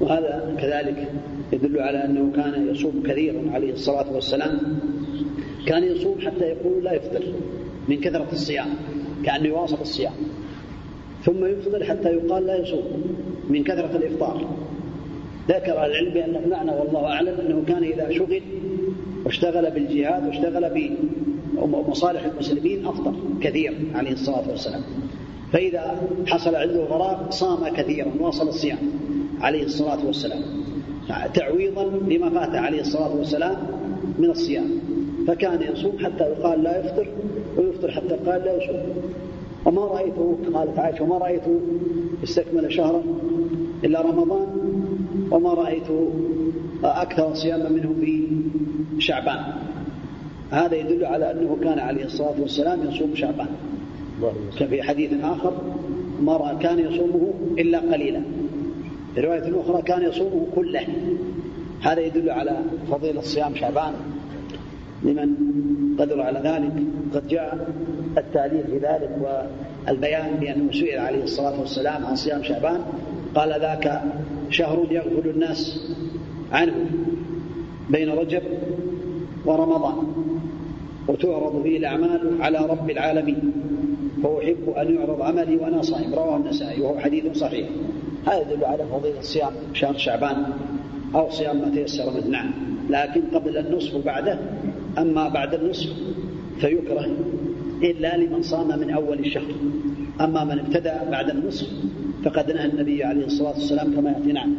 [0.00, 1.12] وهذا كذلك
[1.52, 4.58] يدل على أنه كان يصوم كثيرا عليه الصلاة والسلام.
[5.66, 7.22] كان يصوم حتى يقول لا يفطر
[7.88, 8.68] من كثرة الصيام
[9.24, 10.12] كأنه يواصل الصيام.
[11.24, 12.84] ثم يفطر حتى يقال لا يصوم
[13.50, 14.44] من كثرة الإفطار.
[15.48, 18.42] ذكر العلم بأن المعنى والله أعلم أنه كان إذا شغل
[19.24, 20.90] واشتغل بالجهاد واشتغل
[21.56, 24.82] بمصالح المسلمين أفطر كثيرا عليه الصلاة والسلام.
[25.52, 28.78] فإذا حصل عنده غراب صام كثيرا واصل الصيام
[29.40, 30.42] عليه الصلاة والسلام.
[31.34, 33.56] تعويضا لما فات عليه الصلاة والسلام
[34.18, 34.70] من الصيام.
[35.26, 37.06] فكان يصوم حتى يقال لا يفطر
[37.56, 38.80] ويفطر حتى قال لا يصوم
[39.64, 41.60] وما رأيته قالت عائشة وما رأيته
[42.24, 43.02] استكمل شهرا
[43.84, 44.46] إلا رمضان.
[45.30, 46.10] وما رأيته
[46.84, 48.28] أكثر صياما منه في
[48.98, 49.40] شعبان.
[50.50, 53.48] هذا يدل على أنه كان عليه الصلاة والسلام يصوم شعبان.
[54.58, 55.52] كفي حديث آخر
[56.22, 58.22] ما رأى كان يصومه إلا قليلا.
[59.14, 60.86] في رواية أخرى كان يصومه كله.
[61.80, 62.56] هذا يدل على
[62.90, 63.92] فضيلة صيام شعبان.
[65.02, 65.34] لمن
[65.98, 66.72] قدر على ذلك
[67.14, 67.68] قد جاء
[68.18, 69.10] التعليل في ذلك
[69.86, 72.80] والبيان بأنه سئل عليه الصلاة والسلام عن صيام شعبان.
[73.34, 74.02] قال ذاك
[74.50, 75.80] شهر يغفل الناس
[76.52, 76.74] عنه
[77.90, 78.42] بين رجب
[79.46, 79.96] ورمضان
[81.08, 83.52] وتعرض فيه الأعمال على رب العالمين
[84.22, 87.68] فأحب أن يعرض عملي وأنا صائم رواه النسائي وهو حديث صحيح.
[88.26, 90.46] هذا يدل على فضيلة صيام شهر شعبان
[91.14, 92.26] أو صيام ما تيسر منه.
[92.26, 92.50] نعم.
[92.90, 94.38] لكن قبل النصف وبعده
[94.98, 95.92] أما بعد النصف
[96.60, 97.06] فيكره
[97.82, 99.52] إلا لمن صام من أول الشهر.
[100.20, 101.68] أما من ابتدأ بعد النصف
[102.24, 104.54] فقد نهى النبي عليه الصلاة والسلام كما يأتي نعم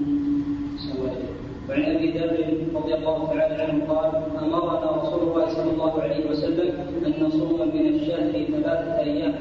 [1.69, 2.37] وعن أبي ذر
[2.75, 4.11] رضي الله تعالى عنه قال
[4.43, 6.73] أمرنا رسول الله صلى الله عليه وسلم
[7.05, 9.33] أن نصوم من الشهر ثلاثة أيام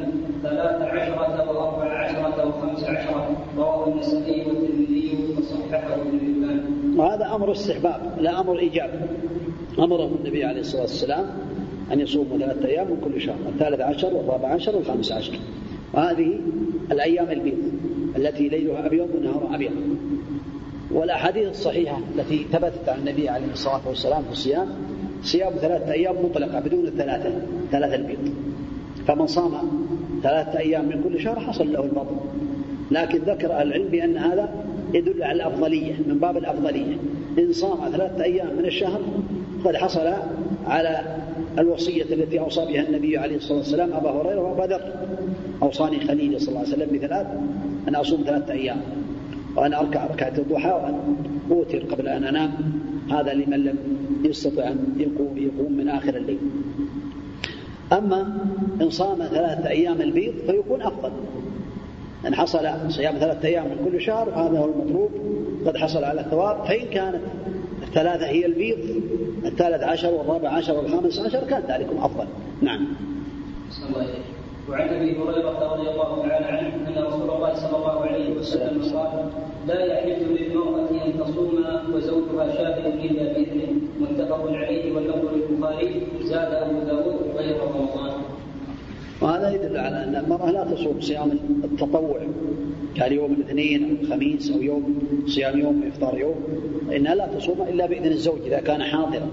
[0.43, 6.95] ثلاث عشرة وأربع عشرة وخمس عشرة رواه النسائي والترمذي وصححه ابن حبان.
[6.97, 9.09] وهذا أمر استحباب لا أمر إيجاب.
[9.79, 11.27] أمره النبي عليه الصلاة والسلام
[11.93, 15.39] أن يصوم ثلاثة أيام من كل شهر الثالث عشر والرابع عشر والخامس عشر.
[15.95, 16.39] وهذه
[16.93, 17.59] الأيام البيض
[18.19, 19.73] التي ليلها أبيض ونهارها أبيض.
[20.91, 24.69] والأحاديث الصحيحة التي ثبتت عن النبي عليه الصلاة والسلام في الصيام
[25.23, 27.33] صيام ثلاثة أيام مطلقة بدون الثلاثة
[27.73, 28.35] ثلاثة البيض.
[29.07, 29.53] فمن صام
[30.23, 32.17] ثلاثة أيام من كل شهر حصل له البطن.
[32.91, 34.49] لكن ذكر أهل العلم بأن هذا
[34.95, 36.97] يدل على الأفضلية من باب الأفضلية.
[37.39, 39.01] إن صام ثلاثة أيام من الشهر
[39.65, 40.13] قد حصل
[40.67, 41.17] على
[41.59, 44.93] الوصية التي أوصى بها النبي عليه الصلاة والسلام أبا هريرة وأبا ذر.
[45.63, 47.27] أوصاني خليلي صلى الله عليه وسلم بثلاث
[47.89, 48.81] أن أصوم ثلاثة أيام
[49.57, 51.17] وأن أركع ركعة الضحى وأن
[51.51, 52.51] أوتر قبل أن أنام.
[53.11, 53.79] هذا لمن لم
[54.25, 56.39] يستطع أن يقوم, يقوم من آخر الليل.
[57.93, 58.39] أما
[58.81, 61.11] إن صام ثلاثة أيام البيض فيكون أفضل.
[62.27, 65.11] إن حصل صيام ثلاثة أيام من كل شهر هذا هو المطلوب.
[65.67, 67.21] قد حصل على الثواب فإن كانت
[67.83, 68.79] الثلاثة هي البيض
[69.45, 72.27] الثالث عشر والرابع عشر والخامس عشر كان ذلك أفضل.
[72.63, 72.87] نعم.
[74.71, 79.31] وعن أبي هريرة رضي الله تعالى عنه أن رسول الله صلى الله عليه وسلم قال
[79.67, 83.81] لا يحل للمرأة أن تصوم وزوجها شاهد إلا بإذنه.
[84.01, 88.13] متفق عليه واللفظ للبخاري زاد أبو داود غير رمضان.
[89.21, 91.31] وهذا يدل على أن المرأة لا تصوم صيام
[91.65, 92.21] التطوع
[92.97, 96.35] كان يوم الاثنين أو الخميس أو يوم صيام يوم وافطار يوم
[96.89, 99.29] فانها لا تصوم إلا بإذن الزوج إذا كان حاضرا.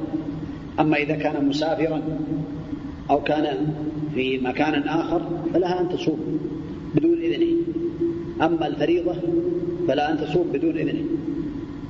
[0.80, 2.02] أما إذا كان مسافرا
[3.10, 3.74] أو كان
[4.16, 5.22] في مكان آخر
[5.54, 6.40] فلها أن تصوم
[6.96, 7.56] بدون إذنه.
[8.42, 9.16] أما الفريضة
[9.88, 11.06] فلا أن تصوم بدون إذنه.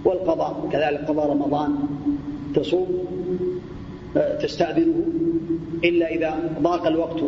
[0.05, 1.75] والقضاء كذلك قضاء رمضان
[2.55, 2.87] تصوم
[4.17, 4.93] آه، تستأذنه
[5.83, 7.23] إلا إذا ضاق الوقت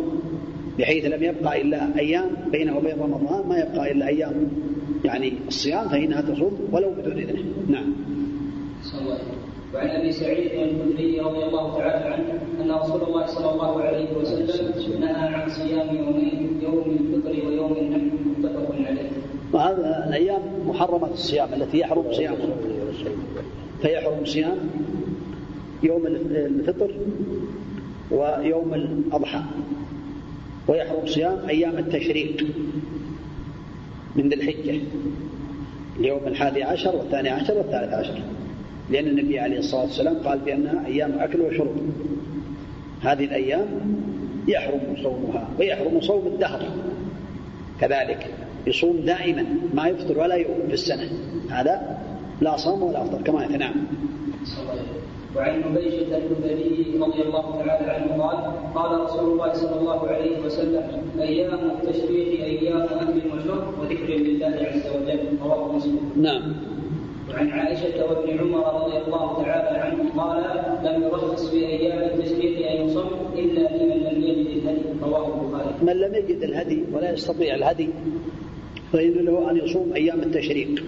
[0.78, 4.48] بحيث لم يبقى إلا أيام بينه وبين رمضان ما يبقى إلا أيام
[5.04, 7.92] يعني الصيام فإنها تصوم ولو بدون إذنه نعم
[9.74, 15.00] وعن أبي سعيد الخدري رضي الله تعالى عنه أن رسول الله صلى الله عليه وسلم
[15.00, 19.10] نهى عن صيام يومين يوم الفطر ويوم النحر متفق عليه.
[19.52, 22.48] وهذا الأيام محرمة الصيام التي يحرم صيامها.
[23.82, 24.58] فيحرم صيام
[25.82, 26.90] يوم الفطر
[28.10, 29.40] ويوم الأضحى.
[30.68, 32.46] ويحرم صيام أيام التشريق
[34.16, 34.80] من ذي الحجة.
[36.00, 38.20] اليوم الحادي عشر والثاني عشر والثالث عشر.
[38.90, 41.76] لأن النبي عليه الصلاة والسلام قال بأنها أيام أكل وشرب
[43.02, 43.66] هذه الأيام
[44.48, 46.62] يحرم صومها ويحرم صوم الدهر
[47.80, 48.26] كذلك
[48.66, 51.10] يصوم دائما ما يفطر ولا يؤم في السنة
[51.50, 51.98] هذا
[52.40, 53.74] لا صوم ولا أفطر كما يتنام
[55.36, 58.38] وعن عبيشة الحذري رضي الله تعالى عنه قال
[58.74, 60.84] قال رسول الله صلى الله عليه وسلم
[61.20, 66.00] أيام التشريق أيام أكل وشرب وذكر لله عز وجل رواه مسلم.
[66.16, 66.42] نعم.
[67.30, 70.42] وعن عائشة وابن عمر رضي الله تعالى عنهم قال
[70.84, 75.74] لم يرخص في أيام التشريق أن يصم إلا لمن لم يجد الهدي رواه البخاري.
[75.82, 77.88] من لم يجد الهدي ولا يستطيع الهدي
[78.92, 80.84] فإن له أن يصوم أيام التشريق.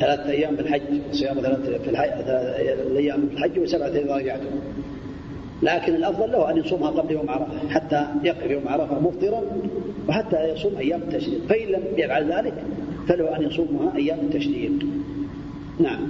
[0.00, 2.10] ثلاثة أيام في الحج صيام ثلاثة في الحج
[2.90, 4.50] الأيام في الحج وسبعة إذا رجعتم
[5.62, 9.42] لكن الأفضل له أن يصومها قبل يوم عرفة حتى يقف يوم عرفة مفطرا
[10.08, 11.40] وحتى يصوم أيام التشريق.
[11.48, 12.54] فإن لم يفعل ذلك
[13.08, 14.72] فله أن يصومها أيام التشريق.
[15.78, 16.08] نعم.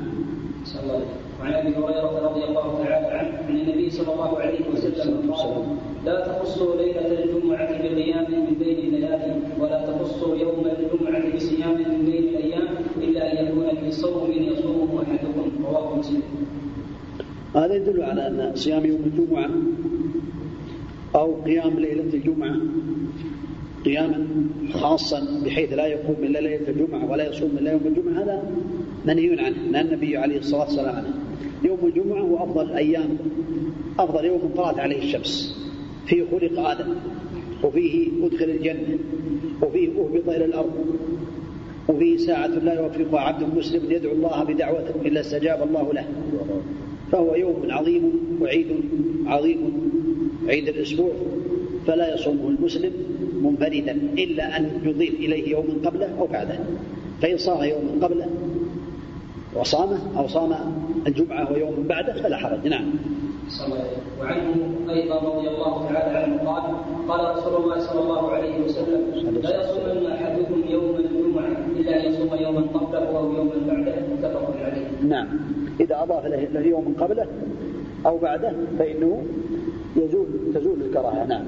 [1.40, 5.64] وعن أبي هريرة رضي الله تعالى عنه عن النبي صلى الله عليه وسلم قال
[6.04, 12.24] لا تخصوا ليلة الجمعة بقيام من بين الليالي ولا تخصوا يوم الجمعة بصيام من بين
[12.28, 16.22] الأيام الا ان يكون في صوم يصومه أحدكم رواه مسلم.
[17.54, 19.50] هذا يدل على أن صيام يوم الجمعة
[21.14, 22.56] أو قيام ليلة الجمعة
[23.84, 24.26] قياما
[24.72, 28.42] خاصا بحيث لا يقوم إلا ليلة الجمعة ولا يصوم إلا يوم الجمعة هذا
[29.06, 31.14] منهي عنه نهى النبي عليه الصلاة والسلام عنه.
[31.64, 33.16] يوم الجمعة هو أفضل الأيام
[33.98, 35.58] أفضل يوم طلعت عليه الشمس.
[36.06, 36.94] فيه خلق آدم
[37.64, 38.98] وفيه أدخل الجنة
[39.62, 40.72] وفيه أهبط إلى الأرض.
[41.88, 46.04] وفيه ساعة لا يوفقها عبد مسلم يدعو الله بدعوته إلا استجاب الله له.
[47.12, 48.12] فهو يوم عظيم
[48.42, 48.66] وعيد
[49.26, 49.90] عظيم
[50.48, 51.12] عيد الأسبوع.
[51.86, 52.92] فلا يصومه المسلم
[53.42, 56.58] منفردا إلا أن يضيف إليه يوما قبله أو بعده.
[57.22, 58.26] فإن صام يوما قبله
[59.56, 60.54] وصامه أو صام
[61.06, 62.66] الجمعة ويوم بعده فلا حرج.
[62.66, 62.84] نعم.
[64.20, 64.54] وعنه
[64.90, 66.62] أيضا رضي الله تعالى عنه قال
[67.08, 69.02] قال رسول الله صلى الله عليه وسلم
[69.42, 71.07] لا يصومن أحدكم يوم
[71.88, 74.86] ان يصوم يوما قبله أو يوما بعده متفق عليه.
[75.08, 75.28] نعم
[75.80, 77.26] إذا أضاف له يوم قبله
[78.06, 79.22] أو بعده فإنه
[79.96, 81.44] يزول تزول الكراهة نعم.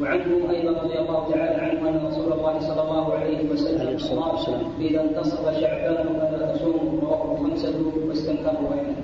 [0.00, 5.02] وعنه أيضا رضي الله تعالى عنه أن رسول الله صلى الله عليه وسلم قال إذا
[5.02, 7.74] انتصف شعبان فلا تصوموا رواه الخمسه
[8.08, 8.96] واستنكروا احمد.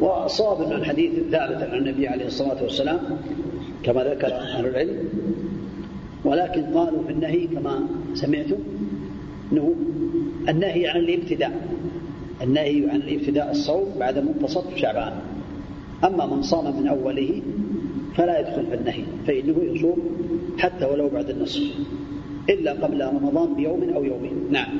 [0.00, 2.98] والصواب أن الحديث ثابت عن النبي عليه الصلاة والسلام
[3.82, 5.08] كما ذكر أهل العلم
[6.24, 8.56] ولكن قالوا في النهي كما سمعتم
[9.52, 9.74] أنه
[10.48, 11.68] النهي عن الابتداء
[12.42, 15.12] النهي عن الابتداء الصوم بعد منتصف شعبان.
[16.04, 17.42] أما من صام من أوله
[18.16, 19.98] فلا يدخل في النهي فإنه يصوم
[20.58, 21.62] حتى ولو بعد النصف
[22.50, 24.32] إلا قبل رمضان بيوم أو يومين.
[24.50, 24.78] نعم.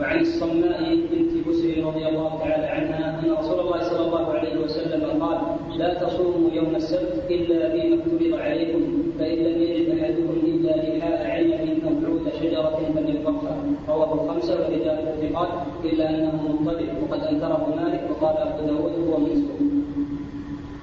[0.00, 5.22] وعن الصماء بنت بسر رضي الله تعالى عنها أن رسول الله صلى الله عليه وسلم
[5.22, 5.38] قال
[5.78, 8.82] لا تصوموا يوم السبت إلا فيما افترض عليكم
[9.18, 15.48] فإن لم يجد أحدكم إلا لحاء عنب أو عود شجرة فليطبخها رواه الخمسة ورجال الثقات
[15.84, 19.60] إلا أنه مضطرب وقد أنكره مالك وقال أبو داود هو منسوخ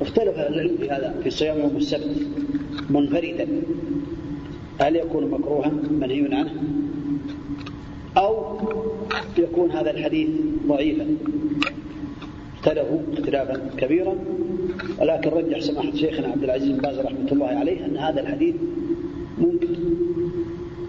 [0.02, 2.28] اختلف العلم في هذا في صيام يوم السبت
[2.90, 3.48] منفردا.
[4.80, 6.52] هل يكون مكروها منهي عنه؟
[8.18, 8.58] أو
[9.38, 10.30] يكون هذا الحديث
[10.68, 11.08] ضعيفا.
[12.58, 14.16] اختلفوا اختلافا كبيرا.
[15.02, 18.56] ولكن رجح سماحة شيخنا عبد العزيز بن باز رحمة الله عليه أن هذا الحديث
[19.38, 19.68] ممكن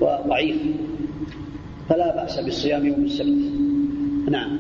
[0.01, 0.57] وضعيف.
[1.89, 3.39] فلا بأس بالصيام يوم السبت.
[4.31, 4.59] نعم.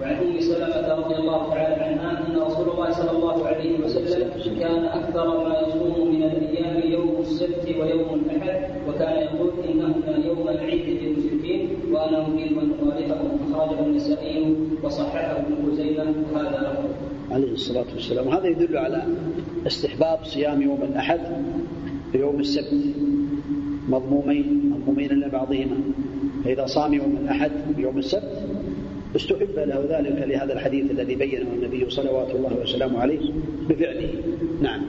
[0.00, 4.30] وعن أم سلمة رضي الله تعالى عنها أن رسول الله صلى الله عليه وسلم
[4.60, 10.83] كان أكثر ما يصوم من الأيام يوم السبت ويوم الأحد وكان يقول انهما يوم العيد.
[12.08, 13.20] اريد ان اخالفه
[13.52, 16.88] اخرجه النسائي وصححه ابن خزيمة وهذا له
[17.30, 18.26] عليه الصلاة والسلام.
[18.26, 19.02] وهذا يدل على
[19.66, 21.20] استحباب صيام يوم الأحد
[22.14, 22.74] ويوم السبت.
[23.88, 25.76] مضمومين مضمومين لبعضهما
[26.44, 28.42] فإذا صام يوم الأحد ويوم السبت
[29.16, 33.30] استحب له ذلك لهذا الحديث الذي بينه النبي صلوات الله وسلامه عليه
[33.68, 34.10] بفعله.
[34.62, 34.82] نعم.